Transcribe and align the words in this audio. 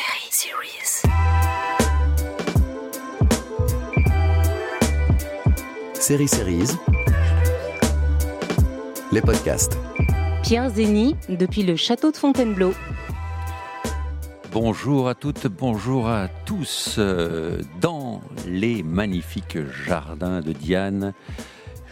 Série 0.00 0.30
Series. 0.30 1.02
Série 5.94 6.28
Series, 6.28 6.70
les 9.12 9.20
podcasts. 9.20 9.76
Pierre 10.42 10.70
Zény, 10.70 11.16
depuis 11.28 11.62
le 11.64 11.76
château 11.76 12.10
de 12.12 12.16
Fontainebleau. 12.16 12.72
Bonjour 14.52 15.06
à 15.08 15.14
toutes, 15.14 15.46
bonjour 15.48 16.08
à 16.08 16.28
tous. 16.46 16.96
euh, 16.98 17.60
Dans 17.82 18.22
les 18.46 18.82
magnifiques 18.82 19.58
jardins 19.86 20.40
de 20.40 20.52
Diane, 20.52 21.12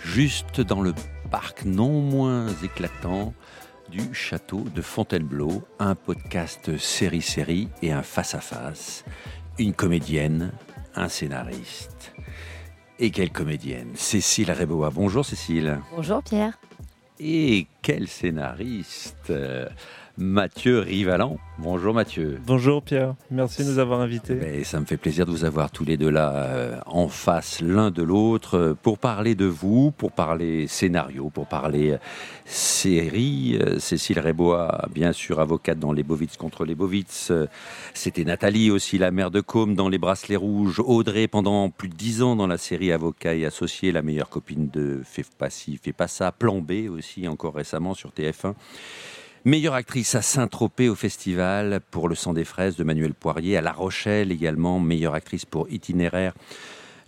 juste 0.03 0.63
dans 0.63 0.81
le 0.81 0.95
parc 1.31 1.65
non 1.67 2.01
moins 2.01 2.47
éclatant 2.65 3.35
du 3.91 4.13
château 4.15 4.65
de 4.75 4.83
Fontainebleau, 4.83 5.63
un 5.79 5.95
podcast 5.95 6.77
série-série 6.77 7.69
et 7.83 7.93
un 7.93 8.03
face-à-face, 8.03 9.05
une 9.59 9.73
comédienne, 9.73 10.53
un 10.95 11.09
scénariste. 11.09 12.13
Et 12.99 13.11
quelle 13.11 13.31
comédienne? 13.31 13.91
Cécile 13.95 14.51
Rébois. 14.51 14.91
Bonjour 14.91 15.25
Cécile. 15.25 15.81
Bonjour 15.95 16.23
Pierre. 16.23 16.59
Et 17.21 17.67
quel 17.83 18.09
scénariste? 18.09 19.33
Mathieu 20.21 20.81
Rivalan. 20.81 21.39
Bonjour 21.59 21.95
Mathieu. 21.95 22.41
Bonjour 22.45 22.83
Pierre, 22.83 23.15
merci 23.31 23.63
de 23.63 23.71
nous 23.71 23.79
avoir 23.79 24.01
invités. 24.01 24.35
Mais 24.35 24.65
ça 24.65 24.81
me 24.81 24.85
fait 24.85 24.97
plaisir 24.97 25.27
de 25.27 25.31
vous 25.31 25.45
avoir 25.45 25.71
tous 25.71 25.85
les 25.85 25.97
deux 25.97 26.11
là 26.11 26.33
euh, 26.35 26.81
en 26.87 27.07
face 27.07 27.61
l'un 27.61 27.93
de 27.93 28.03
l'autre 28.03 28.59
euh, 28.59 28.75
pour 28.75 28.99
parler 28.99 29.37
de 29.37 29.45
vous, 29.45 29.93
pour 29.93 30.11
parler 30.11 30.67
scénario, 30.67 31.31
pour 31.31 31.47
parler 31.47 31.93
euh, 31.93 31.99
série. 32.47 33.61
Cécile 33.79 34.19
Rébois, 34.19 34.87
bien 34.93 35.13
sûr 35.13 35.39
avocate 35.39 35.79
dans 35.79 35.93
Les 35.93 36.03
Bovitz 36.03 36.37
contre 36.37 36.65
les 36.65 36.75
Bovitz. 36.75 37.31
C'était 37.95 38.25
Nathalie 38.25 38.73
aussi, 38.73 38.99
la 38.99 39.13
mère 39.13 39.31
de 39.31 39.41
Côme 39.41 39.77
dans 39.77 39.89
Les 39.89 39.99
Bracelets 39.99 40.35
Rouges. 40.35 40.81
Audrey 40.85 41.29
pendant 41.29 41.71
plus 41.71 41.89
de 41.89 41.95
dix 41.95 42.25
ans 42.25 42.35
dans 42.35 42.49
la 42.49 42.59
série 42.59 42.91
Avocat 42.91 43.37
et 43.37 43.47
Associé, 43.47 43.93
la 43.93 44.03
meilleure 44.03 44.31
copine 44.31 44.69
de 44.69 45.01
Fais 45.05 45.25
pas 45.39 45.51
ci, 45.51 45.79
fais 45.81 45.93
pas 45.93 46.09
ça. 46.09 46.33
Plan 46.33 46.59
B 46.59 46.91
aussi 46.91 47.29
encore 47.29 47.55
récemment 47.55 47.95
sur 47.95 48.11
TF1. 48.11 48.55
Meilleure 49.49 49.73
actrice 49.73 50.15
à 50.15 50.21
Saint-Tropez 50.21 50.91
au 50.91 50.95
festival 50.95 51.81
pour 51.91 52.11
Le 52.11 52.15
sang 52.15 52.35
des 52.35 52.45
fraises 52.45 52.77
de 52.77 52.85
Manuel 52.85 53.15
Poirier, 53.15 53.57
à 53.57 53.63
La 53.63 53.73
Rochelle 53.73 54.31
également, 54.31 54.79
meilleure 54.79 55.15
actrice 55.15 55.47
pour 55.47 55.67
Itinéraire 55.71 56.35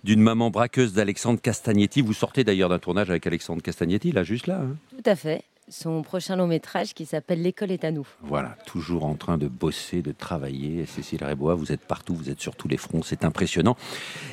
d'une 0.04 0.22
maman 0.22 0.48
braqueuse 0.48 0.94
d'Alexandre 0.94 1.38
Castagnetti. 1.38 2.00
Vous 2.00 2.14
sortez 2.14 2.42
d'ailleurs 2.42 2.70
d'un 2.70 2.78
tournage 2.78 3.10
avec 3.10 3.26
Alexandre 3.26 3.60
Castagnetti, 3.60 4.12
là, 4.12 4.22
juste 4.24 4.46
là. 4.46 4.62
hein 4.62 4.74
Tout 4.88 5.10
à 5.10 5.16
fait. 5.16 5.42
Son 5.68 6.00
prochain 6.00 6.34
long 6.34 6.46
métrage 6.46 6.94
qui 6.94 7.04
s'appelle 7.04 7.42
L'école 7.42 7.72
est 7.72 7.84
à 7.84 7.90
nous. 7.90 8.08
voilà, 8.22 8.56
toujours 8.64 9.04
en 9.04 9.16
train 9.16 9.36
de 9.36 9.46
bosser, 9.46 10.00
de 10.00 10.12
travailler. 10.12 10.86
Cécile 10.86 11.22
Rébois, 11.22 11.54
vous 11.54 11.72
êtes 11.72 11.82
partout, 11.84 12.14
vous 12.14 12.30
êtes 12.30 12.40
sur 12.40 12.56
tous 12.56 12.68
les 12.68 12.78
fronts, 12.78 13.02
c'est 13.02 13.22
impressionnant. 13.22 13.76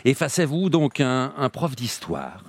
Et 0.06 0.14
face 0.14 0.40
à 0.40 0.46
vous, 0.46 0.70
donc, 0.70 1.02
un, 1.02 1.34
un 1.36 1.50
prof 1.50 1.76
d'histoire, 1.76 2.42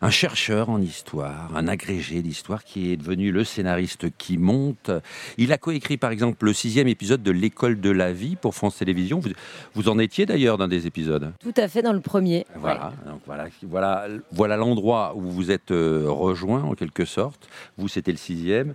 un 0.00 0.10
chercheur 0.10 0.70
en 0.70 0.80
histoire, 0.80 1.54
un 1.56 1.68
agrégé 1.68 2.22
d'histoire 2.22 2.64
qui 2.64 2.92
est 2.92 2.96
devenu 2.96 3.32
le 3.32 3.44
scénariste 3.44 4.06
qui 4.16 4.38
monte. 4.38 4.90
Il 5.38 5.52
a 5.52 5.58
coécrit, 5.58 5.96
par 5.96 6.10
exemple, 6.10 6.44
le 6.44 6.52
sixième 6.52 6.88
épisode 6.88 7.22
de 7.22 7.30
L'école 7.30 7.80
de 7.80 7.90
la 7.90 8.12
vie 8.12 8.36
pour 8.36 8.54
France 8.54 8.76
Télévisions. 8.76 9.18
Vous, 9.18 9.30
vous 9.74 9.88
en 9.88 9.98
étiez 9.98 10.26
d'ailleurs 10.26 10.58
dans 10.58 10.68
des 10.68 10.86
épisodes? 10.86 11.32
Tout 11.40 11.54
à 11.56 11.68
fait 11.68 11.82
dans 11.82 11.92
le 11.92 12.00
premier. 12.00 12.46
Voilà, 12.56 12.92
donc 13.06 13.20
voilà, 13.26 13.46
voilà, 13.62 14.06
voilà 14.32 14.56
l'endroit 14.56 15.14
où 15.16 15.22
vous 15.22 15.50
êtes 15.50 15.70
euh, 15.70 16.06
rejoint 16.08 16.62
en 16.62 16.74
quelque 16.74 17.04
sorte. 17.04 17.48
Vous, 17.76 17.88
c'était 17.88 18.12
le 18.12 18.18
sixième. 18.18 18.74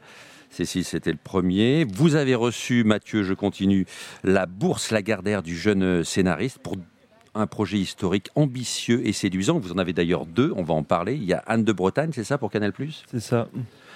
Cécile, 0.50 0.84
c'était 0.84 1.12
le 1.12 1.18
premier. 1.18 1.86
Vous 1.86 2.16
avez 2.16 2.36
reçu, 2.36 2.84
Mathieu, 2.84 3.24
je 3.24 3.34
continue, 3.34 3.86
la 4.24 4.46
bourse 4.46 4.92
Lagardère 4.92 5.44
du 5.44 5.56
jeune 5.56 6.04
scénariste 6.04 6.60
pour 6.60 6.76
un 7.36 7.48
projet 7.48 7.78
historique 7.78 8.30
ambitieux 8.36 9.06
et 9.06 9.14
séduisant. 9.14 9.60
Vous 9.60 9.72
en 9.72 9.78
avez 9.78 9.94
d'ailleurs 9.94 10.26
deux, 10.26 10.54
on 10.56 10.64
va 10.64 10.74
en 10.74 10.84
parler. 10.84 11.16
Il 11.16 11.24
y 11.24 11.34
a 11.34 11.44
Anne 11.48 11.64
de 11.64 11.72
Bretagne, 11.72 12.12
c'est 12.14 12.24
ça 12.24 12.38
pour 12.38 12.52
Canal⁇ 12.52 12.72
C'est 13.10 13.20
ça. 13.20 13.48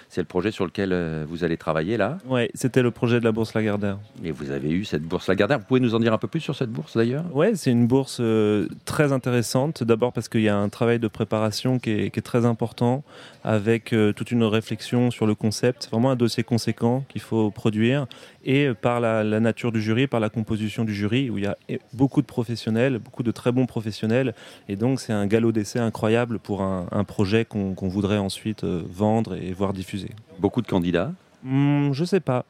C'est 0.10 0.22
le 0.22 0.28
projet 0.28 0.52
sur 0.52 0.66
lequel 0.66 0.92
euh, 0.94 1.26
vous 1.28 1.44
allez 1.44 1.58
travailler 1.58 1.98
là? 1.98 2.20
Ouais, 2.26 2.50
c'était 2.54 2.82
le 2.82 2.92
projet 2.92 3.20
de 3.20 3.26
la 3.26 3.32
bourse 3.32 3.54
Lagardère. 3.54 3.98
Et 4.24 4.32
vous 4.32 4.52
avez 4.52 4.72
eu 4.72 4.86
cette 4.86 5.04
bourse 5.04 5.28
Lagardère. 5.28 5.60
Vous 5.60 5.66
pouvez 5.66 5.80
nous 5.82 5.94
en 5.94 6.00
dire 6.00 6.14
un 6.14 6.18
peu 6.18 6.28
plus 6.28 6.40
sur 6.40 6.56
cette 6.56 6.70
bourse 6.70 6.96
d'ailleurs? 6.96 7.26
Ouais, 7.36 7.56
c'est 7.56 7.72
une 7.72 7.88
bourse 7.88 8.20
euh, 8.22 8.68
très 8.86 9.12
intéressante. 9.12 9.84
D'abord 9.84 10.14
parce 10.14 10.30
qu'il 10.30 10.42
y 10.42 10.50
a 10.50 10.58
un 10.58 10.70
travail 10.70 11.00
de 11.00 11.08
préparation 11.08 11.80
qui 11.80 11.92
est, 11.92 12.10
qui 12.12 12.20
est 12.20 12.24
très 12.24 12.46
important, 12.46 13.04
avec 13.44 13.94
euh, 13.94 14.14
toute 14.14 14.32
une 14.32 14.44
réflexion 14.44 15.12
sur 15.12 15.26
le 15.26 15.36
concept. 15.36 15.90
Vraiment 15.92 16.12
un 16.12 16.16
dossier 16.16 16.44
conséquent 16.44 17.04
qu'il 17.10 17.22
faut 17.22 17.52
produire. 17.52 18.06
Et 18.46 18.70
par 18.80 19.00
la, 19.00 19.24
la 19.24 19.40
nature 19.40 19.72
du 19.72 19.82
jury, 19.82 20.06
par 20.06 20.20
la 20.20 20.30
composition 20.30 20.86
du 20.86 20.94
jury, 20.94 21.32
où 21.32 21.40
il 21.40 21.46
y 21.46 21.48
a 21.48 21.58
beaucoup 21.94 22.22
de 22.22 22.28
professionnels, 22.28 23.00
beaucoup 23.00 23.24
de 23.24 23.32
très 23.32 23.52
bons 23.52 23.66
professionnels. 23.66 24.36
Et 24.70 24.76
donc 24.76 25.00
c'est 25.02 25.14
un 25.14 25.26
galop 25.26 25.52
d'essai 25.52 25.80
incroyable 25.80 26.38
pour 26.38 26.62
un, 26.62 26.86
un 26.92 27.04
projet 27.04 27.44
qu'on 27.44 27.74
voudrait 27.88 28.20
ensuite 28.20 28.64
euh, 28.64 28.84
vendre 28.88 29.36
et 29.36 29.52
voir 29.52 29.74
diffuser. 29.74 29.95
Beaucoup 30.40 30.62
de 30.62 30.68
candidats. 30.68 31.12
Hmm, 31.44 31.92
je 31.94 32.04
sais 32.06 32.20
pas. 32.20 32.46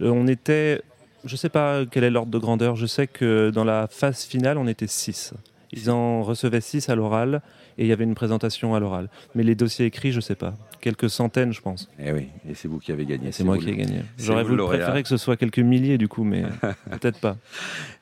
Euh, 0.00 0.10
on 0.10 0.26
était. 0.26 0.82
Je 1.24 1.36
sais 1.36 1.48
pas 1.48 1.84
quel 1.90 2.04
est 2.04 2.10
l'ordre 2.10 2.30
de 2.30 2.38
grandeur. 2.38 2.76
Je 2.76 2.86
sais 2.86 3.06
que 3.06 3.50
dans 3.50 3.64
la 3.64 3.86
phase 3.88 4.24
finale, 4.24 4.56
on 4.56 4.66
était 4.66 4.86
6. 4.86 5.34
Ils 5.72 5.90
en 5.90 6.22
recevaient 6.22 6.60
6 6.60 6.88
à 6.88 6.94
l'oral 6.94 7.42
et 7.78 7.84
il 7.84 7.86
y 7.88 7.92
avait 7.92 8.04
une 8.04 8.14
présentation 8.14 8.74
à 8.74 8.80
l'oral. 8.80 9.08
Mais 9.34 9.42
les 9.42 9.54
dossiers 9.54 9.86
écrits, 9.86 10.12
je 10.12 10.20
sais 10.20 10.34
pas. 10.34 10.54
Quelques 10.80 11.08
centaines, 11.10 11.52
je 11.52 11.60
pense. 11.60 11.88
Eh 11.98 12.12
oui, 12.12 12.28
et 12.48 12.54
c'est 12.54 12.68
vous 12.68 12.78
qui 12.78 12.92
avez 12.92 13.04
gagné. 13.06 13.28
Et 13.28 13.32
c'est 13.32 13.44
moi 13.44 13.56
vous 13.56 13.62
qui 13.62 13.70
ai 13.70 13.76
gagné. 13.76 14.02
J'aurais 14.18 14.44
voulu 14.44 14.62
préférer 14.64 15.02
que 15.02 15.08
ce 15.08 15.16
soit 15.16 15.36
quelques 15.36 15.58
milliers 15.58 15.98
du 15.98 16.08
coup, 16.08 16.24
mais 16.24 16.42
peut-être 16.90 17.20
pas. 17.20 17.36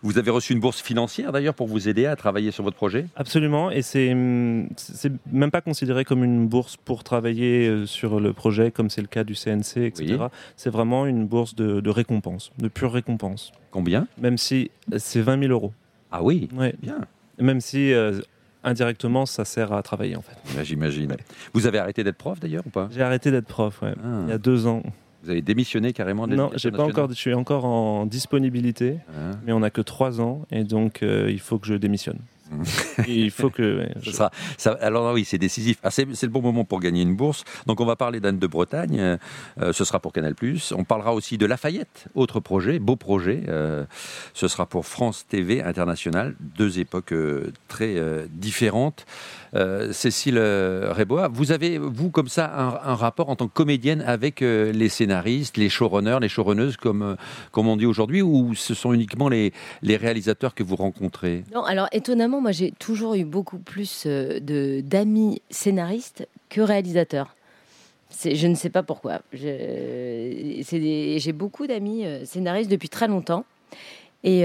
Vous 0.03 0.19
avez 0.19 0.31
reçu 0.31 0.53
une 0.53 0.61
bourse 0.61 0.81
financière 0.83 1.33
d'ailleurs 1.33 1.55
pour 1.55 1.67
vous 1.69 1.89
aider 1.89 2.07
à 2.07 2.17
travailler 2.17 2.51
sur 2.51 2.65
votre 2.65 2.77
projet? 2.77 3.07
Absolument, 3.17 3.71
et 3.71 3.83
c'est 3.83 4.13
hum, 4.13 4.69
c'est 4.77 5.13
même 5.31 5.51
pas 5.51 5.61
considéré 5.61 6.05
comme 6.05 6.25
une 6.25 6.47
bourse 6.49 6.77
pour 6.77 7.05
travailler 7.05 7.69
euh, 7.69 7.87
sur 7.87 8.21
le 8.21 8.33
projet, 8.33 8.71
comme 8.71 8.91
c'est 8.91 9.01
le 9.03 9.07
cas 9.09 9.25
du 9.25 9.35
CNC, 9.35 9.79
etc. 9.79 10.17
Oui. 10.21 10.27
C'est 10.57 10.71
vraiment 10.71 11.07
une 11.07 11.27
bourse 11.27 11.55
de, 11.55 11.81
de 11.81 11.91
récompense, 11.91 12.53
de 12.59 12.69
pure 12.69 12.93
récompense. 12.93 13.53
Combien? 13.71 14.07
Même 14.19 14.39
si 14.39 14.71
euh, 14.93 14.97
c'est 14.99 15.21
20 15.21 15.41
000 15.41 15.53
euros. 15.53 15.73
Ah 16.13 16.23
oui, 16.23 16.49
Ouais. 16.57 16.75
bien, 16.81 17.01
Même 17.39 17.61
si 17.61 17.93
euh, 17.93 18.21
indirectement, 18.67 19.25
ça 19.25 19.47
sert 19.47 19.73
à 19.73 19.83
travailler 19.83 20.17
en 20.17 20.23
fait. 20.23 20.37
J'imagine. 20.65 21.17
Vous 21.55 21.67
avez 21.67 21.79
arrêté 21.79 22.05
d'être 22.05 22.19
prof 22.19 22.39
d'ailleurs 22.39 22.65
ou 22.67 22.71
pas? 22.71 22.89
J'ai 22.93 23.03
arrêté 23.03 23.31
d'être 23.31 23.47
prof, 23.47 23.81
ouais. 23.83 23.95
Ah. 24.05 24.23
Il 24.25 24.31
y 24.31 24.33
a 24.33 24.39
deux 24.39 24.67
ans. 24.67 24.83
Vous 25.23 25.31
avez 25.31 25.43
démissionné 25.43 25.93
carrément 25.93 26.29
de 26.29 26.37
Non, 26.37 26.51
j'ai 26.55 26.71
pas 26.71 26.85
encore, 26.85 27.09
je 27.09 27.15
suis 27.15 27.35
encore 27.35 27.65
en 27.65 28.07
disponibilité, 28.07 28.99
nationale 29.09 29.39
mais 29.45 29.53
on 29.53 29.61
n'a 29.61 29.71
que 29.71 29.81
trois 29.81 30.21
ans, 30.21 30.47
et 30.53 30.63
donc 30.63 31.03
euh, 31.03 31.29
il 31.31 31.41
faut 31.41 31.59
que 31.59 31.67
je 31.67 31.75
démissionne. 31.75 32.19
Il 33.09 33.31
faut 33.31 33.51
que. 33.51 33.89
je- 34.01 34.11
sera, 34.11 34.31
ça, 34.57 34.73
alors 34.81 35.13
oui, 35.13 35.25
c'est 35.25 35.39
décisif. 35.39 35.79
Ah, 35.83 35.91
c'est, 35.91 36.05
le 36.07 36.29
bon 36.29 36.43
moment 36.43 36.65
pour 36.65 36.81
gagner 36.81 37.03
une 37.03 37.17
bourse. 37.17 37.45
Donc 37.67 37.81
on 37.81 37.85
va 37.87 37.97
parler 37.97 38.21
d'Anne 38.21 38.39
de 38.39 38.47
Bretagne. 38.47 38.99
euh, 38.99 39.17
euh, 39.61 39.73
ce 39.73 39.85
sera 39.85 39.99
pour 40.01 40.13
Canal+. 40.13 40.35
On 40.73 40.85
parlera 40.85 41.13
aussi 41.15 41.39
de 41.39 41.47
Lafayette, 41.47 42.07
autre 42.15 42.41
projet, 42.41 42.79
beau 42.79 42.97
projet. 42.97 43.43
euh, 43.49 43.85
ce 44.35 44.49
sera 44.49 44.67
pour 44.67 44.87
France 44.87 45.27
TV 45.29 45.63
International. 45.63 46.35
Deux 46.41 46.79
époques 46.79 47.13
euh, 47.13 47.53
très 47.69 47.97
différentes. 48.31 49.07
Euh, 49.57 49.93
Cécile 49.93 50.37
euh, 50.37 50.93
Rébois, 50.93 51.29
vous 51.29 51.51
avez, 51.51 51.79
vous, 51.79 52.11
comme 52.11 52.29
ça, 52.29 52.53
un, 52.55 52.95
rapport 52.95 53.31
en 53.31 53.37
tant 53.37 53.49
que 53.49 53.55
comédienne 53.55 54.03
avec 54.03 54.43
euh, 54.43 54.71
les 54.71 54.91
scénaristes, 54.91 55.57
les 55.57 55.71
showrunners, 55.71 56.19
les 56.21 56.29
showrunneuses, 56.29 56.77
comme, 56.77 57.17
comme 57.53 57.67
on 57.67 57.77
dit 57.77 57.87
aujourd'hui, 57.87 58.21
ou 58.21 58.55
ce 58.55 58.75
sont 58.75 58.93
uniquement 58.93 59.29
les, 59.31 59.53
réalisateurs 59.83 60.55
que 60.55 60.63
vous 60.63 60.77
rencontrez? 60.77 61.45
Non, 61.55 61.63
alors 61.63 61.89
étonnamment, 61.93 62.41
moi 62.43 62.53
j'ai 62.53 62.71
toujours 62.73 63.15
eu 63.15 63.25
beaucoup 63.25 63.59
plus 63.59 64.07
de 64.07 64.83
d'amis 64.83 65.41
scénaristes 65.49 66.29
que 66.51 66.61
réalisateurs. 66.61 67.35
Je 68.25 68.47
ne 68.47 68.55
sais 68.55 68.69
pas 68.69 68.83
pourquoi. 68.83 69.21
J'ai 69.33 70.63
beaucoup 71.35 71.67
d'amis 71.67 72.05
scénaristes 72.25 72.71
depuis 72.71 72.91
très 72.91 73.09
longtemps. 73.09 73.45
Et, 74.23 74.43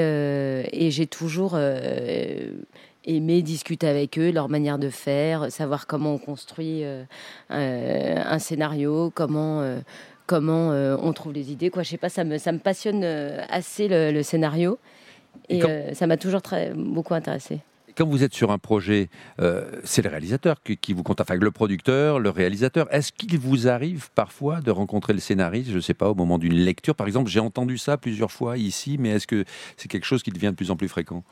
j'ai 0.90 1.08
toujours 1.08 1.58
aimé 3.06 3.42
discuter 3.42 3.88
avec 3.88 4.18
eux, 4.20 4.32
leur 4.32 4.50
manière 4.50 4.78
de 4.80 4.90
faire, 4.90 5.52
savoir 5.52 5.88
comment 5.88 6.14
on 6.14 6.18
construit 6.18 6.84
euh, 6.84 7.04
euh, 7.52 8.16
un 8.24 8.40
scénario, 8.40 9.12
comment, 9.14 9.62
euh, 9.62 9.80
comment 10.28 10.70
on 10.70 11.14
trouve 11.14 11.34
les 11.34 11.52
idées. 11.52 11.70
Quoi. 11.70 11.84
Je 11.84 11.90
sais 11.90 11.98
pas, 11.98 12.10
ça 12.10 12.24
me, 12.24 12.38
ça 12.38 12.52
me 12.52 12.60
passionne 12.60 13.04
assez 13.04 13.88
le, 13.88 14.12
le 14.12 14.24
scénario. 14.24 14.78
Et 15.50 15.58
Et, 15.58 15.60
quand- 15.60 15.94
ça 15.96 16.08
m'a 16.08 16.18
toujours 16.18 16.42
très, 16.42 16.72
beaucoup 16.74 17.14
intéressé. 17.14 17.60
Quand 17.96 18.08
vous 18.08 18.24
êtes 18.24 18.34
sur 18.34 18.52
un 18.52 18.58
projet, 18.58 19.10
euh, 19.40 19.70
c'est 19.84 20.02
le 20.02 20.10
réalisateur 20.10 20.58
qui, 20.64 20.94
vous 20.94 21.04
contacte, 21.04 21.32
enfin 21.32 21.40
le 21.40 21.52
producteur, 21.52 22.20
le 22.20 22.30
réalisateur. 22.30 22.88
Est-ce 22.94 23.12
qu'il 23.12 23.38
vous 23.38 23.68
arrive 23.68 24.10
parfois 24.16 24.62
de 24.62 24.72
rencontrer 24.72 25.14
le 25.14 25.20
scénariste, 25.20 25.72
je 25.72 25.76
ne 25.76 25.82
sais 25.82 25.94
pas, 25.94 26.10
au 26.10 26.16
moment 26.16 26.38
d'une 26.38 26.54
lecture? 26.54 26.96
Par 26.96 27.08
exemple, 27.08 27.30
j'ai 27.30 27.40
entendu 27.40 27.78
ça 27.78 27.98
plusieurs 27.98 28.32
fois 28.32 28.58
ici, 28.58 28.98
mais 29.00 29.10
est-ce 29.10 29.28
que 29.28 29.46
c'est 29.78 29.88
quelque 29.88 30.06
chose 30.06 30.24
qui 30.24 30.32
devient 30.32 30.48
de 30.48 30.56
plus 30.56 30.72
en 30.72 30.76
plus 30.76 30.88
fréquent? 30.88 31.24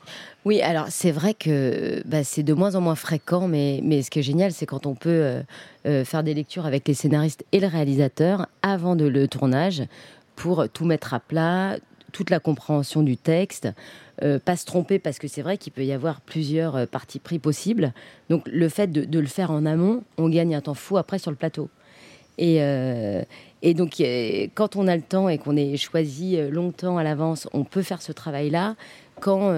Oui, 0.44 0.60
alors 0.60 0.86
c'est 0.90 1.12
vrai 1.12 1.34
que 1.34 2.02
bah, 2.06 2.24
c'est 2.24 2.42
de 2.42 2.52
moins 2.52 2.74
en 2.74 2.80
moins 2.80 2.94
fréquent, 2.94 3.48
mais, 3.48 3.80
mais 3.82 4.02
ce 4.02 4.10
qui 4.10 4.18
est 4.18 4.22
génial, 4.22 4.52
c'est 4.52 4.66
quand 4.66 4.86
on 4.86 4.94
peut 4.94 5.08
euh, 5.10 5.42
euh, 5.86 6.04
faire 6.04 6.22
des 6.22 6.34
lectures 6.34 6.66
avec 6.66 6.86
les 6.86 6.94
scénaristes 6.94 7.44
et 7.52 7.60
le 7.60 7.66
réalisateur 7.66 8.46
avant 8.62 8.96
de 8.96 9.06
le 9.06 9.28
tournage 9.28 9.82
pour 10.36 10.68
tout 10.70 10.86
mettre 10.86 11.12
à 11.12 11.20
plat, 11.20 11.76
toute 12.12 12.30
la 12.30 12.40
compréhension 12.40 13.02
du 13.02 13.16
texte, 13.16 13.68
euh, 14.22 14.38
pas 14.38 14.56
se 14.56 14.66
tromper 14.66 14.98
parce 14.98 15.18
que 15.18 15.28
c'est 15.28 15.42
vrai 15.42 15.56
qu'il 15.56 15.72
peut 15.72 15.84
y 15.84 15.92
avoir 15.92 16.20
plusieurs 16.20 16.76
euh, 16.76 16.86
parties 16.86 17.18
pris 17.18 17.38
possibles. 17.38 17.92
Donc 18.28 18.42
le 18.46 18.68
fait 18.68 18.88
de, 18.88 19.18
le 19.18 19.26
faire 19.26 19.50
en 19.50 19.64
amont, 19.64 20.02
on 20.18 20.28
gagne 20.28 20.54
un 20.54 20.60
temps 20.60 20.74
fou 20.74 20.98
après 20.98 21.18
sur 21.18 21.30
le 21.30 21.36
plateau. 21.36 21.68
Et, 22.36 22.62
euh, 22.62 23.22
et 23.62 23.74
donc 23.74 24.02
quand 24.54 24.76
on 24.76 24.88
a 24.88 24.96
le 24.96 25.02
temps 25.02 25.28
et 25.28 25.38
qu'on 25.38 25.56
est 25.56 25.76
choisi 25.76 26.38
longtemps 26.50 26.96
à 26.96 27.02
l'avance, 27.02 27.48
on 27.52 27.64
peut 27.64 27.82
faire 27.82 28.00
ce 28.00 28.12
travail-là. 28.12 28.76
Quand 29.20 29.54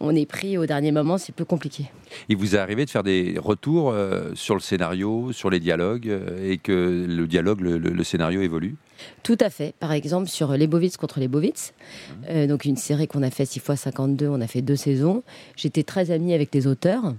on 0.00 0.14
est 0.14 0.26
pris 0.26 0.58
au 0.58 0.66
dernier 0.66 0.92
moment, 0.92 1.16
c'est 1.18 1.32
plus 1.32 1.44
compliqué. 1.44 1.90
Il 2.28 2.36
vous 2.36 2.54
est 2.54 2.58
arrivé 2.58 2.84
de 2.84 2.90
faire 2.90 3.02
des 3.02 3.36
retours 3.38 3.90
euh, 3.90 4.32
sur 4.34 4.54
le 4.54 4.60
scénario, 4.60 5.32
sur 5.32 5.48
les 5.48 5.60
dialogues, 5.60 6.08
euh, 6.08 6.50
et 6.50 6.58
que 6.58 7.06
le 7.08 7.26
dialogue, 7.26 7.60
le, 7.60 8.04
scénario 8.04 8.42
évolue? 8.42 8.76
Tout 9.22 9.38
à 9.40 9.50
fait. 9.50 9.74
Par 9.80 9.92
exemple, 9.92 10.28
sur 10.28 10.52
Les 10.52 10.66
Bovitz 10.66 10.96
contre 10.96 11.18
les 11.18 11.28
Bovitz, 11.28 11.72
mmh. 11.72 12.12
euh, 12.28 12.46
donc 12.46 12.64
une 12.64 12.76
série 12.76 13.08
qu'on 13.08 13.22
a 13.22 13.30
fait 13.30 13.46
6 13.46 13.60
fois 13.60 13.76
52, 13.76 14.28
on 14.28 14.40
a 14.40 14.46
fait 14.46 14.62
deux 14.62 14.76
saisons. 14.76 15.22
J'étais 15.56 15.82
très 15.82 16.10
amie 16.10 16.34
avec 16.34 16.54
les 16.54 16.66
auteurs, 16.66 17.14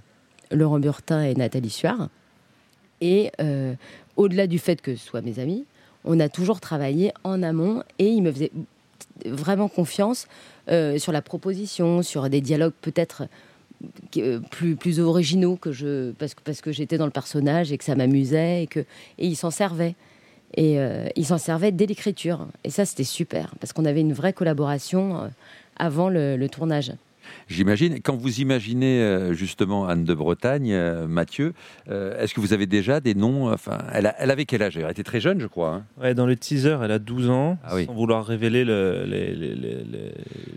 Laurent 0.51 0.79
Burtin 0.79 1.23
et 1.23 1.33
Nathalie 1.33 1.69
Suard. 1.69 2.09
Et 2.99 3.31
au-delà 4.15 4.47
du 4.47 4.57
fait 4.57 4.81
que 4.81 4.95
ce 4.95 5.05
soit 5.05 5.21
mes 5.21 5.37
amis, 5.37 5.65
on 6.03 6.19
a 6.19 6.29
toujours 6.29 6.59
travaillé 6.59 7.11
en 7.23 7.43
amont 7.43 7.83
et 7.99 8.07
ils 8.07 8.23
me 8.23 8.31
faisaient 8.31 8.51
vraiment 9.25 9.67
confiance 9.67 10.27
euh, 10.69 10.97
sur 10.97 11.11
la 11.11 11.21
proposition, 11.21 12.01
sur 12.01 12.29
des 12.29 12.41
dialogues 12.41 12.73
peut-être 12.81 13.27
euh, 14.17 14.39
plus, 14.51 14.75
plus 14.75 14.99
originaux 14.99 15.55
que 15.55 15.71
je 15.71 16.11
parce 16.13 16.33
que 16.33 16.41
parce 16.41 16.61
que 16.61 16.71
j'étais 16.71 16.97
dans 16.97 17.05
le 17.05 17.11
personnage 17.11 17.71
et 17.71 17.77
que 17.77 17.83
ça 17.83 17.95
m'amusait 17.95 18.63
et 18.63 18.67
que 18.67 18.79
et 18.79 19.27
il 19.27 19.35
s'en 19.35 19.51
servait 19.51 19.95
et 20.55 20.79
euh, 20.79 21.07
il 21.15 21.25
s'en 21.25 21.37
servait 21.37 21.71
dès 21.71 21.85
l'écriture 21.85 22.47
et 22.63 22.69
ça 22.69 22.85
c'était 22.85 23.03
super 23.03 23.53
parce 23.59 23.73
qu'on 23.73 23.85
avait 23.85 24.01
une 24.01 24.13
vraie 24.13 24.33
collaboration 24.33 25.29
avant 25.77 26.09
le 26.09 26.47
tournage. 26.47 26.93
J'imagine, 27.49 27.99
quand 28.01 28.15
vous 28.15 28.41
imaginez 28.41 29.01
euh, 29.01 29.33
justement 29.33 29.87
Anne 29.87 30.03
de 30.03 30.13
Bretagne, 30.13 30.73
euh, 30.73 31.07
Mathieu, 31.07 31.53
euh, 31.89 32.21
est-ce 32.21 32.33
que 32.33 32.41
vous 32.41 32.51
avez 32.51 32.65
déjà 32.65 32.99
des 32.99 33.15
noms 33.15 33.51
Enfin, 33.51 33.77
elle, 33.93 34.05
avait 34.05 34.45
quel 34.45 34.61
âge? 34.63 34.77
Elle 34.77 34.89
était 34.89 35.03
très 35.03 35.21
jeune, 35.21 35.39
je 35.39 35.47
crois. 35.47 35.75
Hein. 35.75 35.83
ouais, 36.01 36.13
dans 36.13 36.25
le 36.25 36.35
teaser, 36.35 36.77
elle 36.83 36.91
a 36.91 36.99
12 36.99 37.29
ans, 37.29 37.57
ah 37.63 37.81
sans 37.85 37.93
vouloir 37.93 38.25
révéler 38.25 38.65
les, 38.65 39.33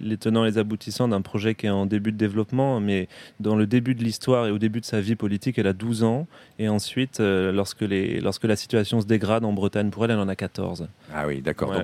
les, 0.00 0.16
tenants 0.16 0.44
et 0.44 0.50
les 0.50 0.58
aboutissants 0.58 1.06
d'un 1.08 1.22
projet 1.22 1.54
qui 1.54 1.66
est 1.66 1.70
en 1.70 1.86
début 1.86 2.12
de 2.12 2.16
développement, 2.16 2.80
mais 2.80 3.08
dans 3.38 3.54
le 3.54 3.66
début 3.66 3.94
de 3.94 4.02
l'histoire 4.02 4.46
et 4.46 4.50
au 4.50 4.58
début 4.58 4.80
de 4.80 4.86
sa 4.86 5.00
vie 5.00 5.14
politique, 5.14 5.58
elle 5.58 5.68
a 5.68 5.72
12 5.72 6.02
ans. 6.02 6.26
Et 6.58 6.68
ensuite, 6.68 7.20
lorsque, 7.20 7.84
lorsque 7.88 8.44
la 8.44 8.56
situation 8.56 9.00
se 9.00 9.06
dégrade 9.06 9.44
en 9.44 9.52
Bretagne 9.52 9.90
pour 9.90 10.04
elle, 10.04 10.10
elle 10.10 10.18
en 10.18 10.28
a 10.28 10.36
14. 10.36 10.88
Ah 11.14 11.26
oui, 11.26 11.40
d'accord. 11.40 11.74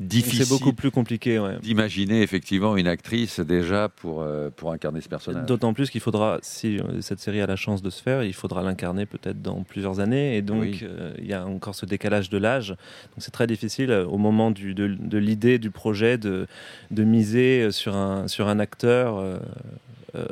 Difficile. 0.00 0.44
C'est 0.44 0.50
beaucoup 0.50 0.72
plus 0.72 0.90
compliqué. 0.90 1.40
D'imaginer 1.62 2.22
effectivement 2.22 2.76
une 2.76 2.88
actrice 2.88 3.40
déjà 3.40 3.88
pour 3.88 4.24
pour 4.56 4.72
incarner 4.72 5.00
ce 5.00 5.08
personnage. 5.08 5.46
D'autant 5.46 5.74
plus 5.74 5.90
qu'il 5.90 6.00
faudra, 6.00 6.38
si 6.42 6.78
euh, 6.78 7.00
cette 7.00 7.20
série 7.20 7.40
a 7.40 7.46
la 7.46 7.56
chance 7.56 7.82
de 7.82 7.90
se 7.90 8.02
faire, 8.02 8.22
il 8.22 8.34
faudra 8.34 8.62
l'incarner 8.62 9.06
peut-être 9.06 9.40
dans 9.42 9.62
plusieurs 9.62 10.00
années. 10.00 10.36
Et 10.36 10.42
donc, 10.42 10.82
euh, 10.82 11.14
il 11.18 11.26
y 11.26 11.34
a 11.34 11.46
encore 11.46 11.74
ce 11.74 11.86
décalage 11.86 12.30
de 12.30 12.38
l'âge. 12.38 12.70
Donc, 12.70 13.18
c'est 13.18 13.30
très 13.30 13.46
difficile 13.46 13.90
euh, 13.90 14.06
au 14.06 14.18
moment 14.18 14.50
du, 14.50 14.74
de, 14.74 15.18
l'idée, 15.18 15.58
du 15.58 15.70
projet, 15.70 16.18
de, 16.18 16.46
de, 16.90 17.04
miser 17.04 17.70
sur 17.70 17.96
un, 17.96 18.28
sur 18.28 18.48
un 18.48 18.58
acteur. 18.58 19.22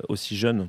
aussi 0.09 0.35
jeune. 0.35 0.69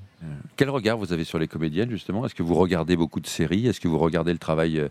Quel 0.58 0.70
regard 0.70 0.98
vous 0.98 1.14
avez 1.14 1.24
sur 1.24 1.40
les 1.40 1.48
comédiennes 1.48 1.90
justement? 1.90 2.26
Est-ce 2.26 2.36
que 2.36 2.44
vous 2.44 2.56
regardez 2.56 2.98
beaucoup 2.98 3.22
de 3.22 3.28
séries? 3.28 3.66
Est-ce 3.66 3.80
que 3.80 3.88
vous 3.88 3.98
regardez 3.98 4.34
le 4.34 4.40
travail 4.40 4.90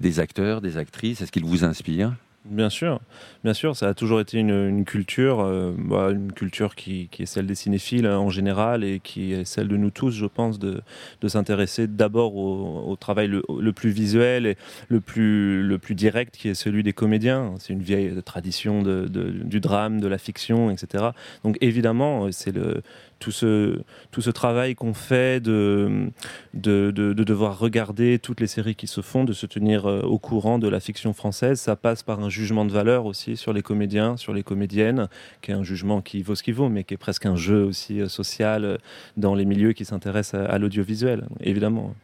des 0.00 0.20
acteurs, 0.20 0.62
des 0.62 0.78
actrices? 0.78 1.20
Est-ce 1.20 1.30
qu'ils 1.30 1.44
vous 1.44 1.62
inspirent? 1.62 2.14
Bien 2.44 2.70
sûr, 2.70 2.98
bien 3.44 3.54
sûr, 3.54 3.76
ça 3.76 3.88
a 3.88 3.94
toujours 3.94 4.18
été 4.18 4.36
une, 4.36 4.84
culture, 4.84 5.38
euh, 5.40 5.72
bah, 5.78 6.10
une 6.10 6.32
culture 6.32 6.74
qui, 6.74 7.08
est 7.16 7.24
celle 7.24 7.46
des 7.46 7.54
cinéphiles 7.54 8.04
hein, 8.04 8.18
en 8.18 8.30
général 8.30 8.82
et 8.82 8.98
qui 8.98 9.32
est 9.32 9.44
celle 9.44 9.68
de 9.68 9.76
nous 9.76 9.90
tous, 9.90 10.10
je 10.10 10.26
pense, 10.26 10.58
de, 10.58 10.82
s'intéresser 11.28 11.86
d'abord 11.86 12.34
au, 12.34 12.96
travail 12.96 13.28
le, 13.28 13.72
plus 13.72 13.90
visuel 13.90 14.46
et 14.46 14.56
le 14.88 15.00
plus, 15.00 15.62
le 15.62 15.78
plus 15.78 15.94
direct, 15.94 16.36
qui 16.36 16.48
est 16.48 16.54
celui 16.54 16.82
des 16.82 16.92
comédiens. 16.92 17.54
C'est 17.60 17.74
une 17.74 17.82
vieille 17.82 18.12
tradition 18.24 18.82
du 18.82 19.60
drame, 19.60 20.00
de 20.00 20.08
la 20.08 20.18
fiction, 20.18 20.68
etc. 20.72 21.10
Donc 21.44 21.58
évidemment, 21.60 22.32
c'est 22.32 22.52
le, 22.52 22.82
tout 23.22 23.30
ce, 23.30 23.78
tout 24.10 24.20
ce 24.20 24.30
travail 24.30 24.74
qu'on 24.74 24.94
fait 24.94 25.40
de, 25.40 26.10
de, 26.54 26.90
de, 26.90 27.12
devoir 27.12 27.56
regarder 27.56 28.18
toutes 28.18 28.40
les 28.40 28.48
séries 28.48 28.74
qui 28.74 28.88
se 28.88 29.00
font, 29.00 29.22
de 29.22 29.32
se 29.32 29.46
tenir 29.46 29.86
euh, 29.86 30.00
au 30.00 30.18
courant 30.18 30.58
de 30.58 30.66
la 30.66 30.80
fiction 30.80 31.12
française, 31.12 31.60
ça 31.60 31.76
passe 31.76 32.02
par 32.02 32.18
un 32.18 32.28
jugement 32.28 32.64
de 32.64 32.72
valeur 32.72 33.06
aussi 33.06 33.36
sur 33.36 33.52
les 33.52 33.62
comédiens, 33.62 34.16
sur 34.16 34.34
les 34.34 34.42
comédiennes, 34.42 35.08
qui 35.40 35.52
est 35.52 35.54
un 35.54 35.62
jugement 35.62 36.00
qui 36.02 36.22
vaut 36.22 36.34
ce 36.34 36.42
qu'il 36.42 36.54
vaut, 36.54 36.68
mais 36.68 36.82
qui 36.82 36.94
est 36.94 36.96
presque 36.96 37.24
un 37.24 37.36
jeu 37.36 37.62
aussi 37.62 38.00
euh, 38.00 38.08
social 38.08 38.64
euh, 38.64 38.76
dans 39.16 39.36
les 39.36 39.44
milieux 39.44 39.72
qui 39.72 39.84
s'intéressent 39.84 40.40
à 40.48 40.58
l'audiovisuel, 40.58 41.28
évidemment. 41.40 41.94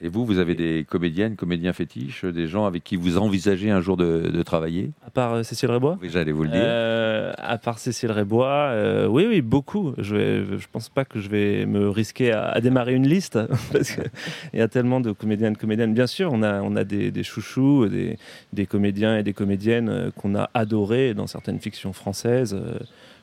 Et 0.00 0.08
vous, 0.08 0.24
vous 0.24 0.38
avez 0.38 0.54
des 0.54 0.86
comédiennes, 0.88 1.34
comédiens 1.34 1.72
fétiches, 1.72 2.24
des 2.24 2.46
gens 2.46 2.66
avec 2.66 2.84
qui 2.84 2.94
vous 2.94 3.18
envisagez 3.18 3.70
un 3.70 3.80
jour 3.80 3.96
de, 3.96 4.42
travailler 4.42 4.92
À 5.04 5.10
part 5.10 5.34
euh, 5.34 5.42
Cécile 5.42 5.72
Rébois 5.72 5.98
Oui, 6.00 6.08
j'allais 6.08 6.30
vous 6.30 6.44
le 6.44 6.50
dire. 6.50 6.60
Euh, 6.62 7.32
à 7.36 7.58
part 7.58 7.80
Cécile 7.80 8.12
Rébois, 8.12 8.68
euh, 8.70 9.08
oui, 9.08 9.26
oui, 9.28 9.42
beaucoup. 9.42 9.94
Je 9.98 10.14
ne 10.14 10.56
je 10.56 10.66
pense 10.70 10.88
pas 10.88 11.04
que 11.04 11.18
je 11.18 11.28
vais 11.28 11.66
me 11.66 11.90
risquer 11.90 12.30
à, 12.30 12.60
démarrer 12.60 12.94
une 12.94 13.08
liste, 13.08 13.40
parce 13.72 13.90
qu'il 13.90 14.04
y 14.54 14.60
a 14.60 14.68
tellement 14.68 15.00
de 15.00 15.10
comédiennes, 15.10 15.56
comédiennes. 15.56 15.94
Bien 15.94 16.06
sûr, 16.06 16.30
on 16.32 16.44
a, 16.44 16.62
on 16.62 16.76
a 16.76 16.84
des, 16.84 17.10
des 17.10 17.24
chouchous, 17.24 17.88
des, 17.88 18.18
des, 18.52 18.66
comédiens 18.66 19.18
et 19.18 19.24
des 19.24 19.32
comédiennes 19.32 20.12
qu'on 20.16 20.36
a 20.36 20.48
adorés 20.54 21.12
dans 21.14 21.26
certaines 21.26 21.58
fictions 21.58 21.92
françaises. 21.92 22.56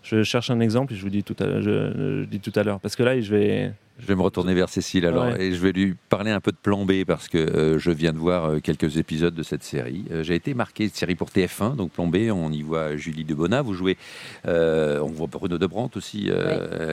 Je 0.06 0.24
cherche 0.24 0.52
un 0.52 0.60
exemple 0.60 0.94
et 0.94 0.96
je 0.96 1.02
vous 1.02 1.10
dis 1.10 1.24
tout 1.24 1.36
à, 1.40 1.62
je, 1.62 2.22
je 2.22 2.26
dis 2.26 2.40
tout 2.40 2.54
à 2.56 2.64
l'heure. 2.64 2.80
Parce 2.80 2.96
que 2.96 3.04
là, 3.04 3.20
je 3.20 3.36
vais, 3.36 3.74
je 3.98 4.08
vais 4.08 4.16
me 4.16 4.22
retourner 4.22 4.54
vers 4.54 4.68
Cécile 4.68 5.06
alors 5.06 5.28
et 5.38 5.54
je 5.54 5.62
vais 5.62 5.72
lui 5.72 5.96
parler 6.10 6.30
un 6.32 6.42
peu 6.42 6.52
de 6.52 6.58
Plan 6.58 6.84
B 6.86 7.06
parce 7.08 7.30
que 7.30 7.38
euh, 7.38 7.80
je 7.80 7.92
viens 7.92 8.12
de 8.12 8.18
voir 8.18 8.46
euh, 8.46 8.60
quelques 8.60 8.98
épisodes 8.98 9.34
de 9.34 9.44
cette 9.44 9.64
série. 9.64 10.04
Euh, 10.12 10.22
j'ai 10.22 10.36
été 10.36 10.54
marqué 10.54 10.90
série 10.90 11.16
pour 11.16 11.30
TF1, 11.30 11.78
donc 11.78 11.92
Plan 11.92 12.08
B, 12.08 12.30
on 12.30 12.52
y 12.52 12.62
voit 12.62 12.98
Julie 12.98 13.24
Debona, 13.24 13.62
vous 13.62 13.74
jouez, 13.74 13.98
on 14.46 15.08
voit 15.08 15.28
Bruno 15.28 15.58
Debrant 15.58 15.90
aussi, 15.96 16.30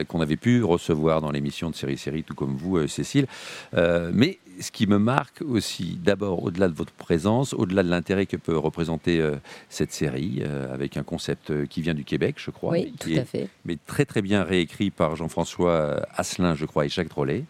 qu'on 0.09 0.21
avait 0.21 0.37
pu 0.37 0.63
recevoir 0.63 1.21
dans 1.21 1.31
l'émission 1.31 1.71
de 1.71 1.75
série 1.75 1.99
série, 1.99 2.23
tout 2.23 2.35
comme 2.35 2.57
vous, 2.57 2.87
Cécile. 2.87 3.27
mais 3.73 4.39
ce 4.61 4.71
qui 4.71 4.87
me 4.87 4.99
marque 4.99 5.43
aussi, 5.43 5.99
d'abord, 6.03 6.43
au-delà 6.43 6.69
de 6.69 6.75
votre 6.75 6.93
présence, 6.93 7.55
au-delà 7.55 7.83
de 7.83 7.89
l'intérêt 7.89 8.27
que 8.27 8.37
peut 8.37 8.57
représenter 8.57 9.21
euh, 9.21 9.37
cette 9.69 9.93
série, 9.93 10.43
euh, 10.43 10.73
avec 10.73 10.97
un 10.97 11.03
concept 11.03 11.51
euh, 11.51 11.67
qui 11.67 11.83
vient 11.83 11.95
du 11.95 12.05
Québec, 12.05 12.37
je 12.39 12.51
crois, 12.51 12.73
oui, 12.73 12.93
tout 12.99 13.11
à 13.17 13.25
fait. 13.25 13.49
mais 13.65 13.77
très 13.87 14.05
très 14.05 14.23
bien 14.23 14.43
réécrit 14.45 14.91
par 14.91 15.17
Jean-François 15.17 16.07
Asselin, 16.17 16.55
je 16.55 16.67
crois, 16.67 16.87
et 16.87 16.89
Jacques 16.89 17.09
Trollet 17.09 17.45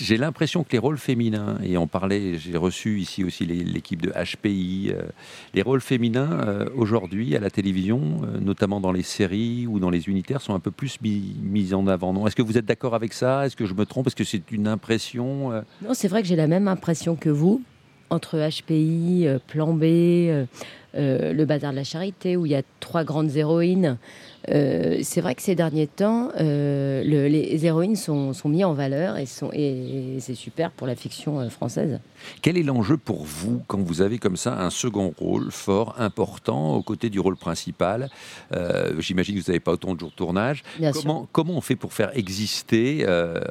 j'ai 0.00 0.16
l'impression 0.16 0.64
que 0.64 0.72
les 0.72 0.78
rôles 0.78 0.98
féminins, 0.98 1.58
et 1.62 1.76
on 1.76 1.86
parlait, 1.86 2.38
j'ai 2.38 2.56
reçu 2.56 3.00
ici 3.00 3.24
aussi 3.24 3.44
l'équipe 3.44 4.00
de 4.00 4.10
HPI, 4.10 4.92
euh, 4.92 5.02
les 5.54 5.62
rôles 5.62 5.80
féminins 5.80 6.40
euh, 6.46 6.66
aujourd'hui 6.74 7.36
à 7.36 7.40
la 7.40 7.50
télévision, 7.50 8.22
euh, 8.22 8.38
notamment 8.38 8.80
dans 8.80 8.92
les 8.92 9.02
séries 9.02 9.66
ou 9.66 9.78
dans 9.78 9.90
les 9.90 10.08
unitaires, 10.08 10.40
sont 10.40 10.54
un 10.54 10.60
peu 10.60 10.70
plus 10.70 10.98
mis, 11.02 11.74
en 11.74 11.86
avant. 11.86 12.26
Est-ce 12.26 12.36
que 12.36 12.42
vous 12.42 12.56
êtes 12.56 12.64
d'accord 12.64 12.94
avec 12.94 13.12
ça? 13.12 13.46
Est-ce 13.46 13.56
que 13.56 13.66
je 13.66 13.74
me 13.74 13.84
trompe? 13.84 14.06
Est-ce 14.06 14.16
que 14.16 14.24
c'est 14.24 14.52
une 14.52 14.68
impression 14.68 15.50
Non, 15.82 15.92
c'est 15.92 16.08
vrai 16.08 16.22
que 16.22 16.28
j'ai 16.28 16.36
la 16.36 16.46
même 16.46 16.68
impression 16.68 17.16
que 17.16 17.28
vous 17.28 17.62
entre 18.08 18.38
HPI, 18.38 19.26
Plan 19.48 19.74
B, 19.74 19.82
le 20.94 21.44
Bazar 21.44 21.72
de 21.72 21.76
la 21.76 21.84
Charité, 21.84 22.36
où 22.36 22.46
il 22.46 22.52
y 22.52 22.56
a 22.56 22.62
trois 22.80 23.04
grandes 23.04 23.36
héroïnes. 23.36 23.98
Euh, 24.48 24.98
c'est 25.02 25.20
vrai 25.20 25.34
que 25.34 25.42
ces 25.42 25.54
derniers 25.54 25.86
temps, 25.86 26.30
euh, 26.38 27.02
les 27.02 27.66
héroïnes 27.66 27.96
sont, 27.96 28.32
sont 28.32 28.48
mises 28.48 28.64
en 28.64 28.74
valeur 28.74 29.16
et, 29.16 29.26
sont, 29.26 29.50
et, 29.52 30.18
c'est 30.20 30.34
super 30.34 30.70
pour 30.70 30.86
la 30.86 30.94
fiction 30.94 31.40
euh, 31.40 31.48
française. 31.48 31.98
Quel 32.42 32.56
est 32.56 32.62
l'enjeu 32.62 32.96
pour 32.96 33.24
vous 33.24 33.62
quand 33.66 33.80
vous 33.80 34.02
avez 34.02 34.18
comme 34.18 34.36
ça 34.36 34.60
un 34.60 34.70
second 34.70 35.12
rôle 35.18 35.50
fort, 35.50 35.96
important, 35.98 36.74
aux 36.74 36.82
côtés 36.82 37.10
du 37.10 37.20
rôle 37.20 37.36
principal? 37.36 38.08
J'imagine 38.98 39.36
que 39.36 39.40
vous 39.40 39.50
n'avez 39.50 39.60
pas 39.60 39.72
autant 39.72 39.94
de 39.94 40.00
jours 40.00 40.10
de 40.10 40.14
tournage. 40.14 40.62
comment, 40.92 41.28
comment 41.32 41.54
on 41.54 41.60
fait 41.60 41.76
pour 41.76 41.92
faire 41.92 42.16
exister, 42.16 43.04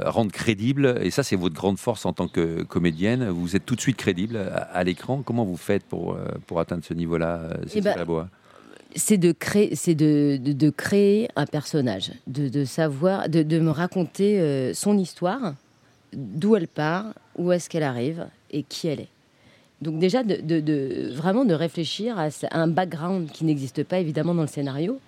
rendre 0.05 0.31
crédible 0.31 0.99
Et 1.01 1.11
ça, 1.11 1.23
c'est 1.23 1.35
votre 1.35 1.55
grande 1.55 1.77
force 1.77 2.05
en 2.05 2.13
tant 2.13 2.27
que 2.27 2.63
comédienne. 2.63 3.29
Vous 3.29 3.55
êtes 3.55 3.65
tout 3.65 3.75
de 3.75 3.81
suite 3.81 3.97
crédible 3.97 4.37
à, 4.37 4.83
l'écran. 4.83 5.21
Comment 5.23 5.45
vous 5.45 5.57
faites 5.57 5.83
pour, 5.83 6.17
pour 6.47 6.59
atteindre 6.59 6.83
ce 6.83 6.93
niveau-là, 6.93 7.24
eh 7.73 7.81
ben, 7.81 8.27
c'est 8.95 9.17
de 9.17 9.31
créer, 9.31 9.75
c'est 9.75 9.95
de, 9.95 10.37
de, 10.41 10.69
créer 10.69 11.27
un 11.35 11.45
personnage, 11.45 12.11
de, 12.27 12.47
de 12.47 12.65
savoir, 12.65 13.29
de, 13.29 13.43
de, 13.43 13.59
me 13.59 13.69
raconter 13.69 14.39
euh, 14.39 14.73
son 14.73 14.97
histoire, 14.97 15.53
d'où 16.13 16.55
elle 16.55 16.67
part, 16.67 17.13
où 17.37 17.51
est-ce 17.51 17.69
qu'elle 17.69 17.83
arrive 17.83 18.25
et 18.51 18.63
qui 18.63 18.87
elle 18.87 19.01
est. 19.01 19.09
Donc 19.81 19.99
déjà, 19.99 20.23
de, 20.23 21.13
vraiment 21.13 21.43
de 21.43 21.53
réfléchir 21.53 22.17
à 22.17 22.29
un 22.51 22.67
background 22.67 23.29
qui 23.31 23.43
n'existe 23.43 23.83
pas 23.83 23.99
évidemment 23.99 24.33
dans 24.33 24.43
le 24.43 24.47
scénario 24.47 24.99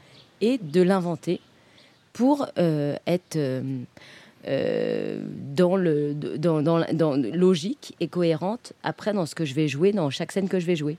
et 0.42 0.58
de 0.58 0.82
l'inventer 0.82 1.40
pour 2.12 2.48
euh, 2.58 2.96
être 3.08 3.38
euh, 3.38 5.22
dans 5.56 5.78
le 5.78 6.14
dans, 6.14 6.62
dans, 6.62 6.86
dans 6.94 7.16
logique 7.16 7.96
et 8.02 8.08
cohérente 8.08 8.74
après 8.84 9.14
dans 9.14 9.26
ce 9.26 9.36
que 9.36 9.46
je 9.46 9.54
vais 9.54 9.70
jouer, 9.70 9.94
dans 9.94 10.10
chaque 10.10 10.34
scène 10.34 10.50
que 10.50 10.60
je 10.60 10.66
vais 10.66 10.76
jouer. 10.76 10.98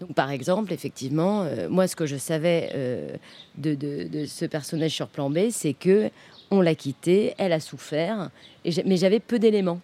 Donc, 0.00 0.14
par 0.14 0.30
exemple, 0.30 0.72
effectivement, 0.72 1.42
euh, 1.42 1.68
moi, 1.68 1.88
ce 1.88 1.96
que 1.96 2.06
je 2.06 2.16
savais 2.16 2.70
euh, 2.74 3.10
de, 3.56 3.74
de- 3.74 4.04
de 4.08 4.26
ce 4.26 4.44
personnage 4.44 4.92
sur 4.92 5.08
Plan 5.08 5.28
B, 5.28 5.50
c'est 5.50 5.72
que 5.74 6.10
on 6.50 6.60
l'a 6.60 6.74
quitté, 6.74 7.34
elle 7.36 7.52
a 7.52 7.60
souffert, 7.60 8.30
et 8.64 8.70
mais 8.86 8.96
j'avais 8.96 9.20
peu 9.20 9.38
d'éléments. 9.38 9.80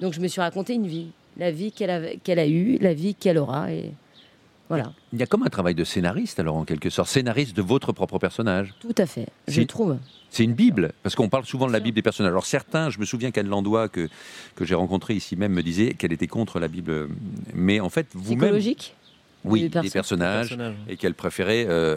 Donc, 0.00 0.12
je 0.14 0.20
me 0.20 0.28
suis 0.28 0.40
raconté 0.40 0.74
une 0.74 0.86
vie, 0.86 1.08
la 1.36 1.50
vie 1.50 1.72
qu'elle 1.72 1.90
a, 1.90 2.00
qu'elle 2.22 2.38
a 2.38 2.46
eue, 2.46 2.78
la 2.80 2.94
vie 2.94 3.14
qu'elle 3.14 3.38
aura, 3.38 3.72
et 3.72 3.90
voilà, 4.68 4.92
Il 5.12 5.18
y 5.20 5.22
a 5.22 5.26
comme 5.26 5.42
un 5.44 5.48
travail 5.48 5.74
de 5.74 5.84
scénariste, 5.84 6.38
alors 6.40 6.56
en 6.56 6.64
quelque 6.64 6.90
sorte, 6.90 7.08
scénariste 7.08 7.56
de 7.56 7.62
votre 7.62 7.92
propre 7.92 8.18
personnage. 8.18 8.72
tout 8.80 8.94
à 8.98 9.06
fait, 9.06 9.26
je 9.48 9.62
trouve. 9.62 9.96
C'est 10.30 10.42
une 10.44 10.54
Bible, 10.54 10.92
parce 11.02 11.14
qu'on 11.14 11.28
parle 11.28 11.44
souvent 11.44 11.66
de 11.66 11.72
la. 11.72 11.80
Bible 11.80 11.94
des 11.94 12.02
personnages. 12.02 12.30
Alors 12.30 12.46
certains, 12.46 12.90
je 12.90 12.98
me 12.98 13.04
souviens 13.04 13.30
qu'Anne 13.30 13.48
Landois, 13.48 13.88
que, 13.88 14.08
que 14.54 14.64
j'ai 14.64 14.74
rencontré 14.74 15.14
ici 15.14 15.34
même, 15.36 15.52
me 15.52 15.62
disait 15.62 15.94
qu'elle 15.94 16.12
était 16.12 16.26
contre 16.26 16.58
la 16.60 16.68
Bible. 16.68 17.08
Mais 17.54 17.78
en 17.80 17.88
fait, 17.90 18.06
vous-même... 18.12 18.40
Psychologique? 18.40 18.94
Oui, 19.52 19.68
des 19.68 19.90
personnages. 19.90 20.48
Personnage. 20.48 20.74
Et 20.88 20.96
qu'elle 20.96 21.14
préférait 21.14 21.66
euh, 21.68 21.96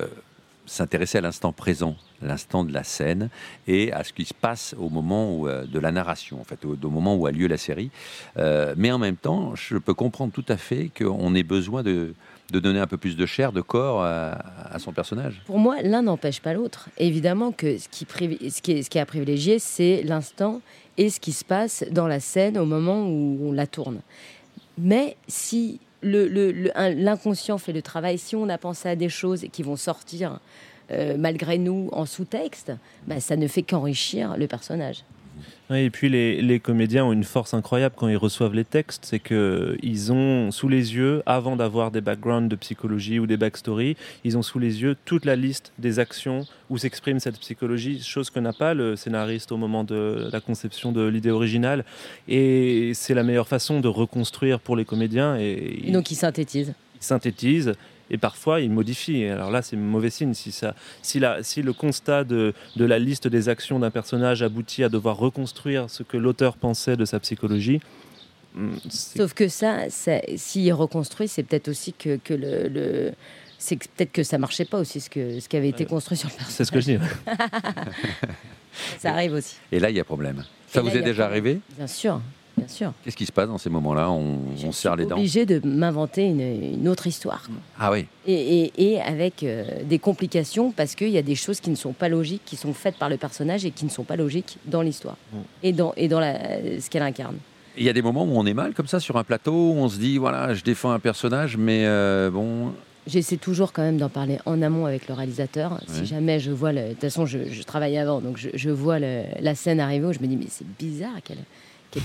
s'intéresser 0.66 1.18
à 1.18 1.22
l'instant 1.22 1.52
présent, 1.52 1.96
l'instant 2.22 2.64
de 2.64 2.72
la 2.72 2.84
scène, 2.84 3.30
et 3.68 3.92
à 3.92 4.04
ce 4.04 4.14
qui 4.14 4.26
se 4.26 4.34
passe 4.34 4.76
au 4.78 4.90
moment 4.90 5.36
où, 5.36 5.48
euh, 5.48 5.66
de 5.66 5.80
la 5.80 5.92
narration, 5.92 6.40
en 6.40 6.44
fait, 6.44 6.64
au, 6.66 6.78
au 6.82 6.90
moment 6.90 7.16
où 7.16 7.26
a 7.26 7.32
lieu 7.32 7.48
la 7.48 7.58
série. 7.58 7.90
Euh, 8.38 8.74
mais 8.78 8.92
en 8.92 9.00
même 9.00 9.16
temps, 9.18 9.56
je 9.56 9.78
peux 9.78 9.94
comprendre 9.96 10.32
tout 10.32 10.46
à 10.48 10.58
fait 10.58 10.92
qu'on 10.96 11.34
ait 11.34 11.44
besoin 11.44 11.82
de, 11.82 12.14
de 12.52 12.60
donner 12.60 12.80
un 12.80 12.86
peu 12.88 12.98
plus 12.98 13.16
de 13.18 13.26
chair, 13.26 13.52
de 13.52 13.62
corps 13.62 14.04
à, 14.04 14.38
à 14.72 14.78
son 14.80 14.92
personnage. 14.92 15.42
Pour 15.46 15.58
moi, 15.58 15.82
l'un 15.82 16.04
n'empêche 16.04 16.40
pas 16.42 16.54
l'autre. 16.54 16.90
Évidemment 16.98 17.52
que 17.52 17.78
ce 17.80 17.90
qui, 17.90 18.06
privi- 18.06 18.52
ce 18.52 18.62
qui 18.62 18.74
est, 18.74 18.84
ce 18.84 18.90
qui 18.92 19.00
est 19.00 19.02
à 19.02 19.06
privilégier, 19.08 19.58
c'est 19.58 20.04
l'instant 20.04 20.62
et 20.98 21.10
ce 21.10 21.20
qui 21.20 21.32
se 21.32 21.46
passe 21.46 21.84
dans 21.92 22.08
la 22.08 22.20
scène 22.20 22.58
au 22.60 22.66
moment 22.66 23.08
où 23.08 23.40
on 23.42 23.52
la 23.54 23.66
tourne. 23.66 24.02
Mais 24.78 25.16
si 25.28 25.80
l'inconscient 26.02 27.58
fait 27.58 27.74
le 27.74 27.82
travail, 27.82 28.18
si 28.18 28.36
on 28.36 28.50
a 28.50 28.58
pensé 28.58 28.90
à 28.90 28.96
des 28.96 29.10
choses 29.10 29.46
qui 29.52 29.64
vont 29.64 29.76
sortir 29.76 30.40
euh, 30.92 31.18
malgré 31.18 31.58
nous 31.58 31.90
en 31.92 32.06
sous-texte, 32.06 32.72
bah, 33.06 33.20
ça 33.20 33.36
ne 33.36 33.48
fait 33.48 33.64
qu'enrichir 33.64 34.38
le 34.38 34.48
personnage. 34.48 35.04
Oui, 35.70 35.80
et 35.80 35.90
puis 35.90 36.10
les, 36.10 36.42
les 36.42 36.60
comédiens 36.60 37.06
ont 37.06 37.14
une 37.14 37.24
force 37.24 37.54
incroyable 37.54 37.96
quand 37.98 38.08
ils 38.08 38.18
reçoivent 38.18 38.54
les 38.54 38.66
textes, 38.66 39.06
c'est 39.06 39.20
que 39.20 39.78
ils 39.84 40.12
ont 40.12 40.52
sous 40.52 40.68
les 40.68 40.96
yeux, 40.96 41.22
avant 41.26 41.56
d'avoir 41.56 41.92
des 41.92 42.02
backgrounds 42.02 42.50
de 42.50 42.56
psychologie 42.56 43.20
ou 43.20 43.28
des 43.28 43.38
backstories, 43.38 43.96
ils 44.24 44.38
ont 44.38 44.42
sous 44.42 44.60
les 44.60 44.82
yeux 44.82 44.96
toute 45.06 45.26
la 45.26 45.36
liste 45.36 45.72
des 45.78 46.00
actions 46.00 46.46
où 46.70 46.78
s'exprime 46.78 47.20
cette 47.20 47.40
psychologie, 47.40 48.02
chose 48.02 48.30
que 48.30 48.40
n'a 48.40 48.54
pas 48.54 48.74
le 48.74 48.96
scénariste 48.96 49.52
au 49.52 49.58
moment 49.58 49.84
de 49.84 50.30
la 50.32 50.40
conception 50.40 50.92
de 50.92 51.06
l'idée 51.08 51.32
originale. 51.32 51.84
Et 52.28 52.92
c'est 52.94 53.14
la 53.14 53.24
meilleure 53.24 53.48
façon 53.48 53.80
de 53.80 53.88
reconstruire 53.88 54.60
pour 54.60 54.76
les 54.76 54.86
comédiens. 54.86 55.38
Et, 55.38 55.90
donc, 55.92 56.12
il 56.12 56.16
synthétise. 56.16 56.74
il 56.96 57.04
synthétise 57.04 57.74
et 58.12 58.18
parfois 58.18 58.62
il 58.62 58.72
modifie. 58.72 59.24
Alors 59.26 59.52
là, 59.52 59.62
c'est 59.62 59.76
mauvais 59.78 60.10
signe. 60.10 60.34
Si, 60.34 60.52
ça, 60.52 60.76
si, 61.02 61.20
la, 61.20 61.44
si 61.44 61.62
le 61.62 61.74
constat 61.74 62.24
de, 62.24 62.54
de 62.76 62.86
la 62.86 63.00
liste 63.00 63.28
des 63.28 63.50
actions 63.50 63.80
d'un 63.80 63.92
personnage 63.92 64.42
aboutit 64.44 64.84
à 64.84 64.90
devoir 64.90 65.18
reconstruire 65.18 65.90
ce 65.90 66.04
que 66.04 66.18
l'auteur 66.18 66.58
pensait 66.58 66.98
de 66.98 67.06
sa 67.06 67.20
psychologie, 67.20 67.80
c'est- 68.90 69.18
Sauf 69.20 69.34
que 69.34 69.48
ça, 69.48 69.90
ça 69.90 70.20
s'il 70.36 70.72
reconstruit, 70.74 71.28
c'est 71.28 71.44
peut-être 71.44 71.68
aussi 71.70 71.94
que, 71.94 72.18
que 72.18 72.34
le... 72.34 72.68
le- 72.68 73.12
c'est 73.62 73.76
peut-être 73.76 74.14
que 74.14 74.24
ça 74.24 74.38
marchait 74.38 74.64
pas 74.64 74.80
aussi 74.80 75.02
ce, 75.02 75.10
que, 75.10 75.42
ce 75.42 75.50
qui 75.50 75.58
avait 75.58 75.68
été 75.68 75.84
Ouais. 75.84 75.90
construit 75.90 76.18
sur 76.18 76.30
le 76.30 76.34
personnage. 76.34 76.54
c'est 76.56 76.64
ce 76.64 76.72
que 76.72 76.80
je 76.80 76.86
dis. 76.86 76.98
Ça 79.00 79.12
arrive 79.14 79.34
aussi. 79.34 79.56
Et 79.72 79.80
là, 79.80 79.90
il 79.90 79.98
y 79.98 80.00
a 80.00 80.04
problème. 80.04 80.44
Ça 80.68 80.80
Et 80.80 80.84
vous 80.84 80.90
est 80.90 81.02
déjà 81.02 81.24
problème. 81.26 81.46
arrivé? 81.46 81.60
Bien 81.78 81.88
sûr, 81.88 82.22
bien 82.60 82.68
sûr. 82.68 82.94
Qu'est-ce 83.04 83.18
qui 83.18 83.26
se 83.26 83.32
passe 83.32 83.48
dans 83.48 83.58
ces 83.58 83.70
moments-là? 83.70 84.10
On, 84.12 84.38
Je 84.58 84.68
on 84.68 84.72
suis 84.72 84.82
serre 84.82 84.96
les 84.96 85.06
dents? 85.06 85.16
obligée 85.16 85.46
de 85.46 85.60
m'inventer 85.68 86.26
une, 86.26 86.40
une 86.42 86.88
autre 86.88 87.08
histoire. 87.08 87.44
quoi. 87.44 87.56
Ah 87.80 87.92
oui. 87.92 88.06
Et, 88.28 88.34
et- 88.78 88.94
et 88.94 89.02
avec 89.02 89.44
euh, 89.44 89.66
des 89.84 90.00
complications 90.00 90.72
parce 90.72 90.96
qu'il 90.96 91.10
y 91.10 91.18
a 91.18 91.22
des 91.22 91.36
choses 91.36 91.60
qui 91.60 91.70
ne 91.70 91.76
sont 91.76 91.94
pas 91.94 92.10
logiques, 92.10 92.44
qui 92.46 92.56
sont 92.56 92.74
faites 92.74 92.96
par 92.98 93.10
le 93.10 93.18
personnage 93.18 93.66
et 93.66 93.72
qui 93.72 93.86
ne 93.86 93.90
sont 93.90 94.04
pas 94.04 94.16
logiques 94.16 94.58
dans 94.66 94.82
l'histoire 94.82 95.18
Mm. 95.34 95.38
et 95.64 95.72
dans, 95.74 95.94
et 95.98 96.08
dans 96.08 96.20
la, 96.20 96.34
ce 96.80 96.90
qu'elle 96.90 97.04
incarne. 97.04 97.38
Il 97.78 97.84
y 97.86 97.90
a 97.90 97.94
des 97.94 98.02
moments 98.02 98.24
où 98.26 98.32
on 98.38 98.46
est 98.46 98.54
mal 98.54 98.74
comme 98.74 98.88
ça 98.88 99.00
sur 99.00 99.16
un 99.18 99.24
plateau, 99.24 99.54
où 99.54 99.76
on 99.78 99.88
se 99.90 99.98
dit 100.00 100.18
voilà, 100.18 100.54
je 100.54 100.64
défends 100.64 100.92
un 100.92 101.00
personnage, 101.00 101.56
mais 101.58 101.86
euh, 101.86 102.30
bon, 102.30 102.74
J'essaie 103.08 103.38
toujours 103.38 103.72
quand 103.74 103.82
même 103.82 103.98
d'en 103.98 104.10
parler 104.10 104.38
en 104.46 104.62
amont 104.62 104.86
avec 104.86 105.08
le 105.08 105.16
réalisateur. 105.16 105.72
Ouais. 105.72 105.78
Si 105.88 106.06
jamais 106.06 106.40
je 106.40 106.52
vois, 106.52 106.72
le... 106.74 106.82
de 106.82 106.88
toute 106.90 107.02
façon, 107.02 107.26
je, 107.26 107.40
je 107.50 107.64
travaille 107.64 107.98
avant, 107.98 108.20
donc 108.22 108.38
je, 108.38 108.50
je 108.54 108.70
vois 108.70 109.00
le- 109.00 109.24
la 109.40 109.56
scène 109.56 109.80
arriver 109.80 110.06
où 110.06 110.14
je 110.14 110.20
me 110.20 110.28
dis, 110.28 110.36
mais 110.38 110.46
c'est 110.50 110.68
bizarre 110.78 111.16
qu'elle 111.24 111.38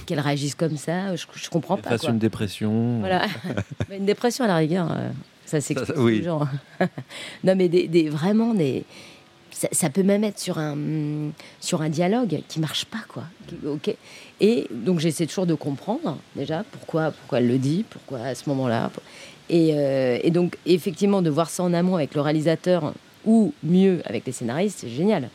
qu'elle 0.06 0.20
réagisse 0.20 0.54
comme 0.54 0.76
ça, 0.76 1.14
je, 1.16 1.26
je 1.34 1.48
comprends 1.50 1.76
pas. 1.76 1.98
Quoi. 1.98 2.10
une 2.10 2.18
dépression. 2.18 2.98
Voilà. 3.00 3.26
Mais 3.88 3.98
une 3.98 4.06
dépression 4.06 4.44
à 4.44 4.48
la 4.48 4.56
rigueur, 4.56 4.90
euh, 4.90 5.10
ça 5.44 5.60
s'explique 5.60 5.98
oui. 5.98 6.18
toujours. 6.18 6.46
non, 7.44 7.54
mais 7.56 7.68
des, 7.68 7.86
des- 7.88 8.08
vraiment 8.08 8.54
des. 8.54 8.84
Ça, 9.50 9.68
ça 9.70 9.88
peut 9.90 10.02
même 10.02 10.24
être 10.24 10.40
sur 10.40 10.58
un 10.58 10.76
sur 11.60 11.80
un 11.82 11.88
dialogue 11.88 12.40
qui 12.48 12.58
marche 12.58 12.86
pas 12.86 13.04
quoi. 13.06 13.24
Ok. 13.66 13.94
Et 14.40 14.66
donc 14.72 14.98
j'essaie 14.98 15.26
toujours 15.26 15.46
de 15.46 15.54
comprendre 15.54 16.18
déjà 16.34 16.64
pourquoi 16.72 17.12
pourquoi 17.12 17.38
elle 17.38 17.46
le 17.46 17.58
dit, 17.58 17.84
pourquoi 17.88 18.20
à 18.20 18.34
ce 18.34 18.48
moment-là. 18.48 18.90
Et, 19.50 19.72
euh, 19.74 20.18
et 20.22 20.30
donc 20.32 20.56
effectivement 20.66 21.22
de 21.22 21.30
voir 21.30 21.50
ça 21.50 21.62
en 21.62 21.72
amont 21.74 21.94
avec 21.94 22.14
le 22.14 22.20
réalisateur 22.22 22.94
ou 23.26 23.52
mieux 23.62 24.00
avec 24.06 24.26
les 24.26 24.32
scénaristes, 24.32 24.78
c'est 24.80 24.88
génial. 24.88 25.28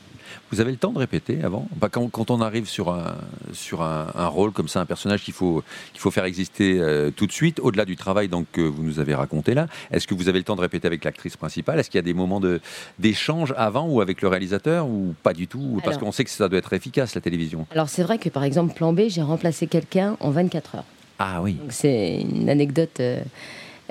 Vous 0.51 0.59
avez 0.61 0.71
le 0.71 0.77
temps 0.77 0.91
de 0.91 0.99
répéter 0.99 1.43
avant 1.43 1.67
Bah, 1.75 1.89
quand, 1.91 2.07
quand 2.09 2.31
on 2.31 2.41
arrive 2.41 2.67
sur 2.67 2.91
un, 2.91 3.15
sur 3.53 3.81
un, 3.81 4.07
un 4.15 4.27
rôle 4.27 4.51
comme 4.51 4.67
ça, 4.67 4.79
un 4.81 4.85
personnage 4.85 5.23
qu'il 5.23 5.33
faut, 5.33 5.63
qu'il 5.93 6.01
faut 6.01 6.11
faire 6.11 6.25
exister 6.25 6.79
euh, 6.79 7.11
tout 7.11 7.27
de 7.27 7.31
suite, 7.31 7.59
au-delà 7.59 7.85
du 7.85 7.95
travail 7.95 8.27
donc, 8.27 8.45
que 8.51 8.61
vous 8.61 8.83
nous 8.83 8.99
avez 8.99 9.15
raconté 9.15 9.53
là, 9.53 9.67
est-ce 9.91 10.07
que 10.07 10.13
vous 10.13 10.29
avez 10.29 10.39
le 10.39 10.43
temps 10.45 10.55
de 10.55 10.61
répéter 10.61 10.87
avec 10.87 11.03
l'actrice 11.03 11.37
principale? 11.37 11.79
Est-ce 11.79 11.89
qu'il 11.89 11.97
y 11.97 11.99
a 11.99 12.03
des 12.03 12.13
moments 12.13 12.39
de, 12.39 12.59
d'échange 12.99 13.53
avant 13.57 13.87
ou 13.87 14.01
avec 14.01 14.21
le 14.21 14.27
réalisateur 14.27 14.87
ou 14.87 15.13
pas 15.23 15.33
du 15.33 15.47
tout? 15.47 15.79
Parce 15.83 15.97
qu'on 15.97 16.11
sait 16.11 16.23
que 16.23 16.29
ça 16.29 16.47
doit 16.49 16.59
être 16.59 16.73
efficace 16.73 17.15
la 17.15 17.21
télévision. 17.21 17.65
Alors 17.71 17.89
c'est 17.89 18.03
vrai 18.03 18.17
que 18.17 18.29
par 18.29 18.43
exemple 18.43 18.73
plan 18.73 18.93
B, 18.93 19.01
j'ai 19.07 19.21
remplacé 19.21 19.67
quelqu'un 19.67 20.17
en 20.19 20.31
24 20.31 20.75
heures. 20.75 20.83
Ah 21.19 21.41
oui. 21.41 21.53
Donc 21.55 21.71
c'est 21.73 22.21
une 22.21 22.49
anecdote. 22.49 22.99
euh, 22.99 23.21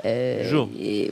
euh, 0.05 0.41
Du 0.43 0.47
jour. 0.49 0.69
et- 0.79 1.11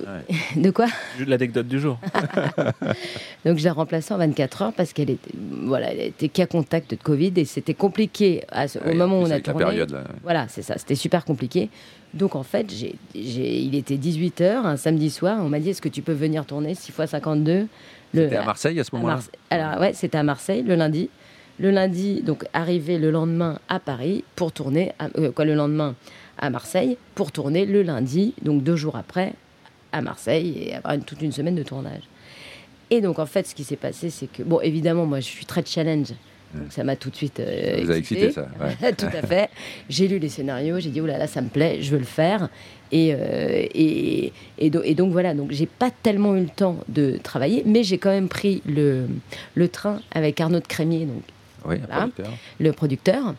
De 0.55 0.71
quoi 0.71 0.87
L'anecdote 1.25 1.67
du 1.67 1.79
jour. 1.79 1.97
Donc 3.45 3.57
je 3.57 3.63
l'ai 3.63 3.69
remplacée 3.69 4.13
en 4.13 4.17
24 4.17 4.61
heures 4.61 4.73
parce 4.73 4.93
qu'elle 4.93 5.09
était, 5.09 5.31
voilà, 5.63 5.91
elle 5.93 6.01
était 6.01 6.29
cas 6.29 6.45
contact 6.45 6.91
de 6.91 6.95
Covid 6.95 7.33
et 7.37 7.45
c'était 7.45 7.73
compliqué 7.73 8.43
à 8.49 8.67
ce- 8.67 8.79
au 8.79 8.83
en 8.91 8.95
moment 8.95 9.19
où 9.19 9.23
on 9.23 9.31
a 9.31 9.39
tourné. 9.39 9.59
la 9.59 9.65
période 9.69 9.91
là. 9.91 10.03
Voilà, 10.23 10.47
c'est 10.49 10.61
ça, 10.61 10.75
c'était 10.77 10.95
super 10.95 11.25
compliqué. 11.25 11.69
Donc 12.13 12.35
en 12.35 12.43
fait, 12.43 12.67
j'ai, 12.73 12.95
j'ai- 13.15 13.59
il 13.59 13.75
était 13.75 13.97
18h 13.97 14.65
un 14.65 14.77
samedi 14.77 15.09
soir, 15.09 15.39
on 15.41 15.49
m'a 15.49 15.59
dit 15.59 15.69
est-ce 15.71 15.81
que 15.81 15.89
tu 15.89 16.01
peux 16.01 16.13
venir 16.13 16.45
tourner 16.45 16.73
6 16.75 16.89
x 16.97 17.09
52 17.11 17.67
le, 18.13 18.23
C'était 18.23 18.35
à 18.37 18.45
Marseille 18.45 18.79
à 18.79 18.83
ce 18.83 18.95
moment-là 18.95 19.19
Alors 19.49 19.79
ouais, 19.81 19.93
c'était 19.93 20.17
à 20.17 20.23
Marseille 20.23 20.63
le 20.63 20.75
lundi. 20.75 21.09
Le 21.59 21.71
lundi, 21.71 22.21
donc 22.21 22.45
arrivé 22.53 22.99
le 22.99 23.09
lendemain 23.09 23.57
à 23.67 23.79
Paris 23.79 24.23
pour 24.35 24.51
tourner, 24.51 24.91
à- 24.99 25.07
euh, 25.17 25.31
quoi 25.31 25.43
le 25.43 25.55
lendemain 25.55 25.95
à 26.37 26.49
Marseille 26.49 26.97
pour 27.15 27.31
tourner 27.31 27.65
le 27.65 27.81
lundi, 27.83 28.33
donc 28.41 28.63
deux 28.63 28.75
jours 28.75 28.95
après 28.95 29.33
à 29.91 30.01
Marseille 30.01 30.55
et 30.67 30.75
avoir 30.75 30.93
une- 30.95 31.03
toute 31.03 31.21
une 31.21 31.31
semaine 31.31 31.55
de 31.55 31.63
tournage. 31.63 32.03
Et 32.89 33.01
donc 33.01 33.19
en 33.19 33.25
fait, 33.25 33.47
ce 33.47 33.55
qui 33.55 33.63
s'est 33.63 33.75
passé, 33.75 34.09
c'est 34.09 34.27
que 34.31 34.43
bon, 34.43 34.59
évidemment, 34.61 35.05
moi 35.05 35.19
je 35.19 35.25
suis 35.25 35.45
très 35.45 35.63
challenge. 35.65 36.09
Donc 36.53 36.71
ça 36.71 36.85
m'a 36.85 36.95
tout 36.95 37.09
de 37.09 37.15
suite 37.17 37.41
euh, 37.41 37.81
vous 37.83 37.91
excité, 37.91 38.31
ça, 38.31 38.47
ouais. 38.61 38.93
Tout 38.97 39.05
à 39.07 39.21
fait. 39.21 39.49
J'ai 39.89 40.07
lu 40.07 40.17
les 40.17 40.29
scénarios, 40.29 40.79
j'ai 40.79 40.89
dit 40.91 41.01
oh 41.01 41.05
là 41.05 41.17
là, 41.17 41.27
ça 41.27 41.41
me 41.41 41.49
plaît, 41.49 41.79
je 41.81 41.91
veux 41.91 41.97
le 41.99 42.05
faire. 42.05 42.47
Et, 42.93 43.13
euh, 43.13 43.65
et, 43.75 44.31
et, 44.57 44.69
do- 44.69 44.81
et 44.81 44.95
donc 44.95 45.11
voilà, 45.11 45.33
donc 45.33 45.51
j'ai 45.51 45.65
pas 45.65 45.91
tellement 45.91 46.37
eu 46.37 46.41
le 46.43 46.49
temps 46.49 46.77
de 46.87 47.17
travailler, 47.21 47.63
mais 47.65 47.83
j'ai 47.83 47.97
quand 47.97 48.11
même 48.11 48.29
pris 48.29 48.61
le, 48.65 49.07
le 49.55 49.67
train 49.67 49.99
avec 50.11 50.39
Arnaud 50.39 50.61
de 50.61 50.67
Crémier, 50.67 51.05
donc 51.05 51.21
Oui, 51.65 51.75
un 51.75 51.77
Voilà. 51.79 51.95
producteur. 52.07 52.33
le 52.61 52.71
producteur, 52.71 53.35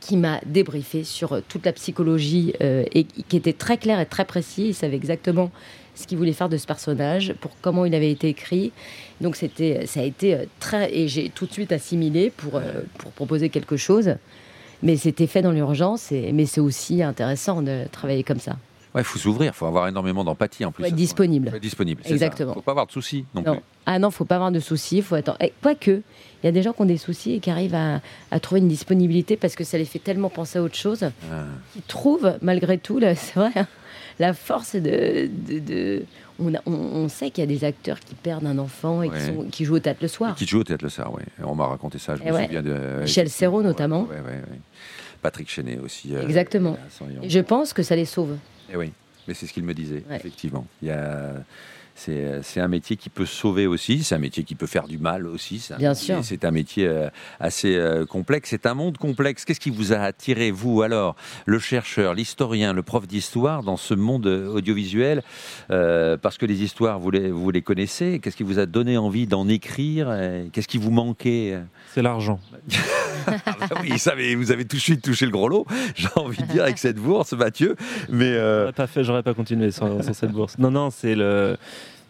qui 0.00 0.16
m'a 0.16 0.40
débriefé 0.46 1.04
sur 1.04 1.34
euh, 1.34 1.40
toute 1.46 1.64
la 1.64 1.72
psychologie 1.72 2.54
euh, 2.60 2.84
et 2.92 3.04
qui 3.04 3.36
était 3.36 3.52
très 3.52 3.76
clair 3.76 4.00
et 4.00 4.06
très 4.06 4.24
précis. 4.24 4.68
Il 4.68 4.74
savait 4.74 4.96
exactement 4.96 5.50
ce 5.94 6.06
qu'il 6.06 6.16
voulait 6.16 6.32
faire 6.32 6.48
de 6.48 6.56
ce 6.56 6.66
personnage, 6.66 7.34
pour 7.40 7.50
comment 7.60 7.84
il 7.84 7.94
avait 7.94 8.10
été 8.10 8.28
écrit. 8.28 8.72
Donc 9.20 9.36
c'était, 9.36 9.86
ça 9.86 10.00
a 10.00 10.04
été 10.04 10.34
euh, 10.34 10.44
très 10.58 10.94
et 10.96 11.08
j'ai 11.08 11.28
tout 11.28 11.46
de 11.46 11.52
suite 11.52 11.72
assimilé 11.72 12.30
pour 12.30 12.60
pour 12.98 13.12
proposer 13.12 13.50
quelque 13.50 13.76
chose. 13.76 14.14
Mais 14.82 14.96
c'était 14.96 15.26
fait 15.26 15.42
dans 15.42 15.52
l'urgence, 15.52 16.10
et, 16.10 16.32
mais 16.32 16.46
c'est 16.46 16.62
aussi 16.62 17.02
intéressant 17.02 17.60
de 17.60 17.84
travailler 17.92 18.22
comme 18.22 18.40
ça. 18.40 18.56
Ouais, 18.94 19.02
il 19.02 19.04
faut 19.04 19.18
s'ouvrir, 19.18 19.52
il 19.52 19.56
faut 19.56 19.66
avoir 19.66 19.86
énormément 19.88 20.24
d'empathie 20.24 20.64
en 20.64 20.72
plus. 20.72 20.82
Faut 20.82 20.88
être 20.88 20.94
disponible. 20.96 21.48
Faut 21.50 21.56
être 21.56 21.62
disponible. 21.62 22.00
c'est 22.02 22.08
ça. 22.08 22.14
Exactement. 22.14 22.54
faut 22.54 22.60
pas 22.60 22.72
avoir 22.72 22.86
de 22.86 22.92
soucis 22.92 23.24
non, 23.34 23.42
Non. 23.42 23.52
plus. 23.54 23.62
Ah 23.86 23.98
non, 23.98 24.10
faut 24.10 24.24
pas 24.24 24.34
avoir 24.36 24.50
de 24.50 24.58
soucis, 24.60 25.00
faut 25.02 25.14
attendre. 25.14 25.38
Et 25.40 25.52
Quoique, 25.62 25.90
il 26.42 26.46
y 26.46 26.48
a 26.48 26.52
des 26.52 26.62
gens 26.62 26.72
qui 26.72 26.82
ont 26.82 26.86
des 26.86 26.96
soucis 26.98 27.34
et 27.34 27.40
qui 27.40 27.50
arrivent 27.50 27.74
à, 27.74 28.00
à 28.30 28.40
trouver 28.40 28.60
une 28.60 28.68
disponibilité 28.68 29.36
parce 29.36 29.54
que 29.54 29.62
ça 29.64 29.78
les 29.78 29.84
fait 29.84 29.98
tellement 30.00 30.28
penser 30.30 30.58
à 30.58 30.62
autre 30.62 30.74
chose, 30.76 31.04
Ah. 31.32 31.44
trouvent 31.86 32.36
malgré 32.42 32.78
tout, 32.78 32.98
c'est 33.14 33.34
vrai, 33.34 33.50
hein, 33.56 33.66
la 34.18 34.34
force 34.34 34.74
de. 34.74 35.28
de- 35.48 35.58
de- 35.60 36.02
on, 36.42 36.54
a- 36.54 36.60
on- 36.66 36.72
on 36.72 37.08
sait 37.08 37.30
qu'il 37.30 37.42
y 37.44 37.46
a 37.46 37.46
des 37.58 37.64
acteurs 37.64 38.00
qui 38.00 38.14
perdent 38.14 38.46
un 38.46 38.58
enfant 38.58 39.02
et 39.02 39.08
Ouais. 39.08 39.18
qui, 39.18 39.24
sont- 39.26 39.44
qui 39.50 39.64
jouent 39.66 39.74
au 39.76 39.80
théâtre 39.80 40.00
le 40.02 40.08
soir. 40.08 40.34
Qui 40.34 40.46
joue 40.46 40.60
au 40.60 40.64
théâtre 40.64 40.84
le 40.84 40.90
soir, 40.90 41.12
oui. 41.14 41.22
On 41.44 41.54
m'a 41.54 41.66
raconté 41.66 41.98
ça, 41.98 42.16
je 42.16 42.22
Eh 42.24 42.30
me 42.30 42.34
ouais. 42.34 42.44
souviens 42.46 42.62
de. 42.62 43.00
Michel 43.02 43.28
Serrault, 43.28 43.62
notamment. 43.62 44.02
ouais. 44.10 44.16
Patrick 45.22 45.50
Chenet 45.50 45.78
aussi. 45.78 46.14
euh, 46.16 46.22
Exactement. 46.22 46.76
Je 47.22 47.40
pense 47.40 47.72
que 47.74 47.82
ça 47.82 47.94
les 47.94 48.06
sauve. 48.06 48.36
Eh 48.72 48.76
oui. 48.76 48.92
Mais 49.28 49.34
c'est 49.34 49.46
ce 49.46 49.52
qu'il 49.52 49.64
me 49.64 49.74
disait, 49.74 50.04
Ouais. 50.08 50.16
effectivement. 50.16 50.66
Il 50.82 50.88
y 50.88 50.90
a... 50.92 51.34
C'est 52.04 52.40
c'est 52.42 52.60
un 52.60 52.68
métier 52.68 52.96
qui 52.96 53.10
peut 53.10 53.26
sauver 53.26 53.66
aussi, 53.66 54.02
c'est 54.04 54.14
un 54.14 54.18
métier 54.18 54.42
qui 54.42 54.54
peut 54.54 54.66
faire 54.66 54.86
du 54.88 54.96
mal 54.98 55.26
aussi. 55.26 55.58
c'est 55.58 55.74
un 55.74 55.76
Bien 55.78 55.90
métier- 55.90 56.14
sûr. 56.14 56.24
C'est 56.24 56.44
un 56.46 56.50
métier 56.50 56.86
euh, 56.86 57.08
assez 57.40 57.74
euh, 57.76 58.06
complexe. 58.06 58.48
C'est 58.50 58.64
un 58.64 58.72
monde 58.74 58.96
complexe. 58.96 59.44
Qu'est-ce 59.44 59.60
qui 59.60 59.68
vous 59.70 59.92
a 59.92 59.98
attiré, 59.98 60.50
vous, 60.50 60.80
alors, 60.82 61.14
le 61.44 61.58
chercheur, 61.58 62.14
l'historien, 62.14 62.72
le 62.72 62.82
prof 62.82 63.06
d'histoire, 63.06 63.62
dans 63.62 63.76
ce 63.76 63.92
monde 63.94 64.26
euh, 64.26 64.48
audiovisuel 64.48 65.22
Euh, 65.70 66.16
Parce 66.16 66.38
que 66.38 66.46
les 66.46 66.62
histoires, 66.62 66.98
vous 66.98 67.10
les, 67.10 67.30
vous 67.30 67.50
les 67.50 67.62
connaissez? 67.62 68.18
Qu'est-ce 68.20 68.36
qui 68.36 68.42
vous 68.44 68.58
a 68.58 68.66
donné 68.66 68.96
envie 68.96 69.26
d'en 69.26 69.46
écrire 69.48 70.06
Euh, 70.10 70.46
Qu'est-ce 70.52 70.68
qui 70.68 70.78
vous 70.78 70.90
manquait 70.90 71.58
C'est 71.94 72.02
l'argent. 72.02 72.40
Ah 73.26 73.36
bah 73.60 73.76
oui, 73.82 73.98
ça, 73.98 74.14
mais 74.16 74.34
vous 74.34 74.50
avez 74.50 74.64
tout 74.64 74.76
de 74.76 74.80
suite 74.80 75.02
touché 75.02 75.26
le 75.26 75.30
gros 75.30 75.46
lot, 75.48 75.66
j'ai 75.94 76.08
envie 76.16 76.42
de 76.42 76.46
dire, 76.46 76.62
avec 76.62 76.78
cette 76.78 76.96
bourse, 76.96 77.34
Mathieu. 77.34 77.76
Mais 78.08 78.24
euh, 78.32 78.62
J'aurais 78.62 78.72
pas 78.72 78.86
fait, 78.86 79.04
j'aurais 79.04 79.22
pas 79.22 79.34
continué 79.34 79.70
sur 79.70 80.02
cette 80.02 80.32
bourse. 80.32 80.56
Non, 80.58 80.70
non, 80.70 80.88
c'est 80.90 81.14
le. 81.14 81.56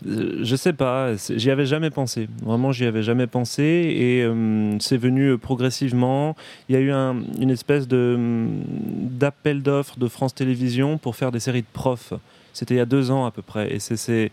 Euh, 0.07 0.39
Je 0.43 0.57
sais 0.57 0.73
pas, 0.73 1.11
j'y 1.37 1.51
avais 1.51 1.67
jamais 1.67 1.91
pensé. 1.91 2.29
Vraiment, 2.43 2.73
j'y 2.73 2.85
avais 2.87 3.03
jamais 3.03 3.27
pensé 3.27 3.63
et 3.63 4.23
euh, 4.25 4.79
c'est 4.81 4.97
venu 4.97 5.37
progressivement. 5.39 6.37
Il 6.69 6.75
y 6.75 6.79
a 6.79 6.81
eu 6.81 6.91
un- 6.91 7.17
une 7.41 7.51
espèce 7.51 7.87
d'appel 7.89 9.63
d'offres 9.63 9.99
de 9.99 10.09
France 10.09 10.35
Télévisions 10.35 10.99
pour 10.99 11.17
faire 11.17 11.33
des 11.33 11.41
séries 11.41 11.63
de 11.63 11.67
profs. 11.73 12.15
C'était 12.52 12.75
il 12.75 12.78
y 12.78 12.80
a 12.80 12.87
deux 12.87 13.11
ans 13.11 13.26
à 13.26 13.30
peu 13.30 13.42
près. 13.42 13.73
Et 13.73 13.78
c'était 13.80 14.30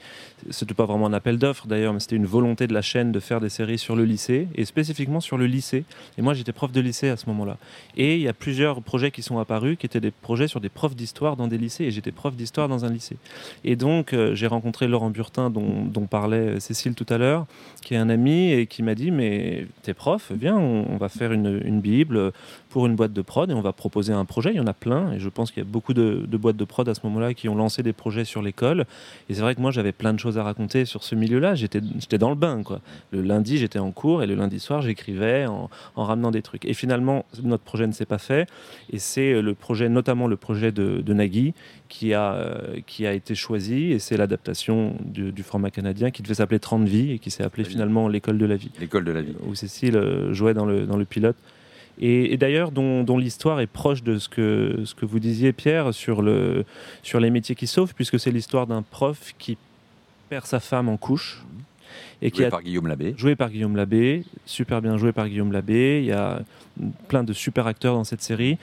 pas 0.75 0.85
vraiment 0.85 1.07
un 1.07 1.13
appel 1.13 1.37
d'offres 1.37 1.67
d'ailleurs, 1.67 1.93
mais 1.93 1.99
c'était 1.99 2.15
une 2.15 2.25
volonté 2.25 2.67
de 2.67 2.73
la 2.73 2.81
chaîne 2.81 3.11
de 3.11 3.19
faire 3.19 3.39
des 3.39 3.49
séries 3.49 3.77
sur 3.77 3.95
le 3.95 4.05
lycée 4.05 4.47
et 4.55 4.65
spécifiquement 4.65 5.19
sur 5.19 5.37
le 5.37 5.45
lycée. 5.45 5.83
Et 6.17 6.21
moi, 6.21 6.33
j'étais 6.33 6.51
prof 6.51 6.71
de 6.71 6.81
lycée 6.81 7.09
à 7.09 7.17
ce 7.17 7.25
moment-là. 7.27 7.57
Et 7.95 8.15
il 8.15 8.21
y 8.21 8.27
a 8.27 8.33
plusieurs 8.33 8.81
projets 8.81 9.11
qui 9.11 9.21
sont 9.21 9.39
apparus 9.39 9.77
qui 9.77 9.85
étaient 9.85 9.99
des 9.99 10.11
projets 10.11 10.47
sur 10.47 10.59
des 10.59 10.69
profs 10.69 10.95
d'histoire 10.95 11.35
dans 11.35 11.47
des 11.47 11.57
lycées. 11.57 11.85
Et 11.85 11.91
j'étais 11.91 12.11
prof 12.11 12.35
d'histoire 12.35 12.67
dans 12.67 12.85
un 12.85 12.89
lycée. 12.89 13.17
Et 13.63 13.75
donc, 13.75 14.13
euh, 14.13 14.35
j'ai 14.35 14.47
rencontré 14.47 14.87
Laurent 14.87 15.09
Burtin, 15.09 15.49
dont, 15.49 16.07
parlait 16.09 16.55
euh, 16.55 16.59
Cécile 16.59 16.95
tout 16.95 17.05
à 17.09 17.17
l'heure, 17.17 17.45
qui 17.81 17.93
est 17.93 17.97
un 17.97 18.09
ami 18.09 18.51
et 18.51 18.67
qui 18.67 18.83
m'a 18.83 18.95
dit 18.95 19.11
Mais 19.11 19.67
t'es 19.83 19.93
prof, 19.93 20.31
viens, 20.33 20.55
on, 20.55 20.85
on 20.89 20.97
va 20.97 21.09
faire 21.09 21.31
une, 21.31 21.61
une 21.65 21.81
Bible 21.81 22.31
pour 22.69 22.85
une 22.85 22.95
boîte 22.95 23.13
de 23.13 23.21
prod 23.21 23.49
et 23.49 23.53
on 23.53 23.61
va 23.61 23.73
proposer 23.73 24.13
un 24.13 24.25
projet. 24.25 24.51
Il 24.51 24.57
y 24.57 24.59
en 24.59 24.67
a 24.67 24.73
plein. 24.73 25.13
Et 25.13 25.19
je 25.19 25.29
pense 25.29 25.51
qu'il 25.51 25.63
y 25.63 25.65
a 25.65 25.69
beaucoup 25.69 25.93
de, 25.93 26.25
de 26.27 26.37
boîtes 26.37 26.57
de 26.57 26.65
prod 26.65 26.87
à 26.87 26.93
ce 26.93 27.01
moment-là 27.05 27.33
qui 27.33 27.49
ont 27.49 27.55
lancé 27.55 27.83
des 27.83 27.93
projets 27.93 28.06
sur 28.23 28.41
l'école. 28.41 28.85
Et 29.29 29.33
c'est 29.33 29.41
vrai 29.41 29.55
que 29.55 29.61
moi, 29.61 29.71
j'avais 29.71 29.91
plein 29.91 30.13
de 30.13 30.19
choses 30.19 30.37
à 30.37 30.43
raconter 30.43 30.85
sur 30.85 31.03
ce 31.03 31.15
milieu-là. 31.15 31.55
J'étais 31.55 31.81
j'étais 31.99 32.17
dans 32.17 32.29
le 32.29 32.35
bain. 32.35 32.63
Quoi. 32.63 32.81
Le 33.11 33.21
lundi, 33.21 33.57
j'étais 33.57 33.79
en 33.79 33.91
cours 33.91 34.23
et 34.23 34.27
le 34.27 34.35
lundi 34.35 34.59
soir, 34.59 34.81
j'écrivais 34.81 35.45
en, 35.45 35.69
en 35.95 36.03
ramenant 36.03 36.31
des 36.31 36.41
trucs. 36.41 36.65
Et 36.65 36.73
finalement, 36.73 37.25
notre 37.43 37.63
projet 37.63 37.87
ne 37.87 37.91
s'est 37.91 38.05
pas 38.05 38.17
fait. 38.17 38.47
Et 38.91 38.99
c'est 38.99 39.33
euh, 39.33 39.41
le 39.41 39.53
projet, 39.53 39.89
notamment 39.89 40.27
le 40.27 40.37
projet 40.37 40.71
de, 40.71 41.01
de 41.01 41.13
Nagui, 41.13 41.53
qui 41.89 42.13
a, 42.13 42.33
euh, 42.33 42.79
qui 42.85 43.05
a 43.07 43.13
été 43.13 43.35
choisi. 43.35 43.91
Et 43.91 43.99
c'est 43.99 44.17
l'adaptation 44.17 44.95
du, 45.03 45.31
du 45.31 45.43
format 45.43 45.71
canadien 45.71 46.11
qui 46.11 46.21
devait 46.21 46.35
s'appeler 46.35 46.59
30 46.59 46.87
vies 46.87 47.11
et 47.13 47.19
qui 47.19 47.31
s'est 47.31 47.43
appelé 47.43 47.63
finalement 47.63 48.07
L'école 48.07 48.37
de 48.37 48.45
la 48.45 48.55
vie, 48.55 48.71
l'école 48.79 49.03
de 49.03 49.11
la 49.11 49.21
vie. 49.21 49.33
où 49.45 49.55
Cécile 49.55 49.97
euh, 49.97 50.33
jouait 50.33 50.53
dans 50.53 50.65
le, 50.65 50.85
dans 50.85 50.97
le 50.97 51.05
pilote. 51.05 51.35
Et, 51.99 52.33
et 52.33 52.37
d'ailleurs, 52.37 52.71
dont, 52.71 53.03
dont 53.03 53.17
l'histoire 53.17 53.59
est 53.59 53.67
proche 53.67 54.03
de 54.03 54.17
ce 54.17 54.29
que, 54.29 54.81
ce 54.85 54.93
que 54.93 55.05
vous 55.05 55.19
disiez, 55.19 55.53
Pierre, 55.53 55.93
sur, 55.93 56.21
le, 56.21 56.65
sur 57.03 57.19
les 57.19 57.29
métiers 57.29 57.55
qui 57.55 57.67
sauvent, 57.67 57.93
puisque 57.95 58.19
c'est 58.19 58.31
l'histoire 58.31 58.67
d'un 58.67 58.81
prof 58.83 59.33
qui 59.37 59.57
perd 60.29 60.45
sa 60.45 60.59
femme 60.59 60.89
en 60.89 60.97
couche 60.97 61.43
et 62.21 62.31
qui 62.31 62.37
Joué 62.39 62.47
a 62.47 62.49
par 62.49 62.61
Guillaume 62.61 62.87
Labbé. 62.87 63.13
joué 63.17 63.35
par 63.35 63.49
Guillaume 63.49 63.75
Labbé, 63.75 64.23
super 64.45 64.81
bien 64.81 64.97
joué 64.97 65.11
par 65.11 65.27
Guillaume 65.27 65.51
Labbé. 65.51 65.99
Il 66.01 66.07
y 66.07 66.11
a 66.11 66.41
plein 67.07 67.23
de 67.23 67.33
super 67.33 67.67
acteurs 67.67 67.95
dans 67.95 68.03
cette 68.03 68.21
série. 68.21 68.57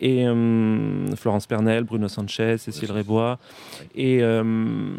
Et 0.00 0.26
euh, 0.26 1.14
Florence 1.16 1.46
Pernel, 1.46 1.84
Bruno 1.84 2.08
Sanchez, 2.08 2.56
Cécile 2.58 2.90
Rébois. 2.90 3.38
Et, 3.94 4.22
euh, 4.22 4.94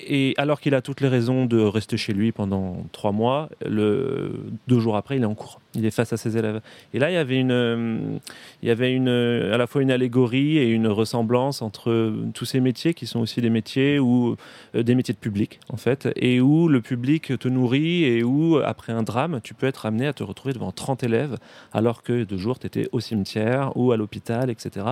et 0.00 0.34
alors 0.36 0.60
qu'il 0.60 0.74
a 0.74 0.80
toutes 0.80 1.00
les 1.00 1.08
raisons 1.08 1.46
de 1.46 1.58
rester 1.58 1.96
chez 1.96 2.12
lui 2.12 2.32
pendant 2.32 2.86
trois 2.92 3.12
mois, 3.12 3.48
le, 3.66 4.44
deux 4.68 4.78
jours 4.78 4.96
après, 4.96 5.16
il 5.16 5.22
est 5.22 5.26
en 5.26 5.34
cours. 5.34 5.60
Il 5.74 5.84
est 5.84 5.90
face 5.90 6.12
à 6.12 6.16
ses 6.16 6.36
élèves. 6.36 6.60
Et 6.92 6.98
là, 6.98 7.10
il 7.10 7.14
y 7.14 7.18
avait, 7.18 7.38
une, 7.38 7.50
euh, 7.50 8.18
il 8.62 8.68
y 8.68 8.70
avait 8.70 8.92
une, 8.92 9.08
à 9.08 9.56
la 9.56 9.66
fois 9.66 9.82
une 9.82 9.90
allégorie 9.90 10.58
et 10.58 10.68
une 10.68 10.86
ressemblance 10.86 11.62
entre 11.62 12.14
tous 12.32 12.44
ces 12.44 12.60
métiers 12.60 12.94
qui 12.94 13.06
sont 13.06 13.20
aussi 13.20 13.40
des 13.40 13.50
métiers 13.50 13.98
où, 13.98 14.36
euh, 14.74 14.82
des 14.82 14.94
métiers 14.94 15.14
de 15.14 15.18
public, 15.18 15.60
en 15.68 15.76
fait, 15.76 16.08
et 16.16 16.40
où 16.40 16.68
le 16.68 16.80
public 16.80 17.38
te 17.38 17.48
nourrit 17.48 18.04
et 18.04 18.22
où, 18.22 18.58
après 18.58 18.92
un 18.92 19.02
drame, 19.02 19.40
tu 19.42 19.54
peux 19.54 19.66
être 19.66 19.86
amené 19.86 20.06
à 20.06 20.12
te 20.12 20.22
retrouver 20.22 20.54
devant 20.54 20.72
30 20.72 21.02
élèves 21.02 21.36
alors 21.72 22.02
que 22.02 22.24
de 22.24 22.36
jour, 22.36 22.58
tu 22.58 22.66
étais 22.66 22.88
au 22.92 23.00
cimetière 23.00 23.76
ou 23.76 23.92
à 23.92 23.96
l'hôpital, 23.96 24.50
etc. 24.50 24.86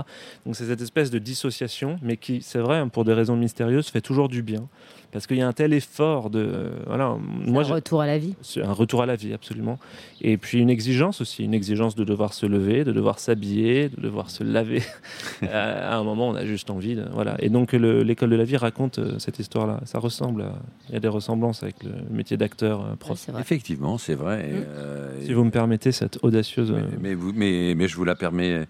Donc 0.44 0.57
c'est 0.57 0.66
cette 0.66 0.80
espèce 0.80 1.11
de 1.11 1.18
dissociation, 1.18 1.98
mais 2.02 2.16
qui, 2.16 2.42
c'est 2.42 2.59
vrai, 2.59 2.78
hein, 2.78 2.88
pour 2.88 3.04
des 3.04 3.12
raisons 3.12 3.37
mystérieuses, 3.37 3.88
fait 3.88 4.00
toujours 4.00 4.28
du 4.28 4.42
bien. 4.42 4.68
Parce 5.12 5.27
qu'il 5.27 5.37
y 5.37 5.42
a 5.42 5.46
un 5.46 5.53
tel 5.53 5.75
effort 5.75 6.31
de... 6.31 6.38
euh, 6.40 6.70
voilà, 6.87 7.16
moi, 7.46 7.62
un 7.62 7.75
retour 7.75 8.01
à 8.01 8.07
la 8.07 8.16
vie. 8.18 8.35
c'est 8.40 8.62
un 8.62 8.72
retour 8.72 9.03
à 9.03 9.07
la 9.07 9.14
vie, 9.14 9.35
absolument. 9.35 9.79
Et 10.22 10.38
puis 10.38 10.59
une 10.59 10.70
exigence 10.70 11.20
aussi, 11.20 11.44
une 11.44 11.53
exigence 11.55 11.94
de 11.94 12.05
devoir 12.05 12.33
se 12.33 12.46
lever, 12.46 12.83
de 12.85 12.92
devoir 12.92 13.18
s'habiller, 13.18 13.90
de 13.90 14.01
devoir 14.01 14.31
se 14.31 14.42
laver. 14.42 14.83
à 15.53 15.96
un 15.96 16.03
moment, 16.05 16.29
on 16.29 16.35
a 16.35 16.46
juste 16.46 16.70
envie. 16.70 16.94
De, 16.94 17.05
voilà. 17.12 17.37
Et 17.40 17.48
donc 17.51 17.72
le- 17.72 18.03
l'école 18.03 18.31
de 18.31 18.37
la 18.37 18.44
vie 18.44 18.57
raconte 18.57 18.98
euh, 19.01 19.18
cette 19.18 19.38
histoire-là. 19.38 19.81
Ça 19.85 19.98
ressemble, 19.98 20.46
il 20.88 20.94
y 20.94 20.96
a 20.96 21.01
des 21.01 21.09
ressemblances 21.09 21.62
avec 21.62 21.83
le 21.85 21.90
métier 22.11 22.37
d'acteur 22.37 22.81
euh, 22.81 22.94
prof. 22.96 23.29
Effectivement, 23.38 23.98
c'est 23.98 24.14
vrai. 24.14 24.38
Mm. 24.44 24.64
euh, 24.68 25.11
Si 25.27 25.33
vous 25.33 25.44
me 25.44 25.51
permettez 25.51 25.92
cette 25.92 26.18
audacieuse. 26.22 26.70
Mais, 26.72 26.79
euh, 26.81 26.85
mais, 27.01 27.14
vous- 27.14 27.33
mais, 27.35 27.75
mais 27.77 27.88
je 27.88 27.96
vous 27.96 28.05
la 28.05 28.14
permets, 28.14 28.66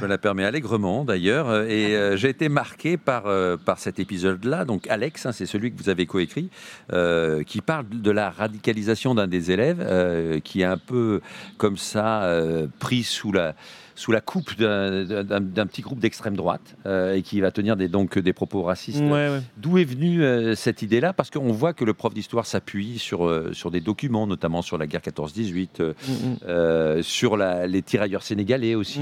je 0.00 0.06
la 0.06 0.18
permets 0.18 0.44
allègrement 0.44 1.04
d'ailleurs. 1.04 1.48
euh, 1.50 1.66
Et 1.68 1.94
euh, 1.96 2.16
j'ai 2.16 2.28
été 2.30 2.48
marqué 2.48 2.96
par, 2.96 3.26
euh, 3.26 3.56
par 3.56 3.78
cet 3.78 3.98
épisode-là. 3.98 4.64
Donc 4.64 4.86
Alex, 4.88 5.26
hein, 5.26 5.32
c'est 5.32 5.46
celui 5.46 5.70
que 5.72 5.76
vous 5.81 5.81
avez 5.88 6.06
coécrit, 6.06 6.48
euh, 6.92 7.42
qui 7.42 7.60
parle 7.60 7.86
de 7.90 8.10
la 8.10 8.30
radicalisation 8.30 9.14
d'un 9.14 9.26
des 9.26 9.50
élèves 9.50 9.80
euh, 9.80 10.40
qui 10.40 10.60
est 10.62 10.64
un 10.64 10.78
peu 10.78 11.20
comme 11.58 11.76
ça 11.76 12.24
euh, 12.24 12.66
pris 12.78 13.02
sous 13.02 13.32
la 13.32 13.54
sous 13.94 14.10
la 14.10 14.22
coupe 14.22 14.56
d'un- 14.58 15.66
petit 15.66 15.82
groupe 15.82 15.98
d'extrême 15.98 16.34
droite 16.34 16.76
euh, 16.86 17.14
et 17.14 17.20
qui 17.22 17.40
va 17.42 17.50
tenir 17.50 17.76
des, 17.76 17.88
donc 17.88 18.18
des 18.18 18.32
propos 18.32 18.62
racistes. 18.62 19.00
ouais, 19.00 19.10
ouais. 19.28 19.42
D'où 19.58 19.76
est 19.76 19.84
venue 19.84 20.24
euh, 20.24 20.54
cette 20.54 20.80
idée-là? 20.80 21.12
Parce 21.12 21.28
qu'on 21.28 21.52
voit 21.52 21.74
que 21.74 21.84
le 21.84 21.92
prof 21.92 22.14
d'histoire 22.14 22.46
s'appuie 22.46 22.98
sur, 22.98 23.26
euh, 23.28 23.52
sur 23.52 23.70
des 23.70 23.82
documents, 23.82 24.26
notamment 24.26 24.62
sur 24.62 24.78
la 24.78 24.86
guerre 24.86 25.02
14-18, 25.02 25.68
euh, 25.80 25.92
Mm, 26.08 26.98
mm. 26.98 27.02
sur 27.02 27.36
la- 27.36 27.66
les 27.66 27.82
tirailleurs 27.82 28.22
sénégalais 28.22 28.74
aussi. 28.74 28.98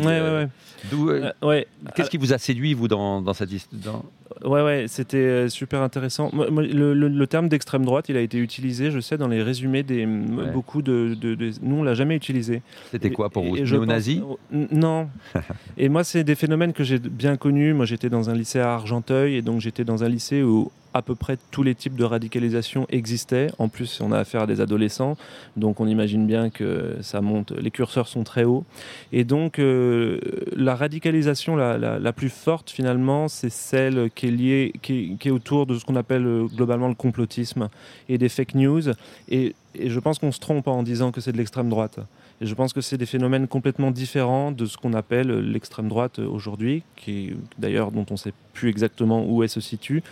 Ouais. 1.42 1.66
Qu'est-ce 1.94 2.10
qui 2.10 2.18
vous 2.18 2.32
a 2.32 2.38
séduit, 2.38 2.74
vous, 2.74 2.88
dans, 2.88 3.22
dans 3.22 3.32
cette 3.32 3.52
histoire 3.52 4.02
Ouais, 4.44 4.62
ouais, 4.62 4.84
c'était 4.88 5.16
euh, 5.16 5.48
super 5.48 5.82
intéressant. 5.82 6.30
Le, 6.32 6.94
le- 6.94 7.08
le 7.08 7.26
terme 7.26 7.48
d'extrême 7.48 7.84
droite, 7.84 8.08
il 8.08 8.16
a 8.16 8.20
été 8.20 8.38
utilisé, 8.38 8.90
je 8.90 9.00
sais, 9.00 9.18
dans 9.18 9.28
les 9.28 9.42
résumés 9.42 9.82
des 9.82 10.06
Ouais. 10.06 10.50
beaucoup 10.52 10.82
de, 10.82 11.16
de- 11.20 11.34
de- 11.34 11.50
Nous, 11.62 11.76
on 11.76 11.82
l'a 11.82 11.94
jamais 11.94 12.16
utilisé. 12.16 12.62
C'était 12.90 13.10
quoi 13.10 13.28
pour 13.30 13.44
vous 13.44 13.56
Néo-nazi? 13.56 14.20
Pense- 14.20 14.68
Non. 14.72 15.08
et 15.76 15.88
moi, 15.88 16.04
c'est 16.04 16.24
des 16.24 16.34
phénomènes 16.36 16.72
que 16.72 16.84
j'ai 16.84 16.98
bien 16.98 17.36
connus. 17.36 17.74
Moi, 17.74 17.86
j'étais 17.86 18.08
dans 18.08 18.30
un 18.30 18.34
lycée 18.34 18.60
à 18.60 18.72
Argenteuil, 18.72 19.36
et 19.36 19.42
donc 19.42 19.60
j'étais 19.60 19.84
dans 19.84 20.04
un 20.04 20.08
lycée 20.08 20.42
où 20.42 20.70
à 20.94 21.03
peu 21.03 21.14
près 21.14 21.38
tous 21.50 21.62
les 21.62 21.74
types 21.74 21.96
de 21.96 22.05
radicalisation 22.05 22.87
existaient. 22.90 23.48
En 23.59 23.68
plus, 23.68 24.00
on 24.00 24.12
a 24.12 24.18
affaire 24.18 24.42
à 24.42 24.46
des 24.46 24.61
adolescents, 24.61 25.16
donc 25.57 25.81
on 25.81 25.87
imagine 25.87 26.26
bien 26.26 26.50
que 26.50 26.96
ça 27.03 27.20
monte. 27.20 27.53
Les 27.53 27.70
curseurs 27.70 28.09
sont 28.09 28.24
très 28.24 28.44
hauts, 28.44 28.64
et 29.12 29.24
donc 29.24 29.59
euh, 29.59 30.20
la 30.55 30.74
radicalisation 30.74 31.57
la, 31.57 32.12
plus 32.12 32.31
forte 32.31 32.70
finalement, 32.70 33.29
c'est 33.29 33.50
celle 33.50 34.11
qui 34.14 34.26
est 34.26 34.31
liée, 34.31 34.72
qui 34.83 35.16
est, 35.24 35.31
autour 35.31 35.66
de 35.66 35.79
ce 35.79 35.85
qu'on 35.85 35.96
appelle 35.96 36.26
euh, 36.26 36.46
globalement 36.46 36.88
le 36.88 36.94
complotisme 36.94 37.68
et 38.09 38.18
des 38.18 38.29
fake 38.29 38.55
news. 38.55 38.83
Et, 39.29 39.55
et 39.74 39.90
je 39.90 40.00
pense 40.00 40.18
qu'on 40.18 40.33
se 40.33 40.40
trompe 40.40 40.66
en 40.66 40.83
disant 40.83 41.12
que 41.12 41.20
c'est 41.20 41.33
de 41.33 41.38
l'extrême 41.38 41.68
droite. 41.68 42.00
Et 42.42 42.46
je 42.46 42.55
pense 42.55 42.72
que 42.72 42.81
c'est 42.81 42.96
des 42.96 43.07
phénomènes 43.07 43.46
complètement 43.46 43.90
différents 43.90 44.50
de 44.50 44.64
ce 44.64 44.79
qu'on 44.79 44.94
appelle 44.94 45.29
l'extrême 45.50 45.88
droite 45.88 46.18
aujourd'hui, 46.18 46.83
qui 46.96 47.35
d'ailleurs 47.59 47.90
dont 47.90 48.07
on 48.11 48.16
sait 48.16 48.33
exactement 48.68 49.25
où 49.27 49.42
elle 49.42 49.49
se 49.49 49.61
situe. 49.61 50.03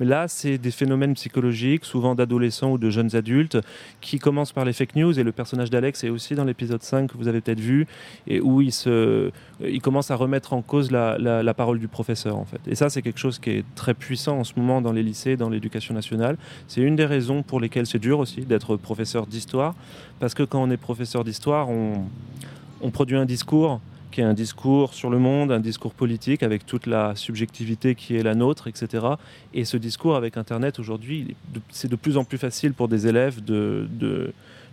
Mais 0.00 0.06
là, 0.06 0.28
c'est 0.28 0.58
des 0.58 0.70
phénomènes 0.70 1.14
psychologiques, 1.14 1.84
souvent 1.84 2.14
d'adolescents 2.14 2.72
ou 2.72 2.78
de 2.78 2.90
jeunes 2.90 3.14
adultes, 3.14 3.58
qui 4.00 4.18
commencent 4.18 4.52
par 4.52 4.64
les 4.64 4.72
fake 4.72 4.96
news. 4.96 5.18
Et 5.18 5.22
le 5.22 5.32
personnage 5.32 5.70
d'Alex 5.70 6.04
est 6.04 6.08
aussi 6.08 6.34
dans 6.34 6.44
l'épisode 6.44 6.82
5 6.82 7.10
que 7.10 7.16
vous 7.16 7.28
avez 7.28 7.40
peut-être 7.40 7.60
vu, 7.60 7.86
et 8.26 8.40
où 8.40 8.60
il, 8.60 8.72
se, 8.72 9.30
il 9.60 9.80
commence 9.80 10.10
à 10.10 10.16
remettre 10.16 10.52
en 10.52 10.62
cause 10.62 10.90
la, 10.90 11.54
parole 11.54 11.78
du 11.78 11.88
professeur, 11.88 12.36
en 12.36 12.44
fait. 12.44 12.60
Et 12.66 12.74
ça, 12.74 12.88
c'est 12.90 13.02
quelque 13.02 13.18
chose 13.18 13.38
qui 13.38 13.50
est 13.50 13.64
très 13.74 13.94
puissant 13.94 14.38
en 14.38 14.44
ce 14.44 14.52
moment 14.56 14.80
dans 14.80 14.92
les 14.92 15.02
lycées, 15.02 15.36
dans 15.36 15.48
l'éducation 15.48 15.94
nationale. 15.94 16.36
C'est 16.68 16.80
une 16.80 16.96
des 16.96 17.06
raisons 17.06 17.42
pour 17.42 17.60
lesquelles 17.60 17.86
c'est 17.86 17.98
dur 17.98 18.18
aussi 18.18 18.42
d'être 18.42 18.76
professeur 18.76 19.26
d'histoire, 19.26 19.74
parce 20.20 20.34
que 20.34 20.42
quand 20.42 20.62
on 20.62 20.70
est 20.70 20.76
professeur 20.76 21.24
d'histoire, 21.24 21.68
on 21.70 22.90
produit 22.90 23.16
un 23.16 23.26
discours 23.26 23.80
qui 24.10 24.20
est 24.20 24.24
un 24.24 24.34
discours 24.34 24.94
sur 24.94 25.10
le 25.10 25.18
monde, 25.18 25.52
un 25.52 25.60
discours 25.60 25.92
politique 25.92 26.42
avec 26.42 26.66
toute 26.66 26.86
la 26.86 27.14
subjectivité 27.14 27.94
qui 27.94 28.16
est 28.16 28.22
la 28.22 28.34
nôtre, 28.34 28.66
etc. 28.68 29.06
Et 29.54 29.64
ce 29.64 29.76
discours 29.76 30.16
avec 30.16 30.36
Internet 30.36 30.78
aujourd'hui, 30.78 31.36
c'est 31.70 31.90
de 31.90 31.96
plus 31.96 32.16
en 32.16 32.24
plus 32.24 32.38
facile 32.38 32.72
pour 32.72 32.88
des 32.88 33.06
élèves 33.06 33.44
de, 33.44 33.86
de, 33.90 34.32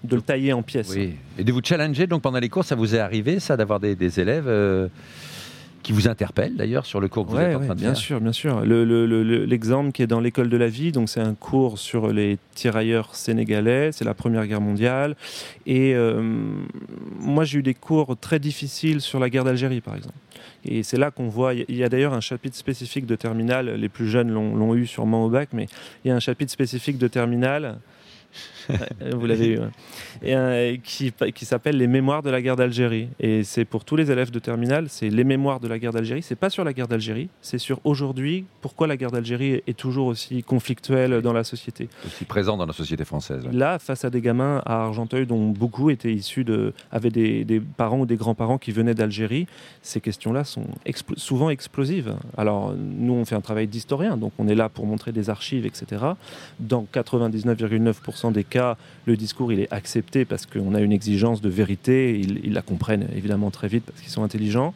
le 0.09 0.21
tailler 0.21 0.53
en 0.53 0.61
pièces. 0.61 0.93
Oui. 0.95 1.15
Et 1.37 1.43
de 1.43 1.51
vous 1.51 1.61
challenger, 1.63 2.07
donc 2.07 2.21
pendant 2.21 2.39
les 2.39 2.49
cours, 2.49 2.65
ça 2.65 2.75
vous 2.75 2.95
est 2.95 2.99
arrivé, 2.99 3.39
ça, 3.39 3.57
d'avoir 3.57 3.79
des, 3.79 3.95
des 3.95 4.19
élèves 4.19 4.47
euh, 4.47 4.87
qui 5.85 5.91
vous 5.91 6.07
interpelle 6.07 6.55
d'ailleurs 6.55 6.87
sur 6.87 6.99
le 6.99 7.07
cours 7.07 7.27
que 7.27 7.31
vous 7.31 7.37
êtes 7.37 7.55
en 7.55 7.59
train 7.59 7.75
de 7.75 7.79
bien 7.79 7.89
faire 7.89 7.97
sûr, 7.97 8.19
bien 8.19 8.31
sûr. 8.31 8.61
L'exemple 8.61 9.91
qui 9.91 10.01
est 10.01 10.07
dans 10.07 10.19
l'école 10.19 10.49
de 10.49 10.57
la 10.57 10.67
vie, 10.67 10.91
donc 10.91 11.09
c'est 11.09 11.19
un 11.19 11.35
cours 11.35 11.77
sur 11.77 12.11
les 12.11 12.39
tirailleurs 12.55 13.13
sénégalais, 13.13 13.91
c'est 13.91 14.03
la 14.03 14.15
Première 14.15 14.47
Guerre 14.47 14.61
mondiale. 14.61 15.15
Et 15.67 15.93
euh, 15.93 16.23
moi, 17.19 17.43
j'ai 17.43 17.59
eu 17.59 17.61
des 17.61 17.75
cours 17.75 18.17
très 18.17 18.39
difficiles 18.39 18.99
sur 18.99 19.19
la 19.19 19.29
guerre 19.29 19.43
d'Algérie, 19.43 19.79
par 19.79 19.95
exemple. 19.95 20.15
Et 20.65 20.81
c'est 20.81 20.97
là 20.97 21.11
qu'on 21.11 21.27
voit, 21.27 21.53
il 21.53 21.75
y 21.75 21.83
a 21.83 21.89
d'ailleurs 21.89 22.15
un 22.15 22.19
chapitre 22.19 22.57
spécifique 22.57 23.05
de 23.05 23.15
terminale, 23.15 23.75
les 23.75 23.89
plus 23.89 24.07
jeunes 24.07 24.31
l'ont 24.31 24.73
eu 24.73 24.87
sûrement 24.87 25.23
au 25.23 25.29
bac, 25.29 25.49
mais 25.53 25.67
il 26.03 26.07
y 26.07 26.11
a 26.11 26.15
un 26.15 26.19
chapitre 26.19 26.51
spécifique 26.51 26.97
de 26.97 27.07
terminale 27.07 27.77
vous 29.13 29.25
l'avez 29.25 29.47
eu. 29.47 29.59
Et, 30.23 30.79
qui, 30.83 31.11
qui 31.33 31.45
s'appelle 31.45 31.77
Les 31.77 31.87
Mémoires 31.87 32.23
de 32.23 32.29
la 32.29 32.41
guerre 32.41 32.55
d'Algérie. 32.55 33.09
Et 33.19 33.43
c'est 33.43 33.65
pour 33.65 33.85
tous 33.85 33.95
les 33.95 34.11
élèves 34.11 34.31
de 34.31 34.39
terminale, 34.39 34.87
c'est 34.89 35.09
les 35.09 35.23
mémoires 35.23 35.59
de 35.59 35.67
la 35.67 35.79
guerre 35.79 35.93
d'Algérie. 35.93 36.21
C'est 36.21 36.35
pas 36.35 36.49
sur 36.49 36.63
la 36.63 36.73
guerre 36.73 36.87
d'Algérie, 36.87 37.29
c'est 37.41 37.57
sur 37.57 37.79
aujourd'hui, 37.83 38.45
pourquoi 38.61 38.87
la 38.87 38.97
guerre 38.97 39.11
d'Algérie 39.11 39.61
est 39.67 39.77
toujours 39.77 40.07
aussi 40.07 40.43
conflictuelle 40.43 41.21
dans 41.21 41.33
la 41.33 41.43
société. 41.43 41.89
Aussi 42.05 42.25
présente 42.25 42.59
dans 42.59 42.65
la 42.65 42.73
société 42.73 43.05
française. 43.05 43.43
Là, 43.51 43.79
face 43.79 44.05
à 44.05 44.09
des 44.09 44.21
gamins 44.21 44.61
à 44.65 44.83
Argenteuil 44.83 45.25
dont 45.25 45.49
beaucoup 45.49 45.89
étaient 45.89 46.13
issus 46.13 46.43
de. 46.43 46.73
avaient 46.91 47.09
des, 47.09 47.43
des 47.43 47.59
parents 47.59 47.99
ou 47.99 48.05
des 48.05 48.15
grands-parents 48.15 48.57
qui 48.57 48.71
venaient 48.71 48.95
d'Algérie, 48.95 49.47
ces 49.81 50.01
questions-là 50.01 50.43
sont 50.43 50.65
souvent 51.15 51.49
explosives. 51.49 52.15
Alors, 52.37 52.73
nous, 52.75 53.13
on 53.13 53.25
fait 53.25 53.35
un 53.35 53.41
travail 53.41 53.67
d'historien, 53.67 54.17
donc 54.17 54.33
on 54.39 54.47
est 54.47 54.55
là 54.55 54.69
pour 54.69 54.85
montrer 54.85 55.11
des 55.11 55.29
archives, 55.29 55.65
etc. 55.65 56.03
Dans 56.59 56.85
99,9% 56.93 58.31
des 58.31 58.43
cas, 58.43 58.54
le 59.05 59.17
discours 59.17 59.51
il 59.51 59.59
est 59.59 59.71
accepté 59.71 60.25
parce 60.25 60.45
qu'on 60.45 60.73
a 60.73 60.81
une 60.81 60.91
exigence 60.91 61.41
de 61.41 61.49
vérité. 61.49 62.19
Ils, 62.19 62.53
la 62.53 62.61
comprennent 62.61 63.07
évidemment 63.15 63.51
très 63.51 63.67
vite 63.67 63.83
parce 63.85 64.01
qu'ils 64.01 64.11
sont 64.11 64.23
intelligents. 64.23 64.73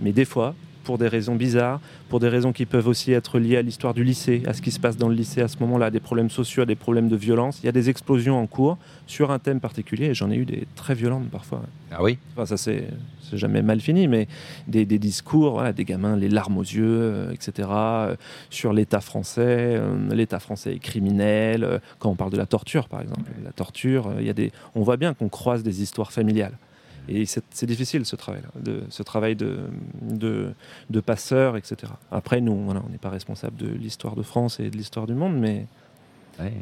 Mais 0.00 0.12
des 0.12 0.24
fois, 0.24 0.54
pour 0.88 0.96
des 0.96 1.08
raisons 1.08 1.36
bizarres, 1.36 1.82
pour 2.08 2.18
des 2.18 2.30
raisons 2.30 2.54
qui 2.54 2.64
peuvent 2.64 2.88
aussi 2.88 3.12
être 3.12 3.38
liées 3.38 3.58
à 3.58 3.60
l'histoire 3.60 3.92
du 3.92 4.04
lycée, 4.04 4.42
à 4.46 4.54
ce 4.54 4.62
qui 4.62 4.70
se 4.70 4.80
passe 4.80 4.96
dans 4.96 5.10
le 5.10 5.14
lycée 5.14 5.42
à 5.42 5.48
ce 5.48 5.58
moment-là, 5.58 5.90
des 5.90 6.00
problèmes 6.00 6.30
sociaux, 6.30 6.64
des 6.64 6.76
problèmes 6.76 7.10
de 7.10 7.16
violence. 7.16 7.60
Il 7.62 7.66
y 7.66 7.68
a 7.68 7.72
des 7.72 7.90
explosions 7.90 8.40
en 8.40 8.46
cours 8.46 8.78
sur 9.06 9.30
un 9.30 9.38
thème 9.38 9.60
particulier, 9.60 10.06
et 10.06 10.14
j'en 10.14 10.30
ai 10.30 10.36
eu 10.36 10.46
des 10.46 10.66
très 10.76 10.94
violentes 10.94 11.28
parfois. 11.28 11.60
Ah 11.92 12.02
oui? 12.02 12.16
Enfin, 12.32 12.46
ça 12.46 12.56
c'est 12.56 12.88
jamais 13.34 13.60
mal 13.60 13.80
fini, 13.80 14.08
mais 14.08 14.28
des, 14.66 14.86
discours, 14.86 15.62
des 15.76 15.84
gamins, 15.84 16.16
les 16.16 16.30
larmes 16.30 16.56
aux 16.56 16.62
yeux, 16.62 16.86
euh, 16.86 17.32
etc., 17.32 17.68
euh, 17.70 18.16
sur 18.48 18.72
l'État 18.72 19.02
français, 19.02 19.76
euh, 19.76 20.14
l'État 20.14 20.40
français 20.40 20.76
est 20.76 20.78
criminel, 20.78 21.82
quand 21.98 22.08
on 22.08 22.16
parle 22.16 22.30
de 22.30 22.38
la 22.38 22.46
torture 22.46 22.88
par 22.88 23.02
exemple. 23.02 23.30
La 23.44 23.52
torture, 23.52 24.14
il 24.20 24.26
y 24.26 24.30
a 24.30 24.32
des, 24.32 24.52
on 24.74 24.80
voit 24.80 24.96
bien 24.96 25.12
qu'on 25.12 25.28
croise 25.28 25.62
des 25.62 25.82
histoires 25.82 26.12
familiales. 26.12 26.56
Et 27.08 27.24
c'est 27.26 27.66
difficile 27.66 28.04
ce 28.04 28.16
travail, 28.16 28.42
de, 28.60 28.82
ce 28.90 29.02
travail 29.02 29.34
de, 29.34 29.60
de, 30.02 31.00
passeur, 31.00 31.56
etc. 31.56 31.92
Après, 32.10 32.40
nous, 32.40 32.64
voilà, 32.64 32.82
on 32.86 32.90
n'est 32.90 32.98
pas 32.98 33.10
responsable 33.10 33.56
de 33.56 33.68
l'histoire 33.68 34.14
de 34.14 34.22
France 34.22 34.60
et 34.60 34.68
de 34.70 34.76
l'histoire 34.76 35.06
du 35.06 35.14
monde, 35.14 35.38
mais. 35.38 35.66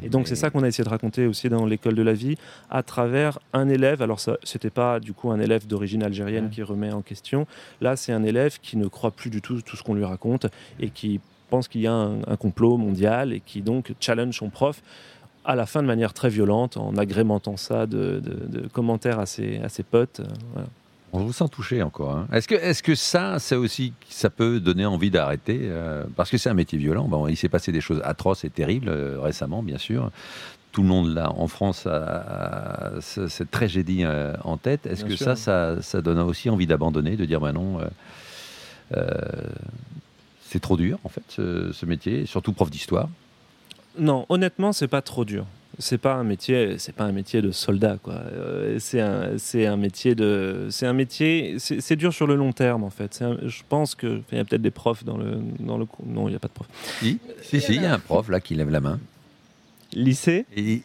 et 0.03 0.09
donc, 0.09 0.27
c'est 0.27 0.35
ça 0.35 0.49
qu'on 0.49 0.63
a 0.63 0.67
essayé 0.67 0.85
de 0.85 0.89
raconter 0.89 1.27
aussi 1.27 1.49
dans 1.49 1.65
l'école 1.65 1.95
de 1.95 2.01
la 2.01 2.13
vie, 2.13 2.37
à 2.69 2.81
travers 2.81 3.39
un 3.51 3.67
élève. 3.67 4.01
Alors, 4.01 4.19
ce 4.19 4.31
n'était 4.31 4.69
pas 4.69 4.99
du 4.99 5.13
coup 5.13 5.31
un 5.31 5.39
élève 5.39 5.67
d'origine 5.67 6.03
algérienne 6.03 6.49
qui 6.49 6.63
remet 6.63 6.91
en 6.91 7.01
question. 7.01 7.45
Là, 7.81 7.95
c'est 7.95 8.13
un 8.13 8.23
élève 8.23 8.59
qui 8.61 8.77
ne 8.77 8.87
croit 8.87 9.11
plus 9.11 9.29
du 9.29 9.41
tout 9.41 9.61
tout 9.61 9.75
ce 9.75 9.83
qu'on 9.83 9.95
lui 9.95 10.05
raconte 10.05 10.47
et 10.79 10.89
qui 10.89 11.19
pense 11.49 11.67
qu'il 11.67 11.81
y 11.81 11.87
a 11.87 11.93
un, 11.93 12.19
un, 12.27 12.35
complot 12.35 12.77
mondial 12.77 13.31
et 13.31 13.39
qui 13.39 13.61
donc 13.61 13.93
challenge 14.01 14.37
son 14.37 14.49
prof 14.49 14.81
à 15.47 15.55
la 15.55 15.65
fin 15.65 15.81
de 15.81 15.87
manière 15.87 16.13
très 16.13 16.29
violente, 16.29 16.75
en 16.75 16.97
agrémentant 16.97 17.55
ça 17.55 17.87
de, 17.87 18.21
commentaires 18.73 19.17
à 19.17 19.25
ses, 19.25 19.59
à 19.59 19.69
ses 19.69 19.81
potes. 19.81 20.19
Euh, 20.19 20.61
On 21.13 21.19
vous 21.19 21.31
sent 21.31 21.47
touché 21.49 21.81
encore. 21.81 22.17
Hein. 22.17 22.27
Est-ce 22.33 22.49
que, 22.49 22.55
est 22.55 22.81
que 22.81 22.95
ça, 22.95 23.39
ça 23.39 23.57
aussi, 23.57 23.93
ça 24.09 24.29
peut 24.29 24.59
donner 24.59 24.85
envie 24.85 25.09
d'arrêter 25.09 25.57
euh, 25.63 26.03
Parce 26.17 26.29
que 26.29 26.37
c'est 26.37 26.49
un 26.49 26.53
métier 26.53 26.77
violent. 26.77 27.07
Bon, 27.07 27.29
il 27.29 27.37
s'est 27.37 27.47
passé 27.47 27.71
des 27.71 27.79
choses 27.79 28.01
atroces 28.03 28.43
et 28.43 28.49
terribles 28.49 28.89
euh, 28.89 29.21
récemment, 29.21 29.63
bien 29.63 29.77
sûr. 29.77 30.11
Tout 30.73 30.81
le 30.81 30.89
monde 30.89 31.13
là 31.13 31.31
en 31.31 31.47
France 31.47 31.87
a, 31.87 32.91
cette 32.99 33.49
tragédie 33.49 34.03
en 34.43 34.57
tête. 34.57 34.85
Est-ce 34.85 35.05
que 35.05 35.15
ça, 35.15 35.35
ça, 35.35 35.81
ça, 35.81 36.01
donne 36.01 36.19
aussi 36.19 36.51
envie 36.51 36.67
d'abandonner, 36.67 37.15
de 37.15 37.25
dire 37.25 37.39
ben 37.39 37.53
non, 37.53 37.79
c'est 40.41 40.59
trop 40.59 40.77
dur 40.77 40.99
en 41.03 41.09
fait 41.09 41.23
ce 41.29 41.85
métier, 41.87 42.27
surtout 42.27 42.53
prof 42.53 42.69
d'histoire 42.69 43.09
non, 43.99 44.25
honnêtement, 44.29 44.73
c'est 44.73 44.87
pas 44.87 45.01
trop 45.01 45.25
dur. 45.25 45.45
C'est 45.79 45.99
pas 45.99 46.15
un 46.15 46.23
métier, 46.23 46.79
c'est 46.79 46.95
pas 46.95 47.03
un 47.03 47.11
métier 47.11 47.41
de 47.41 47.51
soldat 47.51 47.97
quoi. 48.01 48.15
Euh, 48.15 48.77
c'est 48.79 48.99
un, 48.99 49.37
c'est 49.37 49.67
un 49.67 49.77
métier 49.77 50.15
de, 50.15 50.67
c'est 50.71 50.87
un 50.87 50.93
métier, 50.93 51.57
c'est 51.59 51.95
dur 51.95 52.11
sur 52.11 52.25
le 52.25 52.35
long 52.35 52.51
terme 52.51 52.83
en 52.83 52.89
fait. 52.89 53.23
je 53.45 53.61
pense 53.69 53.93
que 53.93 54.21
il 54.31 54.37
y 54.39 54.41
a 54.41 54.45
peut-être 54.45 54.61
des 54.63 54.71
profs 54.71 55.03
dans 55.03 55.17
le, 55.17 55.37
dans 55.59 55.77
le, 55.77 55.85
non, 56.03 56.27
il 56.27 56.31
n'y 56.31 56.35
a 56.35 56.39
pas 56.39 56.47
de 56.47 56.53
prof. 56.53 56.67
Si, 56.99 57.19
si, 57.43 57.75
il 57.75 57.83
y 57.83 57.85
a 57.85 57.93
un 57.93 57.99
prof 57.99 58.27
là 58.29 58.39
qui 58.39 58.55
lève 58.55 58.71
la 58.71 58.79
main. 58.79 58.99
Lycée? 59.93 60.45
Et 60.55 60.81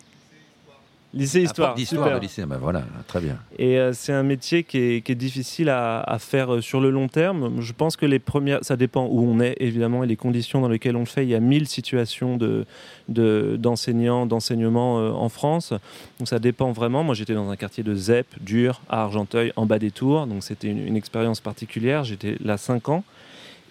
Lycée 1.15 1.43
Histoire. 1.43 1.75
d'histoire 1.75 2.15
de 2.15 2.21
lycée, 2.21 2.47
ben 2.47 2.57
voilà, 2.57 2.85
très 3.07 3.21
bien. 3.21 3.37
Et 3.59 3.79
euh, 3.79 3.93
c'est 3.93 4.15
un 4.15 4.23
métier 4.23 4.65
qui 4.65 4.79
est, 4.79 5.03
qui 5.03 5.13
est 5.13 5.17
difficile 5.17 5.69
à, 5.69 6.01
à, 6.01 6.19
faire 6.19 6.55
euh, 6.55 6.61
sur 6.63 6.81
le 6.81 6.89
long 6.89 7.09
terme. 7.09 7.61
Je 7.61 7.73
pense 7.75 7.97
que 7.97 8.07
les 8.07 8.19
premières, 8.19 8.61
ça 8.63 8.77
dépend 8.77 9.07
où 9.07 9.21
on 9.21 9.39
est 9.39 9.55
évidemment 9.61 10.05
et 10.05 10.07
les 10.07 10.17
conditions 10.17 10.63
dans 10.63 10.69
lesquelles 10.69 10.97
on 10.97 11.01
le 11.01 11.05
fait. 11.05 11.25
Il 11.25 11.29
y 11.29 11.35
a 11.35 11.41
mille 11.41 11.69
situations 11.69 12.39
de, 12.39 12.65
d'enseignants, 13.09 14.25
d'enseignement 14.25 15.01
euh, 15.01 15.11
en 15.11 15.29
France. 15.29 15.75
Donc 16.19 16.29
ça 16.29 16.39
dépend 16.39 16.73
vraiment. 16.73 17.05
Moi 17.05 17.15
j'étais 17.15 17.35
dans 17.35 17.51
un 17.51 17.57
quartier 17.57 17.85
de 17.85 17.95
ZEP, 17.95 18.27
dur, 18.41 18.81
à 18.89 19.03
Argenteuil, 19.03 19.53
en 19.57 19.67
bas 19.67 19.79
des 19.79 19.91
tours. 19.91 20.27
Donc 20.27 20.43
c'était 20.43 20.69
une, 20.69 20.87
une 20.87 20.97
expérience 20.97 21.43
particulière. 21.43 22.05
J'étais 22.05 22.37
là 22.43 22.57
5 22.57 22.89
ans. 22.89 23.05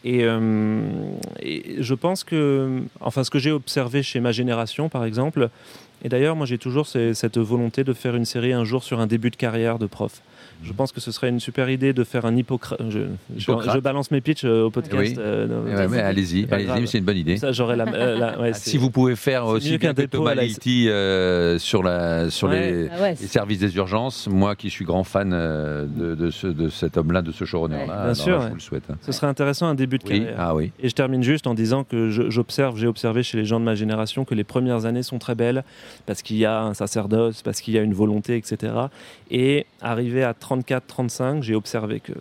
Et, 0.04 0.26
et, 1.44 1.76
je 1.78 1.94
pense 1.94 2.24
que, 2.24 2.82
enfin, 3.02 3.24
ce 3.24 3.30
que 3.30 3.38
j'ai 3.38 3.52
observé 3.52 4.02
chez 4.02 4.20
ma 4.20 4.32
génération, 4.32 4.90
par 4.90 5.06
exemple, 5.06 5.52
et 6.04 6.10
d'ailleurs, 6.10 6.36
moi 6.36 6.46
j'ai 6.46 6.58
toujours 6.58 6.88
cette 6.88 7.38
volonté 7.38 7.84
de 7.84 7.94
faire 7.94 8.16
une 8.16 8.26
série 8.26 8.54
un 8.54 8.64
jour 8.64 8.84
sur 8.84 9.00
un 9.00 9.08
début 9.08 9.30
de 9.30 9.36
carrière 9.36 9.80
de 9.80 9.86
prof. 9.86 10.22
Je 10.64 10.74
pense 10.74 10.92
que 10.92 11.00
ce 11.00 11.12
serait 11.12 11.30
une 11.30 11.40
super 11.40 11.70
idée 11.70 11.94
de 11.94 12.04
faire 12.04 12.26
un 12.26 12.36
Hippocrate. 12.36 12.80
Je, 12.90 13.00
je, 13.36 13.80
balance 13.80 14.12
mes 14.12 14.22
pitchs 14.22 14.46
euh, 14.46 14.66
au 14.66 14.70
podcast. 14.70 15.18
Euh, 15.18 15.48
allez-y, 16.04 16.48
allez-y, 16.52 16.88
c'est 16.88 17.00
une 17.00 17.04
bonne 17.04 17.18
idée. 17.18 17.38
Ça, 17.38 17.52
j'aurais 17.52 17.76
la, 17.76 17.86
euh, 17.88 18.52
si 18.54 18.78
vous 18.78 18.92
pouvez 18.92 19.16
faire 19.16 19.46
aussi 19.46 19.78
bien 19.78 19.94
que 19.94 20.04
Thomas 20.04 20.36
sur, 21.58 21.84
la, 21.84 22.30
sur 22.30 22.48
les, 22.48 22.90
ah 22.90 23.16
services 23.16 23.60
des 23.60 23.76
urgences, 23.76 24.28
moi 24.28 24.56
qui 24.56 24.70
suis 24.70 24.86
grand 24.86 25.04
fan 25.04 25.32
de, 25.32 26.16
de, 26.16 26.30
ce, 26.30 26.48
de 26.48 26.70
cet 26.70 26.98
homme-là, 26.98 27.22
de 27.22 27.32
ce 27.32 27.46
showrunner-là, 27.46 28.06
bien 28.06 28.14
sûr, 28.14 28.42
je 28.42 28.48
vous 28.50 28.54
le 28.56 28.60
souhaite. 28.60 28.84
Hein. 28.90 28.98
Ce 29.02 29.12
serait 29.12 29.28
intéressant 29.28 29.68
un 29.68 29.76
début 29.76 29.98
de 29.98 30.04
carrière. 30.04 30.36
Ah, 30.38 30.56
oui. 30.56 30.72
Et 30.80 30.90
je 30.90 30.96
termine 30.96 31.24
juste 31.24 31.48
en 31.48 31.54
disant 31.54 31.84
que 31.84 32.10
j'observe, 32.10 32.78
j'ai 32.78 32.88
observé 32.88 33.24
chez 33.24 33.38
les 33.38 33.46
gens 33.46 33.60
de 33.60 33.66
ma 33.66 33.76
génération 33.76 34.26
que 34.26 34.36
les 34.36 34.44
premières 34.44 34.86
années 34.86 35.04
sont 35.04 35.20
très 35.20 35.36
belles 35.36 35.64
parce 36.06 36.22
qu'il 36.22 36.38
y 36.38 36.46
a 36.46 36.62
un 36.62 36.74
sacerdoce, 36.74 37.42
parce 37.42 37.62
qu'il 37.62 37.74
y 37.74 37.78
a 37.78 37.82
une 37.82 37.94
volonté, 37.94 38.38
etc. 38.38 38.74
Et 39.30 39.66
arriver 39.82 40.24
à 40.24 40.34
34-35, 40.34 41.42
j'ai 41.42 41.56
observé 41.56 42.00
que 42.00 42.14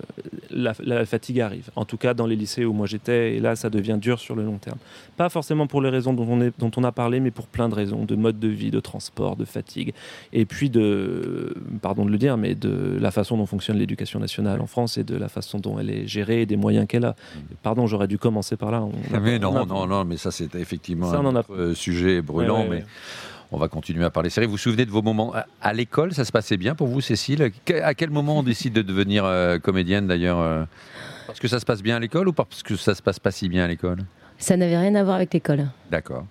la, 0.51 0.75
fatigue 1.05 1.40
arrive. 1.40 1.70
En 1.77 1.85
tout 1.85 1.96
cas, 1.96 2.14
dans 2.14 2.27
les 2.27 2.37
lycées 2.37 2.64
où 2.64 2.73
moi 2.73 2.87
j'étais, 2.87 3.37
et 3.37 3.40
là, 3.40 3.57
ça 3.57 3.70
devient 3.70 3.99
dur 4.01 4.18
sur 4.18 4.35
le 4.35 4.44
long 4.44 4.59
terme. 4.59 4.79
Pas 5.16 5.29
forcément 5.29 5.66
pour 5.66 5.83
les 5.83 5.90
raisons 5.90 6.12
dont 6.12 6.27
on, 6.29 6.40
est, 6.40 6.59
dont 6.59 6.70
on 6.77 6.85
a 6.85 6.92
parlé, 6.92 7.20
mais 7.20 7.31
pour 7.31 7.46
plein 7.46 7.68
de 7.68 7.75
raisons, 7.75 8.05
de 8.05 8.16
mode 8.16 8.38
de 8.38 8.49
vie, 8.49 8.70
de 8.70 8.81
transport, 8.81 9.37
de 9.37 9.44
fatigue, 9.44 9.92
et 10.33 10.46
puis 10.46 10.70
de, 10.70 11.55
pardon 11.83 12.05
de 12.05 12.11
le 12.11 12.18
dire, 12.18 12.37
mais 12.37 12.55
de 12.55 12.99
la 13.01 13.11
façon 13.11 13.37
dont 13.37 13.46
fonctionne 13.46 13.79
l'éducation 13.79 14.20
nationale 14.20 14.61
en 14.61 14.66
France 14.66 14.99
et 14.99 15.05
de 15.05 15.16
la 15.16 15.29
façon 15.29 15.59
dont 15.59 15.79
elle 15.79 15.90
est 15.90 16.07
gérée 16.07 16.42
et 16.42 16.46
des 16.46 16.57
moyens 16.57 16.87
qu'elle 16.87 17.05
a. 17.05 17.14
Pardon, 17.62 17.87
j'aurais 17.87 18.09
dû 18.09 18.18
commencer 18.18 18.57
par 18.57 18.70
là. 18.70 18.83
mais 19.20 19.38
non, 19.38 19.66
non, 19.66 19.87
non, 19.87 20.05
mais 20.05 20.16
ça 20.16 20.31
c'est 20.31 20.55
effectivement 20.55 21.12
un 21.12 21.75
sujet 21.75 22.23
brûlant, 22.23 22.66
mais 22.68 22.85
on 23.53 23.59
va 23.59 23.69
continuer 23.69 24.05
à 24.05 24.11
parler 24.11 24.31
série. 24.31 24.47
Vous 24.47 24.53
vous 24.53 24.59
souvenez 24.59 24.87
de 24.87 24.91
vos 24.91 25.03
moments 25.03 25.33
à, 25.61 25.73
l'école? 25.73 26.15
Ça 26.15 26.25
se 26.25 26.33
passait 26.33 26.57
bien 26.57 26.75
pour 26.75 26.87
vous, 26.87 27.01
Cécile? 27.01 27.51
À 27.83 27.95
quel 27.95 28.11
moment 28.11 28.39
on 28.39 28.43
décide 28.43 28.73
de 28.73 28.83
devenir 28.83 29.25
euh, 29.25 29.59
comédienne 29.59 30.07
d'ailleurs 30.07 30.39
euh? 30.41 30.65
Parce 31.27 31.41
que 31.41 31.49
ça 31.49 31.61
se 31.61 31.65
passe 31.65 31.83
bien 31.83 31.97
à 31.97 32.01
l'école 32.01 32.29
ou 32.29 32.33
parce 32.33 32.63
que 32.63 32.77
ça 32.77 32.95
se 32.95 33.03
passe 33.03 33.19
pas 33.19 33.31
si 33.31 33.49
bien 33.49 33.65
à 33.65 33.69
l'école? 33.69 33.99
Ça 34.39 34.57
n'avait 34.57 34.79
rien 34.79 34.95
à 34.95 35.03
voir 35.03 35.17
avec 35.17 35.33
l'école. 35.33 35.69
D'accord. 35.91 36.27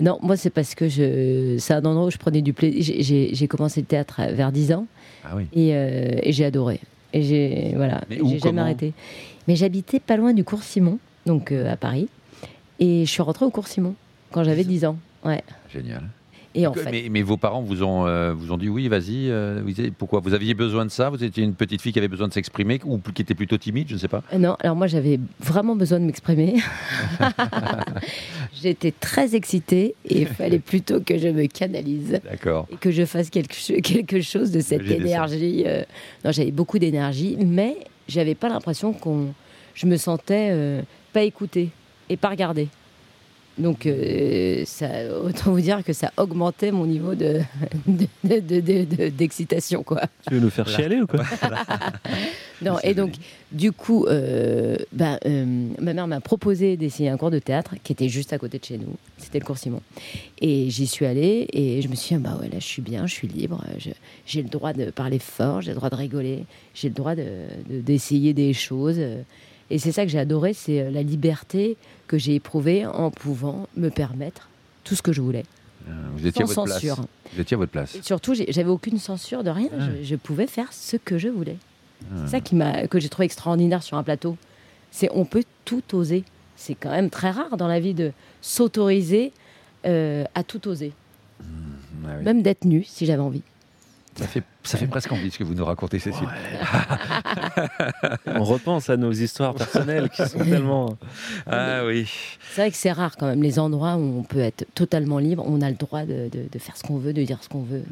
Non, 0.00 0.18
moi 0.22 0.36
c'est 0.36 0.50
parce 0.50 0.74
que 0.74 0.88
je... 0.88 1.56
c'est 1.58 1.74
un 1.74 1.84
endroit 1.84 2.06
où 2.06 2.10
je 2.10 2.18
prenais 2.18 2.42
du 2.42 2.52
plaisir. 2.52 2.96
J'ai 3.32 3.48
commencé 3.48 3.80
le 3.80 3.86
théâtre 3.86 4.20
vers 4.32 4.52
10 4.52 4.72
ans 4.72 4.86
ah 5.24 5.36
oui. 5.36 5.46
Euh, 5.56 6.18
et, 6.22 6.32
j'ai 6.32 6.44
adoré. 6.44 6.80
Et 7.12 7.22
j'ai 7.22 7.72
voilà, 7.76 8.02
j'ai 8.10 8.38
jamais 8.38 8.60
arrêté. 8.60 8.92
Mais 9.46 9.56
j'habitais 9.56 10.00
pas 10.00 10.16
loin 10.16 10.32
du 10.32 10.44
cours 10.44 10.62
Simon, 10.62 10.98
donc 11.26 11.52
à 11.52 11.76
Paris. 11.76 12.08
Et 12.78 13.04
je 13.04 13.10
suis 13.10 13.22
rentrée 13.22 13.44
au 13.44 13.50
cours 13.50 13.68
Simon 13.68 13.94
quand 14.32 14.44
j'avais 14.44 14.64
10 14.64 14.86
ans. 14.86 14.98
Ouais. 15.24 15.42
Génial 15.72 16.04
mais, 16.54 17.22
vos 17.22 17.36
parents 17.36 17.62
vous 17.62 17.82
ont, 17.82 18.06
euh, 18.06 18.32
vous 18.32 18.52
ont 18.52 18.56
dit 18.56 18.68
oui, 18.68 18.88
vas-y. 18.88 19.30
Euh, 19.30 19.62
pourquoi? 19.96 20.20
Vous 20.20 20.34
aviez 20.34 20.54
besoin 20.54 20.84
de 20.84 20.90
ça? 20.90 21.10
Vous 21.10 21.22
étiez 21.22 21.44
une 21.44 21.54
petite 21.54 21.80
fille 21.80 21.92
qui 21.92 21.98
avait 21.98 22.08
besoin 22.08 22.28
de 22.28 22.32
s'exprimer 22.32 22.80
ou 22.84 22.98
qui 22.98 23.22
était 23.22 23.34
plutôt 23.34 23.58
timide 23.58 23.88
Je 23.88 23.94
ne 23.94 23.98
sais 23.98 24.08
pas? 24.08 24.22
Euh, 24.32 24.38
non, 24.38 24.56
alors 24.60 24.76
moi 24.76 24.86
j'avais 24.86 25.20
vraiment 25.38 25.76
besoin 25.76 26.00
de 26.00 26.04
m'exprimer. 26.04 26.56
J'étais 28.62 28.92
très 28.92 29.34
excitée 29.34 29.94
et 30.04 30.22
il 30.22 30.26
fallait 30.26 30.58
plutôt 30.58 31.00
que 31.00 31.18
je 31.18 31.28
me 31.28 31.46
canalise. 31.46 32.20
D'accord. 32.28 32.66
Et 32.70 32.76
que 32.76 32.90
je 32.90 33.04
fasse 33.04 33.30
quelque, 33.30 33.80
quelque 33.80 34.20
chose 34.20 34.50
de 34.50 34.60
cette 34.60 34.90
énergie. 34.90 35.64
non, 36.24 36.32
j'avais 36.32 36.50
beaucoup 36.50 36.78
d'énergie, 36.78 37.36
mais 37.44 37.76
j'avais 38.08 38.34
pas 38.34 38.48
l'impression 38.48 38.92
qu'on 38.92 39.28
je 39.74 39.86
me 39.86 39.96
sentais 39.96 40.82
pas 41.12 41.22
écoutée 41.22 41.70
et 42.08 42.16
pas 42.16 42.28
regardée. 42.28 42.68
Donc, 43.58 43.84
euh, 43.84 44.62
ça, 44.64 44.88
autant 45.22 45.50
vous 45.52 45.60
dire 45.60 45.84
que 45.84 45.92
ça 45.92 46.12
augmentait 46.16 46.70
mon 46.72 46.86
niveau 46.86 47.14
de, 47.14 47.40
de- 47.86 48.06
de- 48.24 48.60
de- 48.60 48.84
de- 48.84 49.08
d'excitation, 49.10 49.82
quoi. 49.82 50.02
Tu 50.28 50.34
veux 50.34 50.40
nous 50.40 50.48
faire 50.50 50.66
chialer 50.68 51.00
ou 51.00 51.06
quoi 51.06 51.24
Non, 52.62 52.78
et 52.82 52.94
donc, 52.94 53.12
du 53.52 53.72
coup, 53.72 54.06
euh, 54.06 54.76
ben, 54.92 55.18
euh, 55.26 55.68
ma 55.80 55.92
mère 55.94 56.06
m'a 56.06 56.20
proposé 56.20 56.76
d'essayer 56.76 57.08
un 57.08 57.16
cours 57.16 57.30
de 57.30 57.38
théâtre 57.38 57.74
qui 57.82 57.92
était 57.92 58.08
juste 58.08 58.32
à 58.32 58.38
côté 58.38 58.58
de 58.58 58.64
chez 58.64 58.78
nous. 58.78 58.96
C'était 59.18 59.38
le 59.40 59.44
cours 59.44 59.58
Simon. 59.58 59.80
Et 60.40 60.70
j'y 60.70 60.86
suis 60.86 61.06
allée 61.06 61.46
et 61.52 61.80
je 61.82 61.88
me 61.88 61.94
suis 61.94 62.16
dit, 62.16 62.22
bah 62.22 62.38
ouais, 62.40 62.48
là, 62.48 62.58
je 62.58 62.64
suis 62.66 62.82
bien, 62.82 63.06
je 63.06 63.14
suis 63.14 63.28
libre. 63.28 63.64
j'ai 64.26 64.42
le 64.42 64.48
droit 64.48 64.72
de 64.72 64.90
parler 64.90 65.18
fort, 65.18 65.60
j'ai 65.62 65.70
le 65.70 65.76
droit 65.76 65.90
de 65.90 65.96
rigoler, 65.96 66.44
j'ai 66.74 66.88
le 66.88 66.94
droit 66.94 67.14
de- 67.14 67.24
de- 67.68 67.80
d'essayer 67.80 68.32
des 68.34 68.52
choses. 68.52 69.00
Et 69.72 69.78
c'est 69.78 69.92
ça 69.92 70.04
que 70.04 70.10
j'ai 70.10 70.18
adoré, 70.18 70.52
c'est 70.52 70.90
la 70.90 71.02
liberté 71.02 71.76
que 72.10 72.18
j'ai 72.18 72.34
éprouvée 72.34 72.86
en 72.86 73.12
pouvant 73.12 73.68
me 73.76 73.88
permettre 73.88 74.48
tout 74.82 74.96
ce 74.96 75.02
que 75.02 75.12
je 75.12 75.20
voulais, 75.20 75.44
Euh, 75.88 75.92
Vous 76.16 76.26
étiez 76.26 76.42
à 76.42 76.46
sans 76.48 76.62
votre 76.64 76.72
censure. 76.74 76.96
place. 76.96 77.06
Vous 77.32 77.40
étiez 77.40 77.54
à 77.54 77.58
votre 77.58 77.70
place. 77.70 77.94
Et 77.94 78.02
surtout, 78.02 78.34
j'avais 78.34 78.68
aucune 78.68 78.98
censure 78.98 79.44
de 79.44 79.50
rien. 79.50 79.68
Ah. 79.72 79.84
Je, 80.00 80.02
je 80.04 80.16
pouvais 80.16 80.48
faire 80.48 80.72
ce 80.72 80.96
que 80.96 81.16
je 81.18 81.28
voulais. 81.28 81.56
Ah. 82.02 82.16
C'est 82.24 82.30
ça 82.32 82.40
qui 82.40 82.56
m'a, 82.56 82.88
que 82.88 82.98
j'ai 82.98 83.08
trouvé 83.08 83.26
extraordinaire 83.26 83.82
sur 83.84 83.96
un 83.96 84.02
plateau. 84.02 84.36
C'est 84.90 85.08
on 85.14 85.24
peut 85.24 85.44
tout 85.64 85.84
oser. 85.94 86.24
C'est 86.56 86.74
quand 86.74 86.90
même 86.90 87.10
très 87.10 87.30
rare 87.30 87.56
dans 87.56 87.68
la 87.68 87.78
vie 87.78 87.94
de 87.94 88.10
s'autoriser 88.42 89.32
euh, 89.86 90.24
à 90.34 90.42
tout 90.42 90.66
oser. 90.68 90.92
Ah 91.40 91.44
oui. 92.18 92.24
Même 92.24 92.42
d'être 92.42 92.64
nu 92.64 92.82
si 92.84 93.06
j'avais 93.06 93.22
envie. 93.22 93.42
Ça 94.16 94.26
fait, 94.26 94.42
ça 94.64 94.76
fait 94.76 94.86
presque 94.86 95.10
envie 95.12 95.30
ce 95.30 95.38
que 95.38 95.44
vous 95.44 95.54
nous 95.54 95.64
racontez, 95.64 95.98
Cécile. 95.98 96.26
On 98.26 98.44
repense 98.44 98.90
à 98.90 98.96
nos 98.96 99.12
histoires 99.12 99.54
personnelles 99.54 100.08
qui 100.10 100.26
sont 100.26 100.38
tellement. 100.44 100.96
Ah 101.46 101.84
oui. 101.86 102.10
C'est 102.52 102.62
vrai 102.62 102.70
que 102.70 102.76
c'est 102.76 102.92
rare 102.92 103.16
quand 103.16 103.26
même 103.26 103.42
les 103.42 103.58
endroits 103.58 103.96
où 103.96 104.18
on 104.18 104.22
peut 104.22 104.40
être 104.40 104.66
totalement 104.74 105.18
libre. 105.18 105.44
On 105.46 105.60
a 105.62 105.70
le 105.70 105.76
droit 105.76 106.04
de, 106.04 106.28
de- 106.30 106.48
de 106.50 106.58
faire 106.58 106.76
ce 106.76 106.82
qu'on 106.82 106.98
veut, 106.98 107.12
de 107.12 107.22
dire 107.22 107.38
ce 107.42 107.48
qu'on 107.48 107.62
veut. 107.62 107.82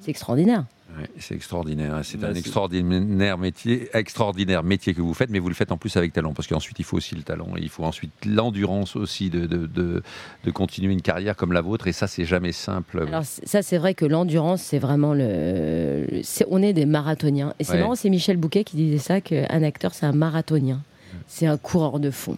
C'est 0.00 0.10
extraordinaire. 0.10 0.64
Ouais, 0.96 1.06
c'est 1.18 1.34
extraordinaire. 1.34 2.00
C'est 2.02 2.18
Bah, 2.18 2.28
un 2.28 2.34
extraordinaire 2.34 3.36
métier, 3.36 3.90
extraordinaire 3.92 4.62
métier 4.62 4.94
que 4.94 5.02
vous 5.02 5.12
faites, 5.12 5.28
mais 5.28 5.38
vous 5.38 5.48
le 5.50 5.54
faites 5.54 5.70
en 5.70 5.76
plus 5.76 5.96
avec 5.98 6.14
talent, 6.14 6.32
parce 6.32 6.48
qu'ensuite 6.48 6.78
il 6.78 6.84
faut 6.84 6.96
aussi 6.96 7.14
le 7.14 7.22
talent, 7.22 7.48
et 7.56 7.60
il 7.60 7.68
faut 7.68 7.84
ensuite 7.84 8.10
l'endurance 8.24 8.96
aussi 8.96 9.28
de, 9.28 9.46
de, 9.46 9.66
de, 9.66 10.02
de 10.44 10.50
continuer 10.50 10.92
une 10.94 11.02
carrière 11.02 11.36
comme 11.36 11.52
la 11.52 11.60
vôtre, 11.60 11.88
et 11.88 11.92
ça 11.92 12.06
c'est 12.06 12.24
jamais 12.24 12.52
simple. 12.52 13.04
Alors 13.06 13.24
ça, 13.24 13.60
c'est 13.62 13.76
vrai 13.76 13.92
que 13.92 14.06
l'endurance, 14.06 14.62
c'est 14.62 14.78
vraiment 14.78 15.12
le. 15.12 16.06
on 16.48 16.62
est 16.62 16.72
des 16.72 16.86
marathoniens. 16.86 17.52
Et 17.58 17.64
c'est 17.64 17.72
Ouais. 17.74 17.80
marrant, 17.80 17.94
c'est 17.94 18.08
Michel 18.08 18.38
Bouquet 18.38 18.64
qui 18.64 18.76
disait 18.76 18.98
ça 18.98 19.20
qu'un 19.20 19.62
acteur, 19.62 19.92
c'est 19.94 20.06
un 20.06 20.12
marathonien. 20.12 20.80
C'est 21.26 21.46
un 21.46 21.56
coureur 21.56 22.00
de 22.00 22.10
fond. 22.10 22.36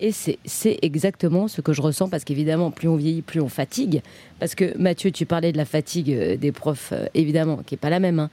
Et 0.00 0.12
c'est 0.12 0.78
exactement 0.82 1.48
ce 1.48 1.60
que 1.60 1.72
je 1.72 1.80
ressens 1.82 2.08
parce 2.08 2.24
qu'évidemment, 2.24 2.70
plus 2.70 2.88
on 2.88 2.96
vieillit, 2.96 3.22
plus 3.22 3.40
on 3.40 3.48
fatigue. 3.48 4.02
Parce 4.38 4.54
que 4.54 4.76
Mathieu, 4.78 5.10
tu 5.10 5.26
parlais 5.26 5.52
de 5.52 5.56
la 5.56 5.64
fatigue 5.64 6.12
euh, 6.12 6.36
des 6.36 6.52
profs, 6.52 6.90
euh, 6.92 7.06
évidemment, 7.14 7.58
qui 7.66 7.74
est 7.74 7.78
pas 7.78 7.90
la 7.90 8.00
même. 8.00 8.18
hein. 8.20 8.30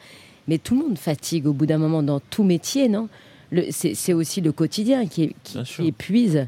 Mais 0.47 0.57
tout 0.57 0.75
le 0.77 0.85
monde 0.87 0.97
fatigue 0.97 1.47
au 1.47 1.53
bout 1.53 1.65
d'un 1.65 1.77
moment 1.77 2.03
dans 2.03 2.19
tout 2.19 2.43
métier, 2.43 2.89
non? 2.89 3.07
C'est 3.71 4.13
aussi 4.13 4.41
le 4.41 4.51
quotidien 4.51 5.05
qui, 5.05 5.35
qui- 5.43 5.63
épuise. 5.87 6.47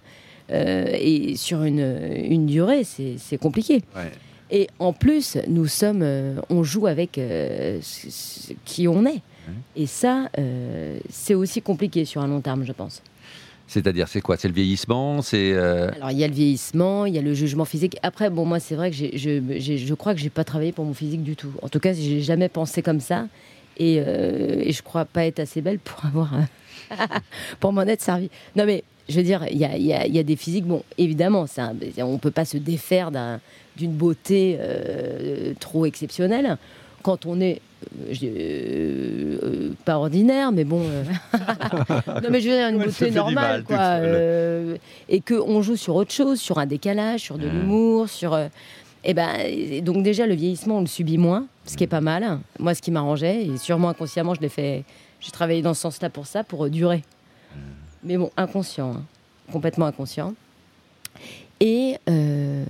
euh, 0.51 0.85
et 0.91 1.35
sur 1.35 1.63
une, 1.63 1.79
une 2.15 2.45
durée, 2.45 2.83
c'est 2.83 3.37
compliqué. 3.37 3.83
Ouais. 3.95 4.11
Et 4.51 4.67
en 4.79 4.91
plus, 4.93 5.37
nous 5.47 5.65
sommes, 5.67 6.01
euh, 6.03 6.35
on 6.49 6.63
joue 6.63 6.87
avec 6.87 7.17
euh, 7.17 7.79
qui 8.65 8.87
on 8.87 9.05
est. 9.05 9.21
Et 9.75 9.85
ça, 9.85 10.29
c'est 11.09 11.35
aussi 11.35 11.61
compliqué 11.61 12.03
sur 12.05 12.21
un 12.21 12.27
long 12.27 12.41
terme, 12.41 12.63
je 12.65 12.71
pense. 12.71 13.03
C'est-à-dire, 13.67 14.08
c'est 14.08 14.21
quoi? 14.21 14.38
C'est 14.38 14.47
le 14.47 14.54
vieillissement 14.54 15.21
C'est 15.21 15.51
euh, 15.54 15.89
Alors, 15.95 16.12
il 16.12 16.17
y 16.19 16.23
a 16.23 16.28
le 16.28 16.34
vieillissement, 16.34 17.06
il 17.06 17.15
y 17.15 17.17
a 17.17 17.21
le 17.21 17.34
jugement 17.34 17.65
physique. 17.65 17.97
Après, 18.04 18.30
bon, 18.30 18.45
moi, 18.45 18.60
c'est 18.60 18.75
vrai 18.75 18.91
que 18.91 18.95
je, 18.95 19.08
je 19.78 19.93
crois 19.95 20.13
que 20.13 20.19
j'ai 20.19 20.30
pas 20.30 20.43
travaillé 20.43 20.71
pour 20.71 20.86
mon 20.86 20.93
physique 20.93 21.23
du 21.23 21.36
tout. 21.36 21.51
En 21.63 21.69
tout 21.69 21.80
cas, 21.80 21.93
j'ai 21.93 22.21
jamais 22.21 22.47
pensé 22.49 22.82
comme 22.84 22.99
ça. 22.99 23.28
Et, 23.78 23.99
euh, 24.06 24.62
et 24.63 24.71
je 24.71 24.82
crois 24.84 25.06
pas 25.06 25.25
être 25.25 25.39
assez 25.39 25.62
belle 25.62 25.80
pour 25.80 26.06
avoir, 26.06 26.32
pour 27.60 27.73
m'en 27.73 27.82
être 27.84 28.01
servi. 28.01 28.30
Non, 28.56 28.65
mais 28.65 28.84
je 29.10 29.17
veux 29.17 29.23
dire, 29.23 29.45
il 29.51 29.58
y 29.58 29.65
a, 29.65 29.78
y 29.78 29.93
a- 29.93 30.08
y 30.08 30.19
a 30.19 30.23
des 30.23 30.36
physiques. 30.36 30.65
Bon, 30.65 30.84
évidemment, 30.97 31.45
un- 31.58 31.73
on 32.04 32.17
peut 32.17 32.32
pas 32.32 32.45
se 32.45 32.58
défaire 32.58 33.12
d'un- 33.12 33.39
d'une 33.78 33.91
beauté 33.91 34.58
euh, 34.60 35.54
trop 35.60 35.86
exceptionnelle 35.86 36.58
quand 37.04 37.25
on 37.25 37.41
est 37.41 37.60
euh, 38.23 39.37
euh, 39.43 39.69
pas 39.85 39.97
ordinaire, 39.97 40.51
mais 40.51 40.63
bon. 40.63 40.81
euh, 40.83 41.03
non, 42.21 42.29
mais 42.29 42.41
je 42.41 42.49
veux 42.49 42.55
dire, 42.55 42.67
une 42.69 42.77
beauté 42.79 43.11
normale, 43.11 43.63
mal, 43.63 43.63
quoi. 43.63 44.77
et 45.09 45.21
qu'on 45.21 45.61
joue 45.61 45.75
sur 45.75 45.95
autre 45.95 46.11
chose, 46.11 46.39
sur 46.39 46.57
un 46.57 46.65
décalage, 46.65 47.21
sur 47.21 47.37
de 47.37 47.45
Ouais. 47.45 47.51
l'humour, 47.53 48.09
sur. 48.09 48.37
et 49.03 49.13
ben, 49.13 49.81
donc 49.83 50.03
déjà, 50.03 50.25
le 50.27 50.33
vieillissement, 50.35 50.77
on 50.77 50.81
le 50.81 50.87
subit 50.87 51.17
moins, 51.17 51.45
ce 51.65 51.77
qui 51.77 51.83
est 51.83 51.87
pas 51.87 52.01
mal. 52.01 52.39
Moi, 52.59 52.73
ce 52.75 52.81
qui 52.81 52.91
m'arrangeait, 52.91 53.45
et 53.45 53.57
sûrement 53.57 53.89
inconsciemment, 53.89 54.33
je 54.33 54.41
l'ai 54.41 54.49
fait. 54.49 54.83
J'ai 55.19 55.31
travaillé 55.31 55.61
dans 55.61 55.73
ce 55.73 55.81
sens-là 55.81 56.09
pour 56.09 56.27
ça, 56.27 56.43
pour 56.43 56.69
durer. 56.69 57.03
Mais 58.03 58.17
bon, 58.17 58.29
inconscient, 58.37 58.91
hein. 58.97 59.03
complètement 59.51 59.87
inconscient. 59.87 60.33
Et 61.61 61.95
euh, 62.09 62.65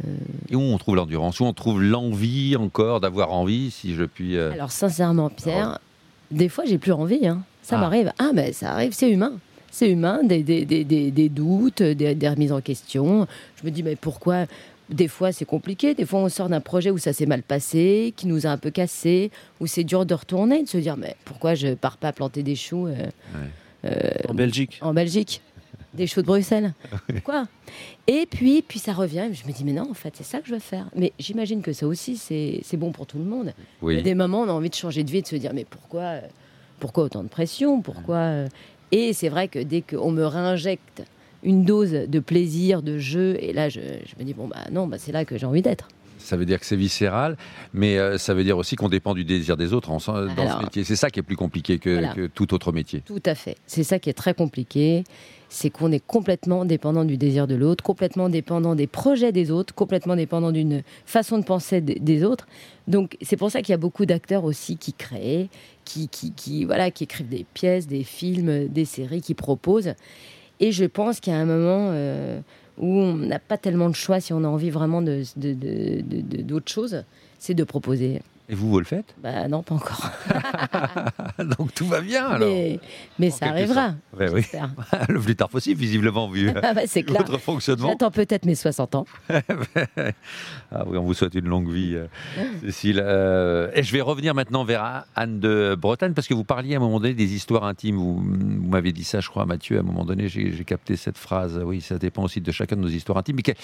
et 0.50 0.56
où 0.56 0.62
on 0.62 0.78
trouve 0.78 0.96
l'endurance 0.96 1.40
Où 1.40 1.46
on 1.46 1.54
trouve 1.54 1.82
l'envie 1.82 2.56
encore 2.56 3.02
d'avoir 3.02 3.32
envie, 3.32 3.72
si 3.72 3.96
je 3.96 4.04
puis. 4.04 4.38
euh, 4.38 4.52
Alors 4.54 4.72
sincèrement, 4.72 5.30
Pierre, 5.30 5.80
des 6.32 6.50
fois 6.50 6.66
j'ai 6.66 6.78
plus 6.78 6.92
envie. 6.92 7.28
hein. 7.28 7.44
Ça 7.64 7.78
Ah. 7.78 7.82
m'arrive. 7.82 8.12
Ah 8.20 8.32
ben 8.34 8.54
ça 8.54 8.74
arrive, 8.74 8.92
c'est 8.94 9.10
humain. 9.10 9.34
C'est 9.72 9.90
humain, 9.90 10.20
des, 10.24 10.44
des, 10.44 10.64
des, 10.66 10.84
des, 10.86 11.12
des 11.12 11.30
doutes, 11.30 11.82
des, 11.82 12.16
des 12.16 12.30
remises 12.30 12.52
en 12.54 12.62
question. 12.62 13.28
Je 13.60 13.66
me 13.66 13.72
dis 13.72 13.82
mais 13.84 13.96
pourquoi? 13.96 14.46
Des 14.92 15.08
fois 15.08 15.32
c'est 15.32 15.46
compliqué. 15.46 15.96
Des 15.96 16.06
fois 16.06 16.20
on 16.20 16.30
sort 16.30 16.48
d'un 16.48 16.62
projet 16.62 16.92
où 16.92 17.00
ça 17.00 17.12
s'est 17.12 17.26
mal 17.26 17.42
passé, 17.42 18.14
qui 18.16 18.28
nous 18.28 18.46
a 18.46 18.50
un 18.52 18.58
peu 18.60 18.70
cassé, 18.70 19.32
où 19.60 19.66
c'est 19.66 19.84
dur 19.84 20.06
de 20.06 20.14
retourner, 20.14 20.62
de 20.62 20.68
se 20.70 20.78
dire 20.78 20.96
mais 20.96 21.16
pourquoi 21.26 21.56
je 21.56 21.74
pars 21.74 21.98
pas 21.98 22.14
planter 22.14 22.44
des 22.44 22.56
choux 22.56 22.86
euh, 22.88 23.10
En 24.30 24.34
Belgique. 24.36 24.78
en 24.82 24.94
Belgique? 24.94 25.42
Des 25.96 26.08
choux 26.08 26.22
de 26.22 26.28
Bruxelles. 26.28 26.74
Quoi? 27.24 27.48
Et 28.08 28.28
puis, 28.30 28.62
puis 28.62 28.80
ça 28.80 28.94
revient. 28.94 29.26
Je 29.34 29.48
me 29.48 29.54
dis, 29.54 29.64
mais 29.64 29.74
non, 29.74 29.90
en 29.90 29.94
fait, 29.94 30.14
c'est 30.16 30.24
ça 30.24 30.40
que 30.40 30.48
je 30.48 30.54
veux 30.54 30.60
faire. 30.60 30.88
Mais 30.96 31.14
j'imagine 31.20 31.62
que 31.62 31.74
ça 31.74 31.88
aussi, 31.88 32.18
c'est 32.18 32.78
bon 32.78 32.92
pour 32.92 33.08
tout 33.08 33.18
le 33.18 33.24
monde. 33.26 33.54
Oui. 33.82 34.02
des 34.04 34.16
moments, 34.16 34.42
on 34.42 34.48
a 34.50 34.52
envie 34.54 34.70
de 34.70 34.76
changer 34.76 35.04
de 35.04 35.12
vie, 35.12 35.22
de 35.22 35.28
se 35.28 35.36
dire, 35.36 35.52
mais 35.54 35.66
pourquoi, 35.66 36.02
euh, 36.02 36.22
pourquoi 36.80 37.04
autant 37.06 37.24
de 37.24 37.30
pression? 37.30 37.82
Pourquoi 37.82 38.18
euh? 38.18 38.48
Et 38.92 39.14
c'est 39.14 39.30
vrai 39.30 39.48
que 39.48 39.60
dès 39.60 39.82
qu'on 39.82 40.12
me 40.12 40.26
réinjecte 40.26 41.04
une 41.44 41.64
dose 41.66 41.92
de 41.92 42.20
plaisir, 42.20 42.82
de 42.82 42.98
jeu, 42.98 43.38
et 43.40 43.52
là, 43.54 43.70
je, 43.70 43.80
je 43.80 44.16
me 44.20 44.24
dis, 44.24 44.34
bon, 44.34 44.48
bah 44.48 44.58
non, 44.72 44.88
bah, 44.88 44.98
c'est 45.00 45.12
là 45.12 45.26
que 45.26 45.38
j'ai 45.38 45.46
envie 45.46 45.62
d'être. 45.62 45.88
Ça 46.18 46.38
veut 46.38 46.46
dire 46.46 46.60
que 46.60 46.66
c'est 46.66 46.76
viscéral, 46.76 47.38
mais 47.74 47.98
euh, 48.00 48.18
ça 48.18 48.34
veut 48.34 48.44
dire 48.44 48.58
aussi 48.58 48.76
qu'on 48.76 48.90
dépend 48.90 49.14
du 49.14 49.26
désir 49.26 49.58
des 49.58 49.74
autres 49.74 49.92
en- 49.92 49.98
dans 49.98 50.28
Alors- 50.42 50.58
ce 50.60 50.64
métier. 50.64 50.84
C'est 50.84 50.96
ça 50.96 51.12
qui 51.12 51.20
est 51.20 51.24
plus 51.24 51.36
compliqué 51.36 51.78
que, 51.78 51.92
Voilà. 51.92 52.14
que 52.14 52.26
tout 52.26 52.52
autre 52.56 52.72
métier. 52.72 53.02
Tout 53.02 53.22
à 53.28 53.36
fait. 53.36 53.58
C'est 53.68 53.84
ça 53.84 54.00
qui 54.00 54.10
est 54.10 54.14
très 54.14 54.34
compliqué. 54.34 55.04
C'est 55.50 55.70
qu'on 55.70 55.92
est 55.92 56.06
complètement 56.06 56.66
dépendant 56.66 57.06
du 57.06 57.18
désir 57.18 57.48
de 57.48 57.56
l'autre, 57.56 57.84
complètement 57.84 58.30
dépendant 58.30 58.76
des 58.76 58.88
projets 58.88 59.32
des 59.32 59.52
autres, 59.52 59.74
complètement 59.74 60.16
dépendant 60.16 60.52
d'une 60.52 60.82
façon 61.06 61.38
de 61.38 61.44
penser 61.46 61.82
des- 61.82 62.24
autres. 62.24 62.48
Donc 62.88 63.18
c'est 63.22 63.38
pour 63.38 63.52
ça 63.52 63.62
qu'il 63.62 63.72
y 63.72 63.74
a 63.74 63.78
beaucoup 63.78 64.06
d'acteurs 64.06 64.44
aussi 64.44 64.78
qui 64.78 64.94
créent, 64.94 65.50
qui, 65.86 66.08
qui, 66.10 66.32
qui, 66.34 66.66
voilà, 66.66 66.92
qui 66.92 67.04
écrivent 67.06 67.30
des 67.30 67.46
pièces, 67.54 67.88
des 67.88 68.04
films, 68.04 68.68
des 68.68 68.86
séries, 68.86 69.22
qui 69.22 69.34
proposent. 69.34 69.94
Et 70.60 70.72
je 70.72 70.86
pense 70.86 71.20
qu'il 71.20 71.34
y 71.34 71.36
a 71.36 71.40
un 71.40 71.46
moment 71.46 71.90
euh, 71.92 72.40
où 72.78 72.88
on 72.88 73.14
n'a 73.16 73.40
pas 73.40 73.58
tellement 73.58 73.90
de 73.90 73.96
choix 73.96 74.20
si 74.20 74.34
on 74.34 74.44
a 74.44 74.48
envie 74.48 74.70
vraiment 74.72 75.02
de, 75.02 75.24
de, 75.38 75.54
de- 75.54 76.02
de- 76.02 76.22
de- 76.22 76.42
d'autre 76.42 76.72
chose, 76.72 77.04
c'est 77.40 77.54
de 77.54 77.64
proposer. 77.64 78.22
Et 78.48 78.54
vous, 78.54 78.70
vous 78.70 78.80
le 78.80 78.86
faites 78.86 79.16
Bah 79.22 79.48
non, 79.48 79.64
pas 79.64 79.76
encore. 79.76 80.12
Donc 81.58 81.74
tout 81.74 81.88
va 81.88 82.02
bien 82.02 82.28
alors. 82.28 82.48
mais 83.18 83.32
ça 83.32 83.48
arrivera. 83.48 83.96
Ouais, 84.18 84.30
oui. 84.30 84.44
le 85.10 85.20
plus 85.20 85.36
tard 85.36 85.50
possible, 85.50 85.80
visiblement, 85.80 86.30
vu 86.30 86.52
Ah 86.64 86.74
bah, 86.74 86.82
c'est 86.86 87.02
clair. 87.04 87.24
votre 87.24 87.40
fonctionnement. 87.40 87.90
J'attends 87.90 88.12
peut-être 88.12 88.46
mes 88.46 88.54
60 88.56 88.96
ans. 88.96 89.06
Ah 90.72 90.84
oui, 90.86 90.98
on 90.98 91.04
vous 91.04 91.14
souhaite 91.16 91.34
une 91.34 91.48
longue 91.48 91.70
vie, 91.72 91.96
euh, 91.96 92.06
Cécile. 92.62 93.02
Euh, 93.04 93.72
et 93.74 93.82
je 93.82 93.92
vais 93.92 94.02
revenir 94.02 94.36
maintenant 94.36 94.64
vers 94.64 95.06
Anne 95.16 95.40
de 95.40 95.76
Bretagne, 95.80 96.14
parce 96.14 96.28
que 96.28 96.34
vous 96.36 96.44
parliez 96.44 96.76
à 96.76 96.78
un 96.78 96.82
moment 96.82 97.00
donné 97.00 97.14
des 97.16 97.34
histoires 97.34 97.64
intimes. 97.64 97.96
Vous, 97.96 98.18
vous 98.18 98.70
m'avez 98.70 98.92
dit 98.92 99.04
ça, 99.04 99.22
je 99.22 99.30
crois, 99.30 99.46
Mathieu, 99.46 99.78
à 99.78 99.80
un 99.80 99.84
moment 99.84 100.06
donné, 100.06 100.28
j'ai 100.30 100.52
j'ai 100.52 100.64
capté 100.66 100.96
cette 100.96 101.18
phrase. 101.18 101.60
Oui, 101.64 101.82
ça 101.82 101.98
dépend 101.98 102.24
aussi 102.24 102.42
de 102.42 102.52
chacun 102.52 102.76
de 102.76 102.82
nos 102.82 102.88
histoires 102.88 103.18
intimes. 103.18 103.38
Mais 103.38 103.56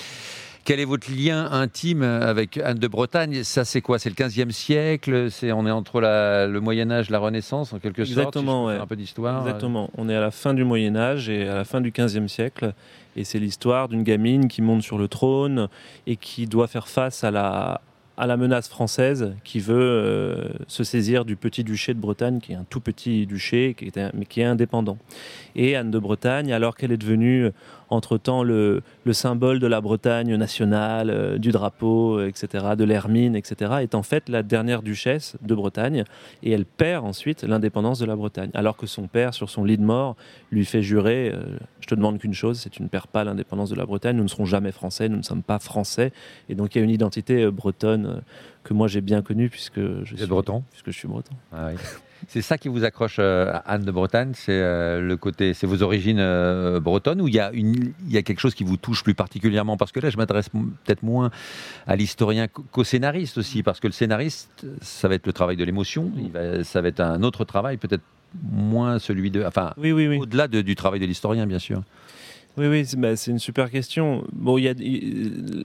quel, 0.63 0.80
est 0.80 0.86
votre 0.86 1.12
lien 1.12 1.52
intime 1.52 2.04
avec 2.04 2.58
Anne 2.58 2.78
de 2.80 2.88
Bretagne? 2.88 3.43
Ça, 3.43 3.65
c'est 3.65 3.82
quoi? 3.82 4.00
C'est 4.00 4.10
le 4.10 4.15
15e 4.15 4.52
siècle? 4.52 5.30
C'est 5.32 5.52
On 5.52 5.65
est 5.67 5.71
entre 5.71 6.02
la- 6.02 6.47
le 6.47 6.60
Moyen-Âge 6.60 7.10
et 7.10 7.12
la 7.12 7.19
Renaissance, 7.19 7.74
en 7.74 7.80
quelque 7.80 8.04
sorte 8.06 8.17
Exactement, 8.19 8.41
si 8.43 8.47
je 8.47 8.62
peux 8.62 8.67
ouais. 8.67 8.74
faire 8.76 8.84
Un 8.84 8.88
peu 8.88 8.95
d'histoire. 8.95 9.47
Exactement. 9.47 9.89
On 9.97 10.10
est 10.10 10.15
à 10.15 10.21
la 10.21 10.32
fin 10.32 10.54
du 10.54 10.63
Moyen 10.63 10.95
Âge 10.95 11.30
et 11.30 11.47
à 11.47 11.56
la 11.56 11.63
fin 11.65 11.82
du 11.82 11.91
XVe 11.91 12.28
siècle. 12.28 12.74
Et 13.15 13.24
c'est 13.24 13.39
l'histoire 13.39 13.89
d'une 13.89 14.04
gamine 14.04 14.47
qui 14.47 14.62
monte 14.62 14.84
sur 14.84 14.97
le 14.97 15.08
trône 15.08 15.67
et 16.08 16.15
qui 16.15 16.47
doit 16.47 16.67
faire 16.67 16.88
face 16.88 17.24
à 17.26 17.32
la, 17.32 17.82
à 18.17 18.26
la 18.28 18.38
menace 18.38 18.69
française 18.69 19.34
qui 19.43 19.60
veut 19.60 19.76
euh, 19.76 20.47
se 20.67 20.84
saisir 20.86 21.26
du 21.26 21.36
petit 21.36 21.63
duché 21.63 21.93
de 21.93 22.00
Bretagne, 22.00 22.39
qui 22.39 22.54
est 22.54 22.56
un 22.56 22.65
tout 22.69 22.80
petit 22.80 23.26
duché, 23.26 23.76
qui 23.78 23.86
est 23.88 23.97
mais 24.13 24.26
qui 24.26 24.41
est 24.41 24.45
indépendant. 24.45 24.97
Et 25.56 25.76
Anne 25.76 25.91
de 25.91 26.00
Bretagne, 26.00 26.54
alors 26.54 26.76
qu'elle 26.78 26.91
est 26.91 26.97
devenue 26.97 27.50
entre-temps 27.91 28.43
le, 28.43 28.82
le, 29.04 29.13
symbole 29.13 29.60
de 29.60 29.67
la 29.67 29.82
Bretagne 29.82 30.36
nationale, 30.36 31.10
euh, 31.10 31.38
du 31.38 31.51
drapeau, 31.51 32.21
etc., 32.21 32.65
de 32.77 32.84
l'hermine, 32.84 33.36
etc., 33.36 33.73
est 33.82 33.93
en 33.93 34.01
fait 34.01 34.30
la 34.30 34.41
dernière 34.41 34.82
duchesse 34.82 35.36
de 35.41 35.54
Bretagne, 35.54 36.06
et 36.41 36.51
elle 36.51 36.65
perd 36.65 37.06
ensuite 37.06 37.43
l'indépendance 37.43 37.99
de 37.99 38.06
la 38.06 38.15
Bretagne, 38.15 38.49
alors 38.54 38.77
que 38.77 38.88
son 38.88 39.08
père, 39.08 39.34
sur 39.34 39.49
son 39.49 39.63
lit 39.63 39.77
de 39.77 39.84
mort, 39.84 40.15
lui 40.51 40.65
fait 40.65 40.82
jurer, 40.82 41.32
euh, 41.34 41.58
je 41.82 41.88
te 41.88 41.95
demande 41.95 42.17
qu'une 42.17 42.34
chose, 42.34 42.60
c'est 42.60 42.69
que 42.69 42.75
tu 42.75 42.84
ne 42.84 42.88
perds 42.88 43.08
pas 43.08 43.23
l'indépendance 43.23 43.69
de 43.69 43.75
la 43.75 43.86
Bretagne, 43.86 44.15
nous 44.15 44.23
ne 44.23 44.30
serons 44.30 44.45
jamais 44.45 44.71
français, 44.71 45.10
nous 45.10 45.17
ne 45.17 45.23
sommes 45.23 45.43
pas 45.43 45.60
français, 45.60 46.12
et 46.49 46.56
donc 46.56 46.73
il 46.73 46.80
y 46.80 46.82
a 46.82 46.84
une 46.84 46.89
identité 46.89 47.51
bretonne 47.51 48.21
que 48.63 48.73
moi 48.73 48.88
j'ai 48.88 49.01
bien 49.01 49.21
connue, 49.21 49.49
puisque 49.49 49.82
je, 50.04 50.15
suis, 50.15 50.25
breton? 50.25 50.63
puisque 50.71 50.91
je 50.91 50.97
suis 50.97 51.08
breton. 51.08 51.34
Ah 51.51 51.67
oui. 51.71 51.75
C'est 52.27 52.41
ça 52.41 52.57
qui 52.57 52.67
vous 52.67 52.84
accroche 52.84 53.17
euh, 53.19 53.51
à 53.51 53.73
Anne 53.73 53.84
de 53.84 53.91
Bretagne, 53.91 54.31
c'est 54.36 54.51
euh, 54.51 55.01
le 55.01 55.17
côté, 55.17 55.53
c'est 55.53 55.67
vos 55.67 55.81
origines 55.81 56.19
euh, 56.19 56.79
bretonnes 56.79 57.21
ou 57.21 57.27
il 57.27 57.34
y 57.34 57.39
a 57.39 57.51
une, 57.51 57.93
il 58.07 58.13
y 58.13 58.17
a 58.17 58.21
quelque 58.21 58.39
chose 58.39 58.53
qui 58.53 58.63
vous 58.63 58.77
touche 58.77 59.03
plus 59.03 59.13
particulièrement? 59.13 59.77
Parce 59.77 59.91
que 59.91 59.99
là, 59.99 60.10
je 60.10 60.17
m'adresse 60.17 60.49
peut-être 60.49 61.03
moins 61.03 61.31
à 61.88 61.95
l'historien 61.95 62.47
qu'au 62.47 62.84
scénariste 62.84 63.38
aussi, 63.38 63.63
parce 63.63 63.79
que 63.79 63.88
le 63.88 63.93
scénariste, 63.93 64.65
ça 64.81 65.07
va 65.07 65.15
être 65.15 65.25
le 65.25 65.34
travail 65.34 65.57
de 65.57 65.63
l'émotion, 65.63 66.12
ça 66.63 66.81
va 66.81 66.88
être 66.88 66.99
un 66.99 67.23
autre 67.23 67.45
travail, 67.45 67.77
peut-être 67.77 68.03
moins 68.51 68.99
celui 68.99 69.31
de, 69.31 69.43
enfin, 69.43 69.73
oui, 69.77 69.91
oui, 69.91 70.07
oui. 70.07 70.17
au-delà 70.17 70.47
du 70.47 70.75
travail 70.75 70.99
de 70.99 71.05
l'historien, 71.05 71.45
bien 71.45 71.60
sûr. 71.60 71.81
Oui, 72.62 72.67
oui, 72.67 72.86
bah, 72.95 73.15
c'est 73.15 73.32
une 73.32 73.39
super 73.39 73.71
question. 73.71 74.24
Bon, 74.34 74.63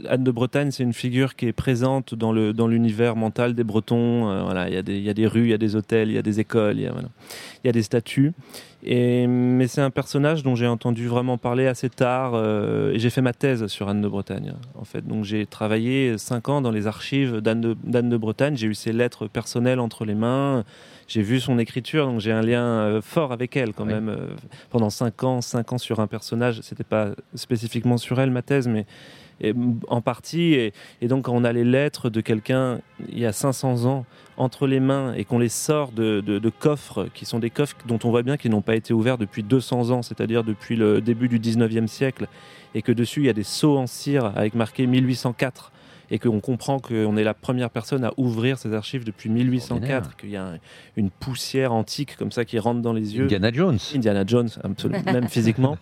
Anne 0.08 0.24
de 0.24 0.30
Bretagne, 0.30 0.70
c'est 0.70 0.82
une 0.82 0.94
figure 0.94 1.36
qui 1.36 1.44
est 1.44 1.52
présente 1.52 2.14
dans 2.14 2.32
l'univers 2.32 3.16
mental 3.16 3.54
des 3.54 3.64
Bretons. 3.64 4.30
Euh, 4.30 4.42
voilà, 4.44 4.70
il 4.70 4.74
y, 4.74 5.10
a 5.10 5.12
des, 5.12 5.26
rues, 5.26 5.42
il 5.42 5.50
y 5.50 5.52
a 5.52 5.58
des 5.58 5.76
hôtels, 5.76 6.08
il 6.08 6.14
y 6.14 6.18
a 6.18 6.22
des 6.22 6.40
écoles, 6.40 6.78
il 6.78 6.90
y 7.64 7.68
a, 7.68 7.72
des 7.72 7.82
statues. 7.82 8.32
Mais 8.82 9.66
c'est 9.66 9.82
un 9.82 9.90
personnage 9.90 10.42
dont 10.42 10.54
j'ai 10.54 10.66
entendu 10.66 11.06
vraiment 11.06 11.36
parler 11.36 11.66
assez 11.66 11.90
tard. 11.90 12.32
Euh, 12.32 12.94
et 12.94 12.98
j'ai 12.98 13.10
fait 13.10 13.20
ma 13.20 13.34
thèse 13.34 13.66
sur 13.66 13.90
Anne 13.90 14.00
de 14.00 14.08
Bretagne, 14.08 14.54
en 14.74 14.84
fait. 14.84 15.06
Donc 15.06 15.24
j'ai 15.24 15.44
travaillé 15.44 16.16
cinq 16.16 16.48
ans 16.48 16.62
dans 16.62 16.70
les 16.70 16.86
archives 16.86 17.42
d'Anne 17.42 17.60
de, 17.60 17.74
de 17.74 18.16
Bretagne. 18.16 18.56
J'ai 18.56 18.68
eu 18.68 18.74
ses 18.74 18.94
lettres 18.94 19.26
personnelles 19.26 19.80
entre 19.80 20.06
les 20.06 20.14
mains 20.14 20.64
j'ai 21.08 21.22
vu 21.22 21.40
son 21.40 21.58
écriture, 21.58 22.06
donc 22.06 22.20
j'ai 22.20 22.32
un 22.32 22.42
lien 22.42 22.64
euh, 22.64 23.00
fort 23.00 23.32
avec 23.32 23.56
elle 23.56 23.72
quand 23.72 23.84
même. 23.84 24.08
Euh, 24.08 24.28
pendant 24.70 24.90
cinq 24.90 25.22
ans, 25.22 25.40
cinq 25.40 25.72
ans 25.72 25.78
sur 25.78 26.00
un 26.00 26.06
personnage, 26.06 26.60
c'était 26.62 26.84
pas 26.84 27.10
spécifiquement 27.34 27.96
sur 27.96 28.20
elle 28.20 28.30
ma 28.30 28.42
thèse, 28.42 28.68
mais 28.68 28.86
en 29.88 30.00
partie. 30.00 30.54
Et, 30.54 31.08
donc, 31.08 31.24
quand 31.24 31.34
on 31.34 31.44
a 31.44 31.52
les 31.52 31.64
lettres 31.64 32.08
de 32.10 32.20
quelqu'un 32.20 32.80
il 33.08 33.18
y 33.18 33.26
a 33.26 33.32
500 33.32 33.84
ans 33.84 34.06
entre 34.38 34.66
les 34.66 34.80
mains 34.80 35.12
et 35.14 35.24
qu'on 35.24 35.38
les 35.38 35.48
sort 35.48 35.92
de, 35.92 36.20
de, 36.20 36.50
coffres 36.50 37.08
qui 37.14 37.24
sont 37.24 37.38
des 37.38 37.50
coffres 37.50 37.76
dont 37.86 37.98
on 38.04 38.10
voit 38.10 38.22
bien 38.22 38.36
qu'ils 38.36 38.50
n'ont 38.50 38.62
pas 38.62 38.76
été 38.76 38.92
ouverts 38.92 39.18
depuis 39.18 39.42
200 39.42 39.90
ans, 39.90 40.02
c'est-à-dire 40.02 40.44
depuis 40.44 40.76
le 40.76 41.00
début 41.00 41.28
du 41.28 41.38
19e 41.38 41.86
siècle, 41.86 42.28
et 42.74 42.82
que 42.82 42.92
dessus 42.92 43.20
il 43.20 43.26
y 43.26 43.30
a 43.30 43.34
des 43.34 43.44
sceaux 43.44 43.76
en 43.76 43.86
cire 43.86 44.32
avec 44.36 44.54
marqué 44.54 44.86
1804 44.86 45.72
et 46.10 46.18
qu'on 46.18 46.40
comprend 46.40 46.78
qu'on 46.78 47.16
est 47.16 47.24
la 47.24 47.34
première 47.34 47.70
personne 47.70 48.04
à 48.04 48.12
ouvrir 48.16 48.58
ces 48.58 48.72
archives 48.72 49.04
depuis 49.04 49.28
1804, 49.28 50.16
qu'il 50.16 50.30
y 50.30 50.36
a 50.36 50.54
une 50.96 51.10
poussière 51.10 51.72
antique 51.72 52.16
comme 52.16 52.32
ça 52.32 52.44
qui 52.44 52.58
rentre 52.58 52.80
dans 52.80 52.92
les 52.92 53.16
yeux. 53.16 53.24
Indiana 53.24 53.52
Jones. 53.52 53.78
Indiana 53.94 54.24
Jones, 54.26 54.48
absolument, 54.62 55.02
même 55.12 55.28
physiquement. 55.28 55.76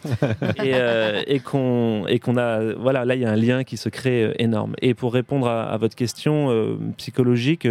Euh, 0.60 1.22
et, 1.26 1.40
qu'on 1.40 2.36
a, 2.36 2.74
voilà, 2.74 3.04
là 3.04 3.14
il 3.14 3.20
y 3.20 3.24
a 3.24 3.30
un 3.30 3.36
lien 3.36 3.64
qui 3.64 3.76
se 3.76 3.88
crée 3.88 4.24
euh, 4.24 4.42
énorme. 4.42 4.74
Et 4.80 4.94
pour 4.94 5.12
répondre 5.12 5.48
à, 5.48 5.76
votre 5.76 5.96
question 5.96 6.50
euh, 6.50 6.76
psychologique 6.96 7.68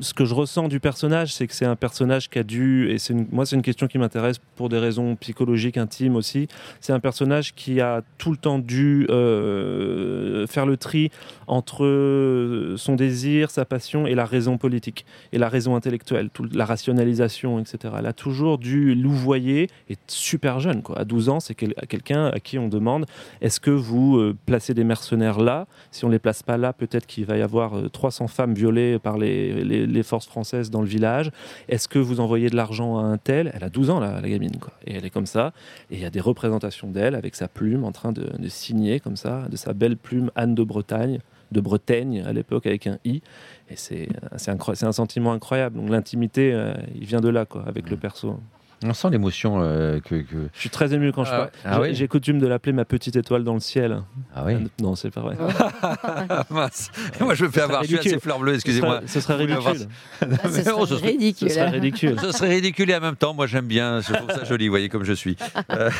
ce 0.00 0.14
que 0.14 0.24
je 0.24 0.34
ressens 0.34 0.68
du 0.68 0.80
personnage, 0.80 1.34
c'est 1.34 1.46
que 1.46 1.54
c'est 1.54 1.64
un 1.64 1.76
personnage 1.76 2.28
qui 2.28 2.38
a 2.38 2.42
dû, 2.42 2.90
et 2.90 2.96
moi 3.30 3.46
c'est 3.46 3.56
une 3.56 3.62
question 3.62 3.86
qui 3.86 3.98
m'intéresse 3.98 4.36
pour 4.56 4.68
des 4.68 4.78
raisons 4.78 5.16
psychologiques 5.16 5.76
intimes 5.76 6.16
aussi, 6.16 6.48
c'est 6.80 6.92
un 6.92 7.00
personnage 7.00 7.54
qui 7.54 7.80
a 7.80 8.02
tout 8.18 8.30
le 8.30 8.36
temps 8.36 8.58
dû 8.58 9.06
euh, 9.10 10.46
faire 10.46 10.66
le 10.66 10.76
tri 10.76 11.10
entre 11.46 12.74
son 12.76 12.96
désir, 12.96 13.50
sa 13.50 13.64
passion 13.64 14.06
et 14.06 14.14
la 14.14 14.24
raison 14.24 14.58
politique, 14.58 15.06
et 15.32 15.38
la 15.38 15.48
raison 15.48 15.76
intellectuelle, 15.76 16.30
la 16.52 16.64
rationalisation, 16.64 17.58
etc. 17.58 17.94
Elle 17.98 18.06
a 18.06 18.12
toujours 18.12 18.58
dû 18.58 18.94
louvoyer, 18.94 19.68
et 19.88 19.96
super 20.06 20.60
jeune, 20.60 20.82
à 20.94 21.04
12 21.04 21.28
ans, 21.28 21.40
c'est 21.40 21.54
quelqu'un 21.54 22.26
à 22.26 22.40
qui 22.40 22.58
on 22.58 22.68
demande, 22.68 23.06
est-ce 23.40 23.60
que 23.60 23.70
vous 23.70 24.18
euh, 24.18 24.36
placez 24.46 24.74
des 24.74 24.84
mercenaires 24.84 25.40
là? 25.40 25.66
Si 25.90 26.04
on 26.04 26.08
les 26.08 26.18
place 26.18 26.42
pas 26.42 26.56
là, 26.56 26.72
peut-être 26.72 27.06
qu'il 27.06 27.24
va 27.24 27.36
y 27.36 27.42
avoir 27.42 27.90
300 27.90 28.24
euh, 28.24 28.28
femmes 28.28 28.54
violées 28.54 28.98
par 28.98 29.18
les 29.18 29.85
forces 30.02 30.26
françaises 30.26 30.70
dans 30.70 30.80
le 30.80 30.86
village. 30.86 31.30
Est-ce 31.68 31.88
que 31.88 31.98
vous 31.98 32.20
envoyez 32.20 32.48
de 32.48 32.56
l'argent 32.56 32.98
à 32.98 33.02
un 33.02 33.18
tel? 33.18 33.50
Elle 33.54 33.64
a 33.64 33.70
12 33.70 33.90
ans, 33.90 34.00
la, 34.00 34.20
la 34.20 34.28
gamine, 34.28 34.56
quoi. 34.60 34.72
Et 34.86 34.94
elle 34.94 35.04
est 35.04 35.10
comme 35.10 35.26
ça. 35.26 35.52
Et 35.90 35.94
il 35.96 36.00
y 36.00 36.04
a 36.04 36.10
des 36.10 36.20
représentations 36.20 36.88
d'elle 36.88 37.14
avec 37.14 37.34
sa 37.34 37.48
plume 37.48 37.84
en 37.84 37.92
train 37.92 38.12
de, 38.12 38.26
signer 38.48 39.00
comme 39.00 39.16
ça, 39.16 39.46
de 39.50 39.56
sa 39.56 39.72
belle 39.72 39.96
plume 39.96 40.30
Anne 40.36 40.54
de 40.54 40.62
Bretagne 40.62 41.20
de 41.52 41.60
Bretagne 41.60 42.24
à 42.26 42.32
l'époque 42.32 42.66
avec 42.66 42.88
un 42.88 42.98
i 43.04 43.22
et 43.70 43.76
c'est 43.76 44.08
c'est 44.36 44.84
un 44.84 44.92
sentiment 44.92 45.32
incroyable 45.32 45.76
donc 45.76 45.90
l'intimité 45.90 46.52
euh, 46.52 46.74
il 46.96 47.04
vient 47.04 47.20
de 47.20 47.28
là 47.28 47.44
quoi 47.44 47.62
avec 47.68 47.88
le 47.88 47.96
perso 47.96 48.40
on 48.84 48.92
sent 48.92 49.08
l'émotion 49.10 49.58
euh, 49.60 50.00
que, 50.00 50.22
Je 50.52 50.60
suis 50.60 50.70
très 50.70 50.92
ému 50.92 51.12
quand 51.12 51.24
je 51.24 51.32
ah, 51.32 51.50
parle. 51.64 51.86
Ah 51.86 51.92
J'ai 51.92 52.08
coutume 52.08 52.38
de 52.38 52.46
l'appeler 52.46 52.72
ma 52.72 52.84
petite 52.84 53.16
étoile 53.16 53.42
dans 53.42 53.54
le 53.54 53.60
ciel. 53.60 54.02
Ah 54.34 54.44
oui 54.44 54.54
Non, 54.80 54.94
c'est 54.94 55.10
pas 55.10 55.22
vrai. 55.22 55.36
Moi, 56.50 57.34
je 57.34 57.44
me 57.44 57.50
fais 57.50 57.62
avoir. 57.62 57.82
Je 57.82 57.88
suis 57.88 57.98
assez 57.98 58.18
fleur 58.18 58.38
bleue, 58.38 58.54
excusez-moi. 58.54 59.00
Ce 59.06 59.20
serait 59.20 59.36
ridicule. 59.36 59.88
Ah, 60.20 60.26
ce, 60.48 60.62
serait 60.62 61.08
ridicule. 61.08 61.48
ce 61.48 61.54
serait 61.54 61.70
ridicule. 61.70 62.16
Ce 62.20 62.32
serait 62.32 62.50
ridicule 62.50 62.90
et 62.90 62.96
en 62.96 63.00
même 63.00 63.16
temps, 63.16 63.32
moi, 63.32 63.46
j'aime 63.46 63.66
bien. 63.66 64.00
Je 64.00 64.12
trouve 64.12 64.30
ça 64.30 64.44
joli, 64.44 64.68
vous 64.68 64.72
voyez, 64.72 64.90
comme 64.90 65.04
je 65.04 65.14
suis. 65.14 65.36
Euh, 65.70 65.90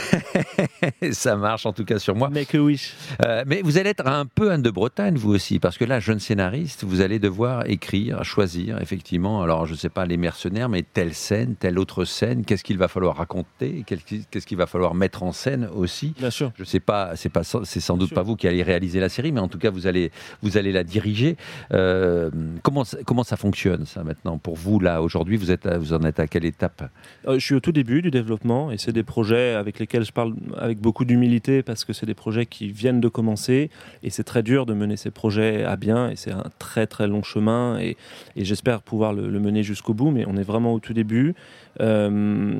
ça 1.13 1.37
marche, 1.37 1.65
en 1.65 1.73
tout 1.73 1.85
cas, 1.85 1.99
sur 1.99 2.15
moi. 2.15 2.31
A 2.31 2.59
wish. 2.59 2.93
Euh, 3.25 3.45
mais 3.47 3.63
vous 3.63 3.79
allez 3.79 3.91
être 3.91 4.07
un 4.07 4.27
peu 4.27 4.51
Anne 4.51 4.63
de 4.63 4.71
Bretagne, 4.71 5.17
vous 5.17 5.35
aussi, 5.35 5.59
parce 5.59 5.79
que 5.79 5.85
là, 5.85 5.99
jeune 5.99 6.21
scénariste, 6.21 6.85
vous 6.85 7.01
allez 7.01 7.19
devoir 7.19 7.67
écrire, 7.69 8.23
choisir, 8.25 8.81
effectivement. 8.83 9.43
Alors, 9.43 9.67
je 9.67 9.73
ne 9.73 9.79
sais 9.79 9.89
pas, 9.89 10.05
les 10.05 10.19
mercenaires, 10.19 10.69
mais 10.69 10.83
telle 10.83 11.15
scène, 11.15 11.57
telle 11.57 11.79
autre 11.79 12.05
scène, 12.05 12.45
qu'est-ce 12.45 12.66
qu'il 12.67 12.79
va 12.79 12.89
falloir 12.89 13.17
raconter, 13.17 13.85
qu'est-ce 13.87 14.45
qu'il 14.47 14.59
va 14.59 14.67
falloir 14.67 14.95
mettre 14.95 15.23
en 15.23 15.31
scène 15.31 15.69
aussi. 15.73 16.15
Bien 16.19 16.31
sûr. 16.31 16.51
Je 16.57 16.65
sais 16.65 16.81
pas, 16.81 17.15
c'est 17.15 17.29
pas, 17.29 17.43
c'est 17.45 17.81
sans 17.81 17.97
doute 17.97 18.13
pas 18.13 18.23
vous 18.23 18.35
qui 18.35 18.49
allez 18.49 18.65
réaliser 18.65 18.99
la 18.99 19.09
série, 19.09 19.31
mais 19.31 19.39
en 19.41 19.47
tout 19.47 19.59
cas 19.59 19.71
vous 19.71 19.87
allez, 19.87 20.11
vous 20.43 20.57
allez 20.59 20.73
la 20.73 20.83
diriger. 20.83 21.37
Euh, 21.73 22.29
comment, 22.63 22.83
comment 23.07 23.23
ça 23.23 23.37
fonctionne 23.37 23.87
ça 23.87 24.03
maintenant 24.03 24.37
pour 24.39 24.57
vous 24.57 24.81
là 24.81 25.01
aujourd'hui? 25.01 25.37
Vous 25.37 25.53
êtes, 25.53 25.69
vous 25.69 25.93
en 25.93 26.03
êtes 26.03 26.19
à 26.19 26.27
quelle 26.27 26.45
étape? 26.45 26.91
Euh, 27.29 27.39
Je 27.39 27.45
suis 27.45 27.55
au 27.55 27.61
tout 27.61 27.71
début 27.71 28.03
du 28.03 28.11
développement 28.11 28.73
et 28.73 28.79
c'est 28.79 28.93
des 28.93 29.05
projets 29.05 29.55
avec 29.55 29.79
lesquels 29.79 30.05
je 30.05 30.13
parle 30.13 30.35
avec 30.59 30.81
beaucoup 30.81 31.05
d'humilité 31.05 31.63
parce 31.63 31.85
que 31.85 31.93
c'est 31.93 32.07
des 32.07 32.15
projets 32.15 32.47
qui 32.47 32.69
viennent 32.73 33.01
de 33.01 33.09
commencer 33.09 33.71
et 34.03 34.11
c'est 34.11 34.25
très 34.25 34.43
dur 34.43 34.67
de 34.67 34.75
mener 34.75 34.97
ces 34.97 35.13
projets 35.13 35.63
à 35.63 35.77
bien 35.77 36.11
et 36.11 36.17
c'est 36.17 36.33
un 36.33 36.51
très 36.59 36.89
très 36.89 37.07
long 37.07 37.23
chemin 37.23 37.79
et, 37.79 37.97
et 38.35 38.45
j'espère 38.45 38.83
pouvoir 38.83 39.13
le, 39.13 39.29
le 39.31 39.39
mener 39.39 39.63
jusqu'au 39.63 39.95
bout, 39.95 40.11
mais 40.11 40.25
on 40.27 40.37
est 40.37 40.43
vraiment 40.43 40.75
au 40.75 40.81
tout 40.81 40.95
début. 40.95 41.35
Euh, 41.81 42.56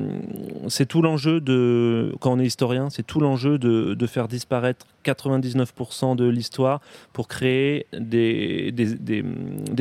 c'est 0.67 0.85
tout 0.85 1.01
l'enjeu 1.01 1.39
de, 1.39 2.13
quand 2.19 2.33
on 2.33 2.39
est 2.39 2.45
historien, 2.45 2.89
c'est 2.89 3.05
tout 3.05 3.19
l'enjeu 3.19 3.57
de, 3.57 4.07
faire 4.07 4.27
disparaître 4.27 4.85
99% 5.03 6.15
de 6.15 6.25
l'histoire 6.27 6.81
pour 7.13 7.27
créer 7.27 7.87
des, 7.93 8.73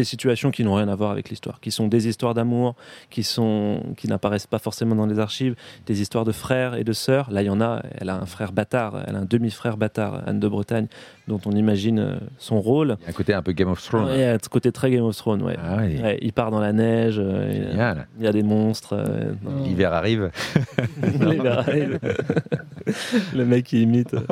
situations 0.03 0.51
qui 0.51 0.65
n'ont 0.65 0.75
rien 0.75 0.89
à 0.89 0.95
voir 0.95 1.11
avec 1.11 1.31
l'histoire, 1.31 1.61
qui 1.61 1.71
sont 1.71 1.89
des 1.89 2.09
histoires 2.09 2.35
d'amour, 2.35 2.75
qui, 3.11 3.23
qui 3.97 4.09
n'apparaissent 4.09 4.47
pas 4.47 4.59
forcément 4.59 4.95
dans 4.95 5.07
les 5.07 5.19
archives, 5.19 5.55
des 5.87 6.01
histoires 6.01 6.25
de 6.25 6.33
frères 6.33 6.75
et 6.75 6.85
de 6.85 6.93
sœurs. 6.93 7.31
Là, 7.31 7.43
il 7.43 7.47
y 7.47 7.51
en 7.51 7.61
a, 7.61 7.83
elle 7.99 8.09
a 8.09 8.17
un 8.17 8.27
frère 8.27 8.53
bâtard, 8.53 9.03
elle 9.07 9.17
a 9.17 9.21
un 9.21 9.25
demi-frère 9.25 9.77
bâtard, 9.77 10.23
Anne 10.27 10.41
de 10.41 10.49
Bretagne, 10.49 10.89
dont 11.27 11.41
on 11.47 11.53
imagine 11.53 11.99
euh, 11.99 12.17
son 12.39 12.61
rôle. 12.61 12.97
Il 13.01 13.05
y 13.05 13.07
a 13.07 13.11
un 13.11 13.12
côté 13.12 13.35
un 13.35 13.43
peu 13.43 13.53
Game 13.53 13.69
of 13.69 13.83
Thrones. 13.83 14.09
un 14.09 14.39
côté 14.51 14.73
très 14.73 14.91
Game 14.91 15.05
of 15.05 15.17
Thrones, 15.17 15.43
ouais. 15.43 15.57
Ah 15.62 15.85
il 16.21 16.33
part 16.33 16.51
dans 16.51 16.61
la 16.61 16.73
neige, 16.73 17.17
euh, 17.19 18.05
il 18.19 18.25
y 18.25 18.29
a 18.29 18.33
des 18.33 18.43
monstres. 18.43 19.03
L'hiver 19.65 19.93
arrive. 19.93 20.31
L'hiver 21.03 21.59
arrive. 21.59 21.99
le 23.35 23.45
mec 23.45 23.65
qui 23.65 23.83
imite. 23.83 24.15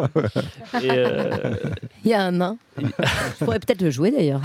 Euh, 0.74 1.30
il 2.05 2.11
y 2.11 2.14
a 2.14 2.22
un 2.22 2.32
nain. 2.32 2.57
Je 2.78 3.45
pourrais 3.45 3.59
peut-être 3.61 3.80
le 3.80 3.90
jouer 3.90 4.11
d'ailleurs. 4.11 4.42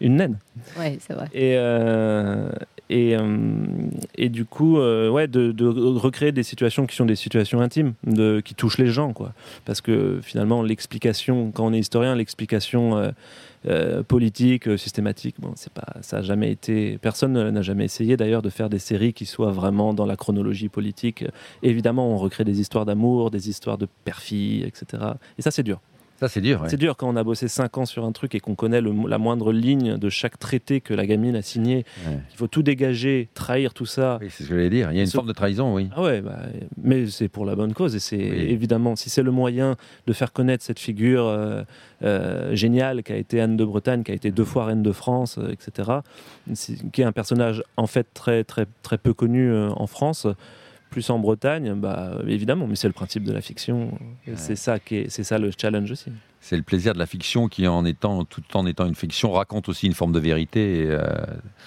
Une 0.00 0.16
naine. 0.16 0.36
Ouais, 0.78 0.98
c'est 1.00 1.14
vrai. 1.14 1.26
Et, 1.32 1.54
euh, 1.56 2.50
et, 2.90 3.16
euh, 3.16 3.66
et, 4.16 4.28
du 4.28 4.44
coup, 4.44 4.76
ouais, 4.76 5.26
de, 5.26 5.54
recréer 5.98 6.32
des 6.32 6.42
situations 6.42 6.86
qui 6.86 6.96
sont 6.96 7.06
des 7.06 7.16
situations 7.16 7.60
intimes, 7.60 7.94
de, 8.04 8.40
qui 8.44 8.54
touchent 8.54 8.78
les 8.78 8.88
gens, 8.88 9.12
quoi. 9.12 9.32
Parce 9.64 9.80
que 9.80 10.20
finalement, 10.22 10.62
l'explication, 10.62 11.50
quand 11.52 11.66
on 11.66 11.72
est 11.72 11.78
historien, 11.78 12.14
l'explication 12.14 13.12
euh, 13.68 14.04
politique, 14.04 14.68
euh, 14.68 14.76
systématique. 14.76 15.36
Bon, 15.40 15.52
c'est 15.56 15.72
pas, 15.72 15.94
ça 16.00 16.18
a 16.18 16.22
jamais 16.22 16.52
été. 16.52 16.98
Personne 16.98 17.50
n'a 17.50 17.62
jamais 17.62 17.84
essayé 17.84 18.16
d'ailleurs 18.16 18.42
de 18.42 18.50
faire 18.50 18.70
des 18.70 18.78
séries 18.78 19.12
qui 19.12 19.26
soient 19.26 19.50
vraiment 19.50 19.92
dans 19.92 20.06
la 20.06 20.14
chronologie 20.14 20.68
politique. 20.68 21.24
Évidemment, 21.64 22.08
on 22.12 22.16
recrée 22.16 22.44
des 22.44 22.60
histoires 22.60 22.84
d'amour, 22.84 23.32
des 23.32 23.48
histoires 23.48 23.76
de 23.76 23.88
perfie, 24.04 24.62
etc. 24.64 25.02
Et 25.36 25.42
ça, 25.42 25.50
c'est 25.50 25.64
dur. 25.64 25.80
Ça, 26.18 26.28
c'est 26.28 26.40
dur. 26.40 26.62
ouais. 26.62 26.68
C'est 26.68 26.76
dur 26.78 26.96
quand 26.96 27.08
on 27.08 27.16
a 27.16 27.22
bossé 27.24 27.46
5 27.48 27.76
ans 27.78 27.84
sur 27.86 28.04
un 28.04 28.12
truc 28.12 28.34
et 28.34 28.40
qu'on 28.40 28.54
connaît 28.54 28.80
le 28.80 28.92
la 29.08 29.18
moindre 29.18 29.52
ligne 29.52 29.98
de 29.98 30.08
chaque 30.08 30.38
traité 30.38 30.80
que 30.80 30.94
la 30.94 31.06
gamine 31.06 31.36
a 31.36 31.42
signé. 31.42 31.84
Ouais. 32.06 32.18
Il 32.32 32.36
faut 32.36 32.46
tout 32.46 32.62
dégager, 32.62 33.28
trahir 33.34 33.74
tout 33.74 33.84
ça. 33.86 34.18
Oui, 34.20 34.28
c'est 34.30 34.44
ce 34.44 34.48
que 34.48 34.54
j'allais 34.54 34.70
dire. 34.70 34.90
Il 34.92 34.96
y 34.96 35.00
a 35.00 35.02
une 35.02 35.10
forme 35.10 35.28
de 35.28 35.32
trahison, 35.32 35.74
oui. 35.74 35.88
Ah 35.94 36.02
ouais, 36.02 36.22
bah, 36.22 36.38
mais 36.82 37.06
c'est 37.08 37.28
pour 37.28 37.44
la 37.44 37.54
bonne 37.54 37.74
cause 37.74 37.94
et 37.94 38.00
c'est 38.00 38.16
Oui. 38.16 38.22
évidemment 38.48 38.96
si 38.96 39.10
c'est 39.10 39.22
le 39.22 39.30
moyen 39.30 39.76
de 40.06 40.12
faire 40.12 40.32
connaître 40.32 40.64
cette 40.64 40.78
figure 40.78 41.26
euh, 41.26 41.62
euh, 42.02 42.54
géniale 42.54 43.02
qui 43.02 43.12
a 43.12 43.16
été 43.16 43.40
Anne 43.40 43.56
de 43.56 43.64
Bretagne, 43.64 44.02
qui 44.02 44.12
a 44.12 44.14
été 44.14 44.30
deux 44.30 44.44
fois 44.44 44.64
reine 44.66 44.82
de 44.82 44.92
France, 44.92 45.38
euh, 45.38 45.50
etc. 45.52 45.90
Qui 46.92 47.02
est 47.02 47.04
un 47.04 47.12
personnage 47.12 47.62
en 47.76 47.86
fait 47.86 48.06
très 48.14 48.44
très 48.44 48.66
très 48.82 48.96
peu 48.98 49.12
connu 49.12 49.50
euh, 49.50 49.68
en 49.76 49.86
France, 49.86 50.26
plus 50.96 51.10
en 51.10 51.18
Bretagne, 51.18 51.74
bah 51.74 52.22
évidemment. 52.26 52.66
Mais 52.66 52.74
c'est 52.74 52.86
le 52.86 52.94
principe 52.94 53.22
de 53.22 53.32
la 53.32 53.42
fiction. 53.42 53.90
Ouais. 54.26 54.32
C'est 54.36 54.56
ça 54.56 54.78
qui 54.78 54.96
est, 54.96 55.10
c'est 55.10 55.24
ça 55.24 55.36
le 55.36 55.50
challenge 55.54 55.90
aussi. 55.90 56.10
C'est 56.40 56.56
le 56.56 56.62
plaisir 56.62 56.94
de 56.94 56.98
la 56.98 57.04
fiction 57.04 57.48
qui, 57.48 57.66
en 57.66 57.84
étant, 57.84 58.24
tout 58.24 58.42
en 58.54 58.64
étant 58.64 58.86
une 58.86 58.94
fiction, 58.94 59.32
raconte 59.32 59.68
aussi 59.68 59.86
une 59.86 59.92
forme 59.92 60.12
de 60.12 60.18
vérité, 60.18 60.86
euh, 60.88 61.06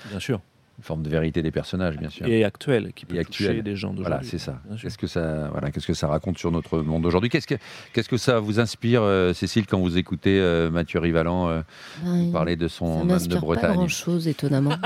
Bien 0.10 0.20
sûr. 0.20 0.42
Une 0.80 0.84
forme 0.84 1.04
de 1.04 1.10
vérité 1.10 1.42
des 1.42 1.52
personnages, 1.52 1.98
bien 1.98 2.10
sûr. 2.10 2.26
Et 2.26 2.46
actuel, 2.46 2.94
qui 2.96 3.06
peut 3.06 3.18
Et 3.20 3.26
toucher 3.26 3.48
actuel. 3.50 3.64
des 3.64 3.76
gens 3.76 3.90
d'aujourd'hui. 3.90 4.14
Voilà, 4.14 4.24
c'est 4.24 4.38
ça. 4.38 4.62
Qu'est-ce 4.82 4.98
que 4.98 5.08
ça, 5.08 5.50
voilà, 5.52 5.72
qu'est-ce 5.72 5.86
que 5.88 5.94
ça 5.94 6.08
raconte 6.08 6.38
sur 6.38 6.52
notre 6.54 6.80
monde 6.80 7.04
d'aujourd'hui? 7.04 7.30
Qu'est-ce 7.30 7.48
que, 7.48 7.56
qu'est-ce 7.92 8.08
que 8.08 8.16
ça 8.16 8.40
vous 8.40 8.62
inspire, 8.62 9.02
euh, 9.04 9.34
Cécile, 9.34 9.66
quand 9.68 9.78
vous 9.82 9.98
écoutez 9.98 10.40
euh, 10.40 10.70
Mathieu 10.72 11.00
Rivalan 11.02 11.50
euh, 11.50 11.62
Ben, 12.06 12.32
parler 12.32 12.56
de 12.56 12.70
son 12.70 13.10
Anne 13.10 13.28
de 13.28 13.34
pas 13.34 13.42
Bretagne? 13.42 13.74
grand 13.74 13.88
chose, 13.90 14.30
étonnamment. 14.30 14.72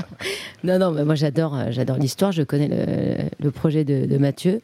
non, 0.64 0.78
non, 0.80 0.90
mais 0.90 1.04
moi 1.04 1.14
j'adore, 1.14 1.56
j'adore 1.70 1.96
l'histoire. 1.98 2.32
Je 2.32 2.42
connais 2.42 2.66
le, 2.68 3.28
le 3.44 3.50
projet 3.52 3.84
de, 3.84 4.06
de 4.06 4.18
Mathieu 4.18 4.60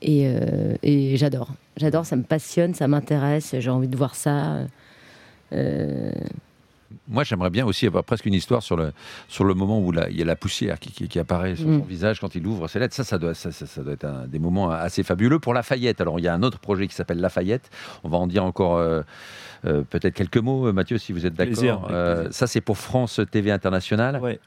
et, 0.00 0.28
euh, 0.28 0.76
et 0.82 1.18
j'adore, 1.18 1.50
j'adore. 1.76 2.06
Ça 2.06 2.16
me 2.16 2.22
passionne, 2.22 2.72
ça 2.72 2.88
m'intéresse. 2.88 3.54
J'ai 3.58 3.70
envie 3.70 3.88
de 3.88 3.96
voir 3.98 4.14
ça. 4.14 4.60
Moi, 7.06 7.22
j'aimerais 7.24 7.50
bien 7.50 7.66
aussi 7.66 7.86
avoir 7.86 8.02
presque 8.04 8.24
une 8.26 8.34
histoire 8.34 8.62
sur 8.62 8.76
le, 8.76 8.92
sur 9.28 9.44
le 9.44 9.52
moment 9.54 9.78
où 9.80 9.92
la- 9.92 10.08
il 10.08 10.16
y 10.18 10.22
a 10.22 10.24
la 10.24 10.36
poussière 10.36 10.78
qui, 10.78 10.90
qui- 10.90 11.06
qui 11.08 11.18
apparaît 11.18 11.54
sur 11.54 11.64
son 11.66 11.70
Mm. 11.78 11.82
visage 11.82 12.20
quand 12.20 12.34
il 12.34 12.46
ouvre 12.46 12.66
ses 12.68 12.78
lettres. 12.78 12.94
Ça, 12.94 13.04
ça 13.04 13.18
doit, 13.18 13.34
ça, 13.34 13.52
ça- 13.52 13.66
ça 13.66 13.82
doit 13.82 13.92
être 13.92 14.04
un- 14.04 14.26
des 14.26 14.38
moments 14.38 14.70
assez 14.70 15.02
fabuleux. 15.02 15.38
Pour 15.38 15.52
Lafayette, 15.54 16.00
alors 16.00 16.18
il 16.18 16.24
y 16.24 16.28
a 16.28 16.34
un 16.34 16.42
autre 16.42 16.58
projet 16.58 16.86
qui 16.86 16.94
s'appelle 16.94 17.20
Lafayette. 17.20 17.68
On 18.04 18.08
va 18.08 18.16
en 18.18 18.26
dire 18.26 18.44
encore 18.44 18.76
euh, 18.78 19.02
euh, 19.66 19.82
peut-être 19.82 20.14
quelques 20.14 20.38
mots, 20.38 20.68
euh, 20.68 20.72
Mathieu, 20.72 20.96
si 20.98 21.12
vous 21.12 21.26
êtes 21.26 21.34
d'accord. 21.34 21.88
Euh, 21.90 22.28
ça, 22.30 22.46
c'est 22.46 22.60
pour 22.62 22.78
France 22.78 23.20
TV 23.30 23.50
International. 23.50 24.18
Ouais. 24.22 24.38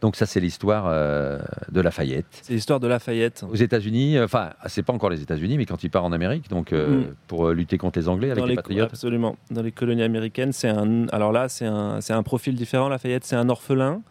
Donc 0.00 0.16
ça, 0.16 0.26
c'est 0.26 0.40
l'histoire 0.40 0.86
euh, 0.88 1.38
de 1.70 1.80
Lafayette. 1.80 2.26
C'est 2.42 2.52
l'histoire 2.52 2.80
de 2.80 2.86
Lafayette. 2.86 3.44
Aux 3.50 3.54
États-Unis, 3.54 4.18
euh, 4.18 4.24
enfin, 4.24 4.50
c'est 4.66 4.82
pas 4.82 4.92
encore 4.92 5.10
les 5.10 5.22
États-Unis, 5.22 5.56
mais 5.56 5.64
quand 5.66 5.82
il 5.84 5.90
part 5.90 6.04
en 6.04 6.12
Amérique, 6.12 6.48
donc 6.50 6.72
euh, 6.72 6.86
Mm. 6.86 7.14
pour 7.26 7.50
lutter 7.50 7.78
contre 7.78 7.98
les 7.98 8.08
Anglais 8.08 8.30
avec 8.30 8.40
dans 8.40 8.46
les, 8.46 8.52
les 8.52 8.56
patriotes. 8.56 8.90
Absolument. 8.90 9.36
Dans 9.50 9.62
les 9.62 9.72
colonies 9.72 10.02
américaines, 10.02 10.52
c'est 10.52 10.68
un. 10.68 11.08
Alors 11.08 11.32
là, 11.32 11.48
c'est 11.48 11.66
un, 11.66 12.00
c'est 12.00 12.12
un 12.12 12.22
profil 12.22 12.54
différent. 12.54 12.88
Lafayette, 12.88 13.24
c'est 13.24 13.36
un 13.36 13.48
orphelin 13.48 14.02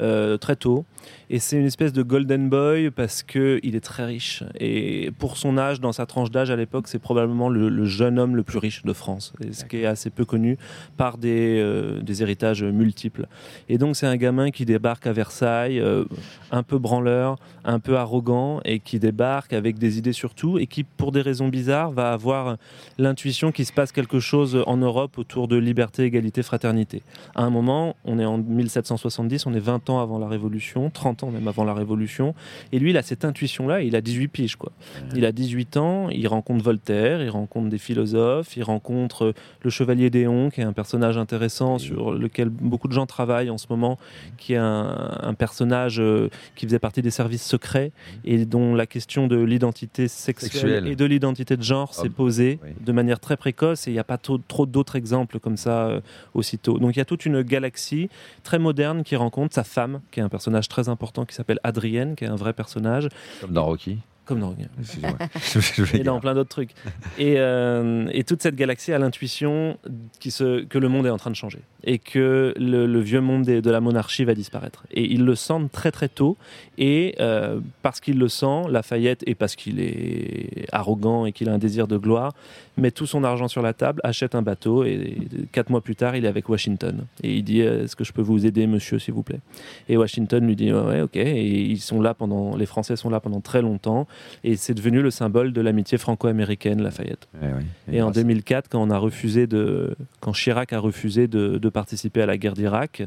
euh, 0.00 0.36
très 0.36 0.56
tôt, 0.56 0.84
et 1.30 1.38
c'est 1.38 1.56
une 1.58 1.66
espèce 1.66 1.92
de 1.92 2.02
golden 2.02 2.48
boy 2.48 2.90
parce 2.90 3.22
que 3.22 3.60
il 3.62 3.76
est 3.76 3.80
très 3.80 4.04
riche. 4.04 4.42
Et 4.58 5.10
pour 5.18 5.36
son 5.36 5.56
âge, 5.58 5.80
dans 5.80 5.92
sa 5.92 6.06
tranche 6.06 6.30
d'âge 6.30 6.50
à 6.50 6.56
l'époque, 6.56 6.88
c'est 6.88 6.98
probablement 6.98 7.48
le, 7.48 7.84
jeune 7.84 8.18
homme 8.18 8.36
le 8.36 8.42
plus 8.42 8.58
riche 8.58 8.82
de 8.82 8.92
France, 8.92 9.32
ce 9.50 9.64
qui 9.64 9.78
est 9.78 9.86
assez 9.86 10.10
peu 10.10 10.24
connu 10.24 10.58
par 10.96 11.18
des, 11.18 11.60
euh, 11.60 12.00
des 12.00 12.22
héritages 12.22 12.62
multiples. 12.62 13.26
Et 13.68 13.78
donc, 13.78 13.96
c'est 13.96 14.06
un 14.06 14.16
gamin 14.16 14.50
qui 14.50 14.64
débarque 14.64 15.06
à 15.06 15.12
Versailles, 15.12 15.80
euh, 15.80 16.04
un 16.50 16.62
peu 16.62 16.78
branleur, 16.78 17.36
un 17.64 17.78
peu 17.78 17.96
arrogant, 17.96 18.60
et 18.64 18.80
qui 18.80 18.98
débarque 18.98 19.52
avec 19.52 19.78
des 19.78 19.98
idées 19.98 20.12
sur 20.12 20.34
tout, 20.34 20.58
et 20.58 20.66
qui, 20.66 20.84
pour 20.84 21.12
des 21.12 21.20
raisons 21.20 21.48
bizarres, 21.48 21.90
va 21.90 22.12
avoir 22.12 22.56
l'intuition 22.98 23.52
qu'il 23.52 23.66
se 23.66 23.72
passe 23.72 23.92
quelque 23.92 24.20
chose 24.20 24.62
en 24.66 24.76
Europe 24.76 25.18
autour 25.18 25.48
de 25.48 25.56
liberté, 25.56 26.04
égalité, 26.04 26.42
fraternité. 26.42 27.02
À 27.34 27.44
un 27.44 27.50
moment, 27.50 27.96
on 28.04 28.18
est 28.18 28.24
en 28.24 28.38
1770, 28.38 29.46
on 29.46 29.54
est 29.54 29.60
20 29.60 29.83
ans 29.90 30.00
avant 30.00 30.18
la 30.18 30.28
Révolution, 30.28 30.90
30 30.90 31.24
ans 31.24 31.30
même 31.30 31.48
avant 31.48 31.64
la 31.64 31.74
Révolution, 31.74 32.34
et 32.72 32.78
lui, 32.78 32.90
il 32.90 32.96
a 32.96 33.02
cette 33.02 33.24
intuition-là, 33.24 33.80
il 33.82 33.96
a 33.96 34.00
18 34.00 34.28
piges, 34.28 34.56
quoi. 34.56 34.72
Il 35.14 35.24
a 35.24 35.32
18 35.32 35.76
ans, 35.76 36.08
il 36.10 36.26
rencontre 36.28 36.64
Voltaire, 36.64 37.22
il 37.22 37.30
rencontre 37.30 37.68
des 37.68 37.78
philosophes, 37.78 38.56
il 38.56 38.62
rencontre 38.62 39.34
le 39.62 39.70
Chevalier 39.70 40.10
d'Éon, 40.10 40.50
qui 40.50 40.60
est 40.60 40.64
un 40.64 40.72
personnage 40.72 41.18
intéressant 41.18 41.78
sur 41.78 42.12
lequel 42.12 42.48
beaucoup 42.48 42.88
de 42.88 42.92
gens 42.92 43.06
travaillent 43.06 43.50
en 43.50 43.58
ce 43.58 43.66
moment, 43.70 43.98
qui 44.38 44.54
est 44.54 44.56
un, 44.58 45.18
un 45.22 45.34
personnage 45.34 46.00
euh, 46.00 46.28
qui 46.56 46.66
faisait 46.66 46.78
partie 46.78 47.02
des 47.02 47.10
services 47.10 47.44
secrets 47.44 47.92
et 48.24 48.44
dont 48.46 48.74
la 48.74 48.86
question 48.86 49.26
de 49.26 49.36
l'identité 49.36 50.08
sexuelle, 50.08 50.50
Sexuelle. 50.52 50.86
et 50.86 50.96
de 50.96 51.04
l'identité 51.04 51.56
de 51.56 51.62
genre 51.62 51.94
s'est 51.94 52.08
posée 52.08 52.58
Oui. 52.62 52.70
de 52.80 52.92
manière 52.92 53.20
très 53.20 53.36
précoce 53.36 53.86
et 53.86 53.90
il 53.90 53.94
n'y 53.94 53.98
a 54.00 54.04
pas 54.04 54.18
trop, 54.18 54.38
trop 54.38 54.66
d'autres 54.66 54.96
exemples 54.96 55.38
comme 55.38 55.56
ça 55.56 55.86
euh, 55.86 56.00
aussitôt. 56.34 56.78
Donc 56.78 56.96
il 56.96 56.98
y 56.98 57.02
a 57.02 57.04
toute 57.04 57.26
une 57.26 57.42
galaxie 57.42 58.08
très 58.42 58.58
moderne 58.58 59.02
qui 59.04 59.16
rencontre 59.16 59.54
sa 59.54 59.64
femme, 59.74 60.00
qui 60.10 60.20
est 60.20 60.22
un 60.22 60.28
personnage 60.28 60.68
très 60.68 60.88
important 60.88 61.24
qui 61.24 61.34
s'appelle 61.34 61.58
Adrienne, 61.64 62.14
qui 62.14 62.24
est 62.24 62.28
un 62.28 62.36
vrai 62.36 62.52
personnage, 62.52 63.08
Comme 63.40 63.52
dans 63.52 63.64
Rocky. 63.64 63.98
Comme 64.24 64.40
dans 64.40 64.54
et 65.94 66.02
dans 66.02 66.20
plein 66.20 66.34
d'autres 66.34 66.48
trucs. 66.48 66.70
Et, 67.18 67.34
euh, 67.38 68.06
et 68.12 68.24
toute 68.24 68.42
cette 68.42 68.56
galaxie 68.56 68.92
a 68.92 68.98
l'intuition 68.98 69.76
qui 70.20 70.30
se- 70.30 70.64
que 70.64 70.78
le 70.78 70.88
monde 70.88 71.06
est 71.06 71.10
en 71.10 71.16
train 71.18 71.30
de 71.30 71.36
changer 71.36 71.60
et 71.86 71.98
que 71.98 72.54
le, 72.56 72.86
le 72.86 73.00
vieux 73.00 73.20
monde 73.20 73.42
des- 73.42 73.60
de 73.60 73.70
la 73.70 73.80
monarchie 73.80 74.24
va 74.24 74.34
disparaître. 74.34 74.84
Et 74.90 75.04
ils 75.04 75.24
le 75.24 75.34
sentent 75.34 75.70
très 75.70 75.90
très 75.90 76.08
tôt. 76.08 76.36
Et 76.78 77.14
euh, 77.20 77.60
parce 77.82 78.00
qu'il 78.00 78.18
le 78.18 78.28
sent, 78.28 78.62
Lafayette, 78.70 79.22
et 79.26 79.34
parce 79.34 79.54
qu'il 79.56 79.80
est 79.80 80.66
arrogant 80.72 81.26
et 81.26 81.32
qu'il 81.32 81.48
a 81.48 81.52
un 81.52 81.58
désir 81.58 81.86
de 81.86 81.98
gloire, 81.98 82.32
met 82.78 82.90
tout 82.90 83.06
son 83.06 83.22
argent 83.22 83.46
sur 83.48 83.62
la 83.62 83.72
table, 83.74 84.00
achète 84.02 84.34
un 84.34 84.42
bateau 84.42 84.84
et 84.84 85.16
quatre 85.52 85.70
mois 85.70 85.80
plus 85.82 85.94
tard, 85.94 86.16
il 86.16 86.24
est 86.24 86.28
avec 86.28 86.48
Washington. 86.48 87.04
Et 87.22 87.34
il 87.36 87.44
dit 87.44 87.60
euh, 87.60 87.84
Est-ce 87.84 87.94
que 87.96 88.04
je 88.04 88.12
peux 88.12 88.22
vous 88.22 88.46
aider, 88.46 88.66
monsieur, 88.66 88.98
s'il 88.98 89.14
vous 89.14 89.22
plaît? 89.22 89.40
Et 89.88 89.96
Washington 89.96 90.44
lui 90.46 90.56
dit 90.56 90.72
ouais, 90.72 91.02
ok. 91.02 91.16
Et 91.16 91.44
ils 91.44 91.80
sont 91.80 92.00
là 92.00 92.14
pendant, 92.14 92.56
les 92.56 92.66
Français 92.66 92.96
sont 92.96 93.10
là 93.10 93.20
pendant 93.20 93.40
très 93.40 93.60
longtemps. 93.62 94.06
Et 94.44 94.56
c'est 94.56 94.74
devenu 94.74 95.02
le 95.02 95.10
symbole 95.10 95.52
de 95.52 95.60
l'amitié 95.60 95.98
franco-américaine, 95.98 96.82
Lafayette. 96.82 97.28
Ouais. 97.42 97.48
Et 97.92 98.00
en 98.02 98.06
grâce- 98.06 98.16
2004, 98.16 98.68
quand 98.68 98.82
on 98.82 98.90
a 98.90 98.98
refusé 98.98 99.46
de, 99.46 99.94
quand 100.20 100.32
Chirac 100.32 100.72
a 100.72 100.78
refusé 100.78 101.26
de, 101.28 101.58
de 101.58 101.68
participer 101.68 102.22
à 102.22 102.26
la 102.26 102.36
guerre 102.36 102.54
d'Irak, 102.54 103.02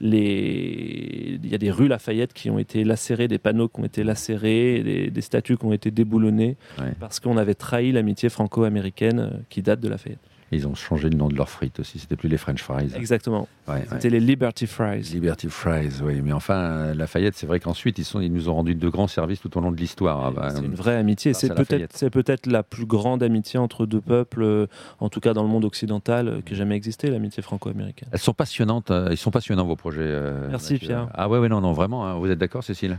les, 0.00 1.38
il 1.42 1.48
y 1.50 1.54
a 1.54 1.58
des 1.58 1.70
rues 1.70 1.88
Lafayette 1.88 2.32
qui 2.32 2.50
ont 2.50 2.58
été 2.58 2.84
lacérées, 2.84 3.28
des 3.28 3.38
panneaux 3.38 3.68
qui 3.68 3.80
ont 3.80 3.84
été 3.84 4.04
lacérés, 4.04 4.82
des, 4.82 5.10
des 5.10 5.20
statues 5.20 5.56
qui 5.56 5.64
ont 5.64 5.72
été 5.72 5.90
déboulonnées 5.90 6.56
Ouais. 6.78 6.92
parce 7.00 7.20
qu'on 7.20 7.36
avait 7.36 7.54
trahi 7.54 7.92
l'amitié 7.92 8.28
franco-américaine 8.28 9.18
euh, 9.20 9.30
qui 9.50 9.62
date 9.62 9.80
de 9.80 9.88
Lafayette. 9.88 10.18
Ils 10.54 10.68
ont 10.68 10.74
changé 10.74 11.08
le 11.08 11.16
nom 11.16 11.28
de 11.28 11.34
leurs 11.34 11.48
frites 11.48 11.80
aussi. 11.80 11.98
C'était 11.98 12.16
plus 12.16 12.28
les 12.28 12.36
French 12.36 12.62
fries. 12.62 12.90
Exactement. 12.94 13.48
Ouais, 13.66 13.74
ouais. 13.74 13.86
C'était 13.90 14.10
les 14.10 14.20
Liberty 14.20 14.66
Fries. 14.66 15.00
Liberty 15.12 15.48
Fries, 15.48 16.00
oui. 16.02 16.20
Mais 16.22 16.32
enfin, 16.32 16.92
Lafayette, 16.94 17.34
c'est 17.36 17.46
vrai 17.46 17.58
qu'ensuite, 17.58 17.98
ils, 17.98 18.04
sont, 18.04 18.20
ils 18.20 18.32
nous 18.32 18.48
ont 18.48 18.54
rendu 18.54 18.74
de 18.74 18.88
grands 18.88 19.06
services 19.06 19.40
tout 19.40 19.56
au 19.56 19.60
long 19.60 19.72
de 19.72 19.76
l'histoire. 19.78 20.26
Ah 20.26 20.30
bah, 20.30 20.50
C'est 20.54 20.62
une 20.64 20.74
vraie 20.74 20.96
amitié. 20.96 21.32
C'est 21.32 21.54
peut-être, 21.54 21.96
c'est 21.96 22.10
peut-être 22.10 22.46
la 22.46 22.62
plus 22.62 22.84
grande 22.86 23.22
amitié 23.22 23.58
entre 23.58 23.86
deux 23.86 24.00
peuples, 24.02 24.42
euh, 24.42 24.66
en 25.00 25.08
tout 25.08 25.20
cas 25.20 25.32
dans 25.32 25.42
le 25.42 25.48
monde 25.48 25.64
occidental, 25.64 26.28
euh, 26.28 26.40
qui 26.44 26.52
ait 26.52 26.56
jamais 26.56 26.76
existé, 26.76 27.08
l'amitié 27.10 27.42
franco-américaine. 27.42 28.08
Elles 28.12 28.18
sont 28.18 28.34
passionnantes. 28.34 28.90
euh, 28.90 29.08
Ils 29.10 29.16
sont 29.16 29.30
passionnants, 29.30 29.64
vos 29.66 29.76
projets. 29.76 30.20
Merci, 30.50 30.74
Mathieu. 30.74 30.86
Pierre. 30.88 31.08
Ah 31.14 31.28
ouais, 31.28 31.38
ouais, 31.38 31.48
non, 31.48 31.60
non, 31.60 31.72
vraiment. 31.72 32.06
hein. 32.06 32.14
Vous 32.18 32.30
êtes 32.30 32.38
d'accord, 32.38 32.62
Cécile? 32.62 32.98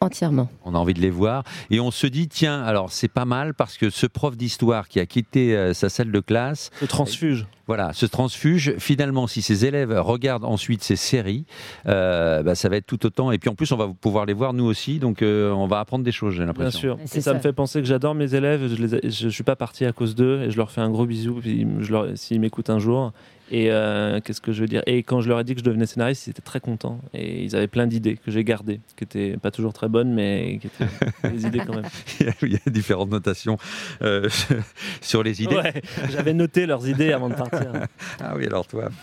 Entièrement. 0.00 0.48
On 0.64 0.74
a 0.74 0.78
envie 0.78 0.94
de 0.94 1.00
les 1.00 1.10
voir. 1.10 1.44
Et 1.70 1.80
on 1.80 1.90
se 1.90 2.06
dit, 2.06 2.28
tiens, 2.28 2.62
alors 2.62 2.90
c'est 2.92 3.08
pas 3.08 3.24
mal 3.24 3.54
parce 3.54 3.76
que 3.76 3.90
ce 3.90 4.06
prof 4.06 4.36
d'histoire 4.36 4.88
qui 4.88 5.00
a 5.00 5.06
quitté 5.06 5.56
euh, 5.56 5.74
sa 5.74 5.88
salle 5.88 6.10
de 6.12 6.20
classe, 6.20 6.70
Le 6.80 6.86
transfuge. 6.86 7.46
voilà, 7.66 7.92
ce 7.92 8.06
transfuge, 8.06 8.74
finalement, 8.78 9.26
si 9.26 9.42
ses 9.42 9.64
élèves 9.66 9.92
regardent 9.98 10.44
ensuite 10.44 10.82
ces 10.82 10.96
séries, 10.96 11.44
euh, 11.86 12.42
bah, 12.42 12.54
ça 12.54 12.68
va 12.68 12.76
être 12.76 12.86
tout 12.86 13.04
autant. 13.06 13.30
Et 13.32 13.38
puis 13.38 13.48
en 13.50 13.54
plus, 13.54 13.70
on 13.72 13.76
va 13.76 13.88
pouvoir 13.88 14.26
les 14.26 14.32
voir 14.34 14.52
nous 14.52 14.64
aussi. 14.64 14.98
Donc 14.98 15.22
euh, 15.22 15.50
on 15.52 15.66
va 15.66 15.80
apprendre 15.80 16.04
des 16.04 16.12
choses, 16.12 16.32
j'ai 16.34 16.38
Bien 16.38 16.46
l'impression. 16.46 16.80
sûr. 16.80 16.98
C'est 17.06 17.18
Et 17.18 17.20
ça, 17.20 17.30
ça. 17.32 17.36
me 17.36 17.40
fait 17.42 17.52
penser 17.52 17.80
que 17.80 17.86
j'adore 17.86 18.14
mes 18.14 18.34
élèves. 18.34 18.68
Je, 18.68 19.08
je, 19.08 19.28
suis 19.28 19.44
pas 19.44 19.56
parti 19.56 19.84
à 19.84 19.92
cause 19.92 20.14
d'eux 20.14 20.42
et 20.42 20.50
je 20.50 20.56
leur 20.56 20.70
fais 20.70 20.80
un 20.80 20.90
gros 20.90 21.06
bisou 21.06 21.40
s'ils 22.14 22.40
m'écoutent 22.40 22.70
un 22.70 22.78
jour. 22.78 23.12
Et 23.50 23.70
euh, 23.70 24.20
qu'est-ce 24.20 24.40
que 24.40 24.52
je 24.52 24.62
veux 24.62 24.68
dire? 24.68 24.82
Et 24.86 25.02
quand 25.02 25.20
je 25.20 25.28
leur 25.28 25.38
ai 25.38 25.44
dit 25.44 25.54
que 25.54 25.60
je 25.60 25.64
devenais 25.64 25.86
scénariste, 25.86 26.26
ils 26.26 26.30
étaient 26.30 26.42
très 26.42 26.60
contents 26.60 27.00
et 27.12 27.44
ils 27.44 27.54
avaient 27.54 27.68
plein 27.68 27.86
d'idées 27.86 28.16
que 28.16 28.30
j'ai 28.30 28.42
gardées, 28.42 28.80
qui 28.96 29.04
étaient 29.04 29.36
pas 29.36 29.50
toujours 29.50 29.74
très 29.74 29.88
bonnes, 29.88 30.14
mais 30.14 30.58
qui 30.60 30.68
étaient 30.68 31.30
des 31.30 31.46
idées 31.46 31.60
quand 31.66 31.74
même. 31.74 31.84
Il 32.42 32.52
y 32.52 32.56
a 32.56 32.70
différentes 32.70 33.10
notations 33.10 33.58
euh, 34.02 34.28
sur 35.02 35.22
les 35.22 35.42
idées. 35.42 35.56
Ouais, 35.56 35.82
j'avais 36.10 36.32
noté 36.32 36.64
leurs 36.64 36.88
idées 36.88 37.12
avant 37.12 37.28
de 37.28 37.34
partir. 37.34 37.70
Ah 38.20 38.34
oui, 38.36 38.46
alors 38.46 38.66
toi. 38.66 38.88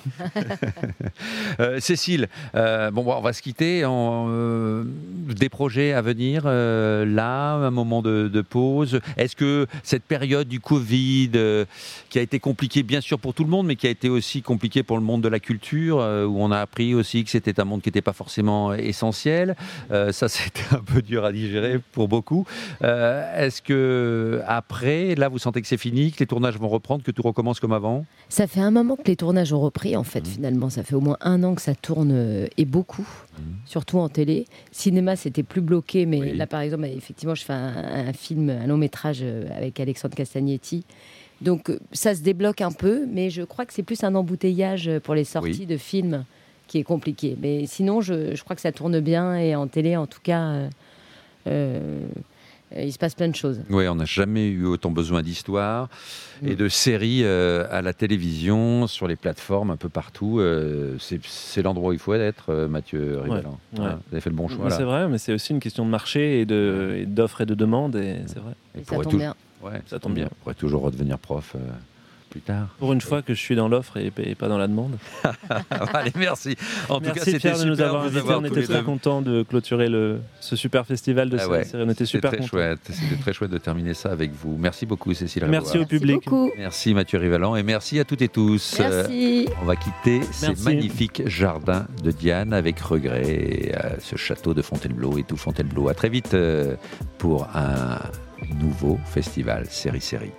Euh, 1.59 1.79
Cécile, 1.79 2.27
bon, 2.53 3.03
on 3.05 3.21
va 3.21 3.33
se 3.33 3.41
quitter. 3.41 3.85
En, 3.85 4.27
des 5.27 5.49
projets 5.49 5.93
à 5.93 6.01
venir, 6.01 6.45
là, 6.45 7.53
un 7.53 7.71
moment 7.71 8.01
de, 8.01 8.27
de 8.27 8.41
pause. 8.41 8.99
Est-ce 9.17 9.35
que 9.35 9.67
cette 9.83 10.03
période 10.03 10.47
du 10.47 10.59
Covid, 10.59 11.31
qui 12.09 12.19
a 12.19 12.21
été 12.21 12.39
compliquée 12.39 12.83
bien 12.83 13.01
sûr 13.01 13.19
pour 13.19 13.33
tout 13.33 13.43
le 13.43 13.49
monde, 13.49 13.67
mais 13.67 13.75
qui 13.75 13.87
a 13.87 13.89
été 13.89 14.09
aussi 14.09 14.30
compliquée 14.41 14.83
pour 14.83 14.97
le 14.97 15.03
monde 15.03 15.21
de 15.21 15.27
la 15.27 15.39
culture, 15.41 15.99
euh, 15.99 16.25
où 16.25 16.39
on 16.39 16.51
a 16.51 16.59
appris 16.59 16.93
aussi 16.95 17.25
que 17.25 17.29
c'était 17.29 17.59
un 17.59 17.65
monde 17.65 17.81
qui 17.81 17.89
n'était 17.89 18.01
pas 18.01 18.13
forcément 18.13 18.73
essentiel, 18.73 19.57
euh, 19.91 20.13
ça 20.13 20.29
c'était 20.35 20.61
un 20.73 20.79
peu 20.79 21.01
dur 21.01 21.25
à 21.25 21.33
digérer 21.33 21.79
pour 21.91 22.07
beaucoup. 22.07 22.45
Euh, 22.83 23.45
Est-ce 23.45 23.61
que 23.61 24.41
après, 24.47 25.15
là, 25.15 25.27
vous 25.27 25.39
sentez 25.39 25.61
que 25.61 25.67
c'est 25.67 25.77
fini, 25.77 26.11
que 26.13 26.19
les 26.19 26.27
tournages 26.27 26.57
vont 26.57 26.69
reprendre, 26.69 27.03
que 27.03 27.11
tout 27.11 27.23
recommence 27.23 27.59
comme 27.59 27.73
avant? 27.73 28.05
Ça 28.29 28.47
fait 28.47 28.61
un 28.61 28.71
moment 28.71 28.95
que 28.95 29.07
les 29.07 29.15
tournages 29.17 29.51
ont 29.51 29.59
repris, 29.59 29.97
en 29.97 30.03
fait, 30.03 30.25
finalement. 30.27 30.69
Ça 30.69 30.83
fait 30.83 30.95
au 30.95 31.01
moins 31.01 31.17
un 31.21 31.43
an 31.43 31.55
que 31.55 31.61
ça 31.61 31.75
tourne, 31.75 32.11
euh, 32.13 32.47
et 32.57 32.65
beaucoup, 32.65 33.07
surtout 33.65 33.97
en 33.97 34.07
télé. 34.07 34.45
Cinéma, 34.71 35.15
c'était 35.15 35.43
plus 35.43 35.61
bloqué, 35.61 36.05
mais 36.05 36.19
Oui. 36.19 36.37
là, 36.37 36.45
par 36.45 36.61
exemple, 36.61 36.85
effectivement, 36.85 37.33
je 37.35 37.43
fais 37.43 37.53
un, 37.53 38.07
un 38.09 38.13
film, 38.13 38.49
un 38.51 38.67
long 38.67 38.77
métrage 38.77 39.19
euh, 39.23 39.47
avec 39.57 39.79
Alexandre 39.79 40.13
Castagnetti. 40.15 40.83
Donc, 41.41 41.69
euh, 41.69 41.79
ça 41.91 42.13
se 42.15 42.21
débloque 42.21 42.61
un 42.61 42.71
peu, 42.71 43.05
mais 43.11 43.29
je 43.29 43.41
crois 43.41 43.65
que 43.65 43.73
c'est 43.73 43.83
plus 43.83 44.03
un 44.03 44.13
embouteillage 44.15 44.89
pour 45.03 45.15
les 45.15 45.23
sorties 45.23 45.61
Oui. 45.61 45.65
de 45.65 45.77
films 45.77 46.23
qui 46.67 46.77
est 46.77 46.83
compliqué. 46.83 47.35
Mais 47.41 47.65
sinon, 47.65 47.99
je, 48.01 48.35
je 48.35 48.43
crois 48.43 48.55
que 48.55 48.61
ça 48.61 48.71
tourne 48.71 48.99
bien, 48.99 49.35
et 49.37 49.55
en 49.55 49.67
télé, 49.67 49.97
en 49.97 50.05
tout 50.07 50.19
cas, 50.23 50.41
euh, 50.41 50.69
euh, 51.47 51.99
il 52.77 52.93
se 52.93 52.97
passe 52.99 53.15
plein 53.15 53.27
de 53.27 53.35
choses. 53.35 53.59
Oui, 53.69 53.85
on 53.89 53.95
n'a 53.95 54.05
jamais 54.05 54.47
eu 54.47 54.65
autant 54.65 54.91
besoin 54.91 55.21
d'histoires 55.21 55.89
et 56.45 56.55
de 56.55 56.69
séries 56.69 57.23
euh, 57.23 57.65
à 57.69 57.81
la 57.81 57.91
télévision, 57.93 58.87
sur 58.87 59.07
les 59.07 59.17
plateformes, 59.17 59.71
un 59.71 59.75
peu 59.75 59.89
partout. 59.89 60.39
Euh, 60.39 60.95
c'est 60.99 61.61
l'endroit 61.63 61.89
où 61.89 61.93
il 61.93 61.99
faut 61.99 62.13
être, 62.13 62.45
euh, 62.53 62.67
Mathieu 62.69 63.19
Rivalan. 63.21 63.49
ouais. 63.49 63.55
Voilà, 63.73 63.95
vous 63.95 64.13
avez 64.13 64.21
fait 64.21 64.29
le 64.29 64.35
bon 64.37 64.47
choix. 64.47 64.69
C'est 64.69 64.83
vrai, 64.83 65.09
mais 65.09 65.17
c'est 65.17 65.33
aussi 65.33 65.51
une 65.51 65.59
question 65.59 65.85
de 65.85 65.89
marché 65.89 66.39
et 66.41 66.45
d'offres 67.05 67.41
et 67.41 67.45
de 67.45 67.55
demande, 67.55 67.97
et 67.97 68.17
c'est 68.27 68.39
vrai. 68.39 68.53
Et 68.75 68.79
Et 68.79 68.83
ça 68.83 68.93
pourrait 68.93 69.03
tombe 69.03 69.11
tou- 69.13 69.17
bien. 69.17 69.35
Ouais, 69.63 69.81
Ça 69.87 69.99
tombe 69.99 70.13
bien. 70.15 70.27
On 70.31 70.35
pourrait 70.43 70.55
toujours 70.55 70.81
redevenir 70.81 71.17
prof 71.19 71.53
euh, 71.55 71.59
plus 72.29 72.39
tard. 72.41 72.67
Pour 72.79 72.93
une 72.93 73.01
fois 73.01 73.21
que 73.21 73.33
je 73.33 73.39
suis 73.39 73.55
dans 73.57 73.67
l'offre 73.67 73.97
et, 73.97 74.09
et 74.23 74.35
pas 74.35 74.47
dans 74.47 74.57
la 74.57 74.67
demande. 74.69 74.97
Allez, 75.93 76.13
merci. 76.15 76.55
En 76.87 76.99
tout 76.99 77.07
cas, 77.07 77.11
Merci 77.15 77.37
Pierre 77.39 77.59
de 77.59 77.65
nous 77.65 77.81
avoir 77.81 78.03
invités. 78.03 78.19
avoir 78.19 78.39
On 78.39 78.45
était 78.45 78.63
très 78.63 78.83
contents 78.83 79.21
de 79.21 79.43
clôturer 79.43 79.89
le, 79.89 80.21
ce 80.39 80.55
super 80.55 80.85
festival 80.87 81.29
de 81.29 81.37
Ah 81.41 81.49
ouais, 81.49 81.67
On 81.73 81.83
était 81.89 81.91
C'était 81.91 82.05
super 82.05 82.29
très 82.29 82.37
contents. 82.37 82.47
chouette. 82.49 82.79
C'était 82.89 83.21
très 83.21 83.33
chouette 83.33 83.51
de 83.51 83.57
terminer 83.57 83.93
ça 83.93 84.11
avec 84.13 84.31
vous. 84.31 84.55
Merci 84.57 84.85
beaucoup, 84.85 85.13
Cécile. 85.13 85.45
Merci 85.49 85.73
Rébois. 85.73 85.83
au 85.83 85.87
public. 85.89 86.15
Merci 86.15 86.29
beaucoup. 86.29 86.51
Merci 86.57 86.93
Mathieu 86.93 87.19
Rivalan 87.19 87.55
et 87.57 87.63
merci 87.63 87.99
à 87.99 88.05
toutes 88.05 88.21
et 88.21 88.29
tous. 88.29 88.77
Euh, 88.79 89.03
Merci. 89.09 89.49
On 89.61 89.65
va 89.65 89.75
quitter 89.75 90.21
ces 90.31 90.47
Merci. 90.47 90.63
magnifiques 90.63 91.23
jardins 91.27 91.85
de 92.01 92.11
Diane 92.11 92.53
avec 92.53 92.79
regret, 92.79 93.23
et, 93.29 93.75
euh, 93.75 93.97
ce 93.99 94.15
château 94.15 94.53
de 94.53 94.61
Fontainebleau 94.61 95.17
et 95.17 95.23
tout 95.23 95.35
Fontainebleau. 95.35 95.89
À 95.89 95.93
très 95.93 96.07
vite 96.07 96.33
euh, 96.33 96.75
pour 97.17 97.49
un 97.53 97.99
nouveau 98.59 98.99
festival 99.05 99.65
Série 99.67 100.01
Série. 100.01 100.31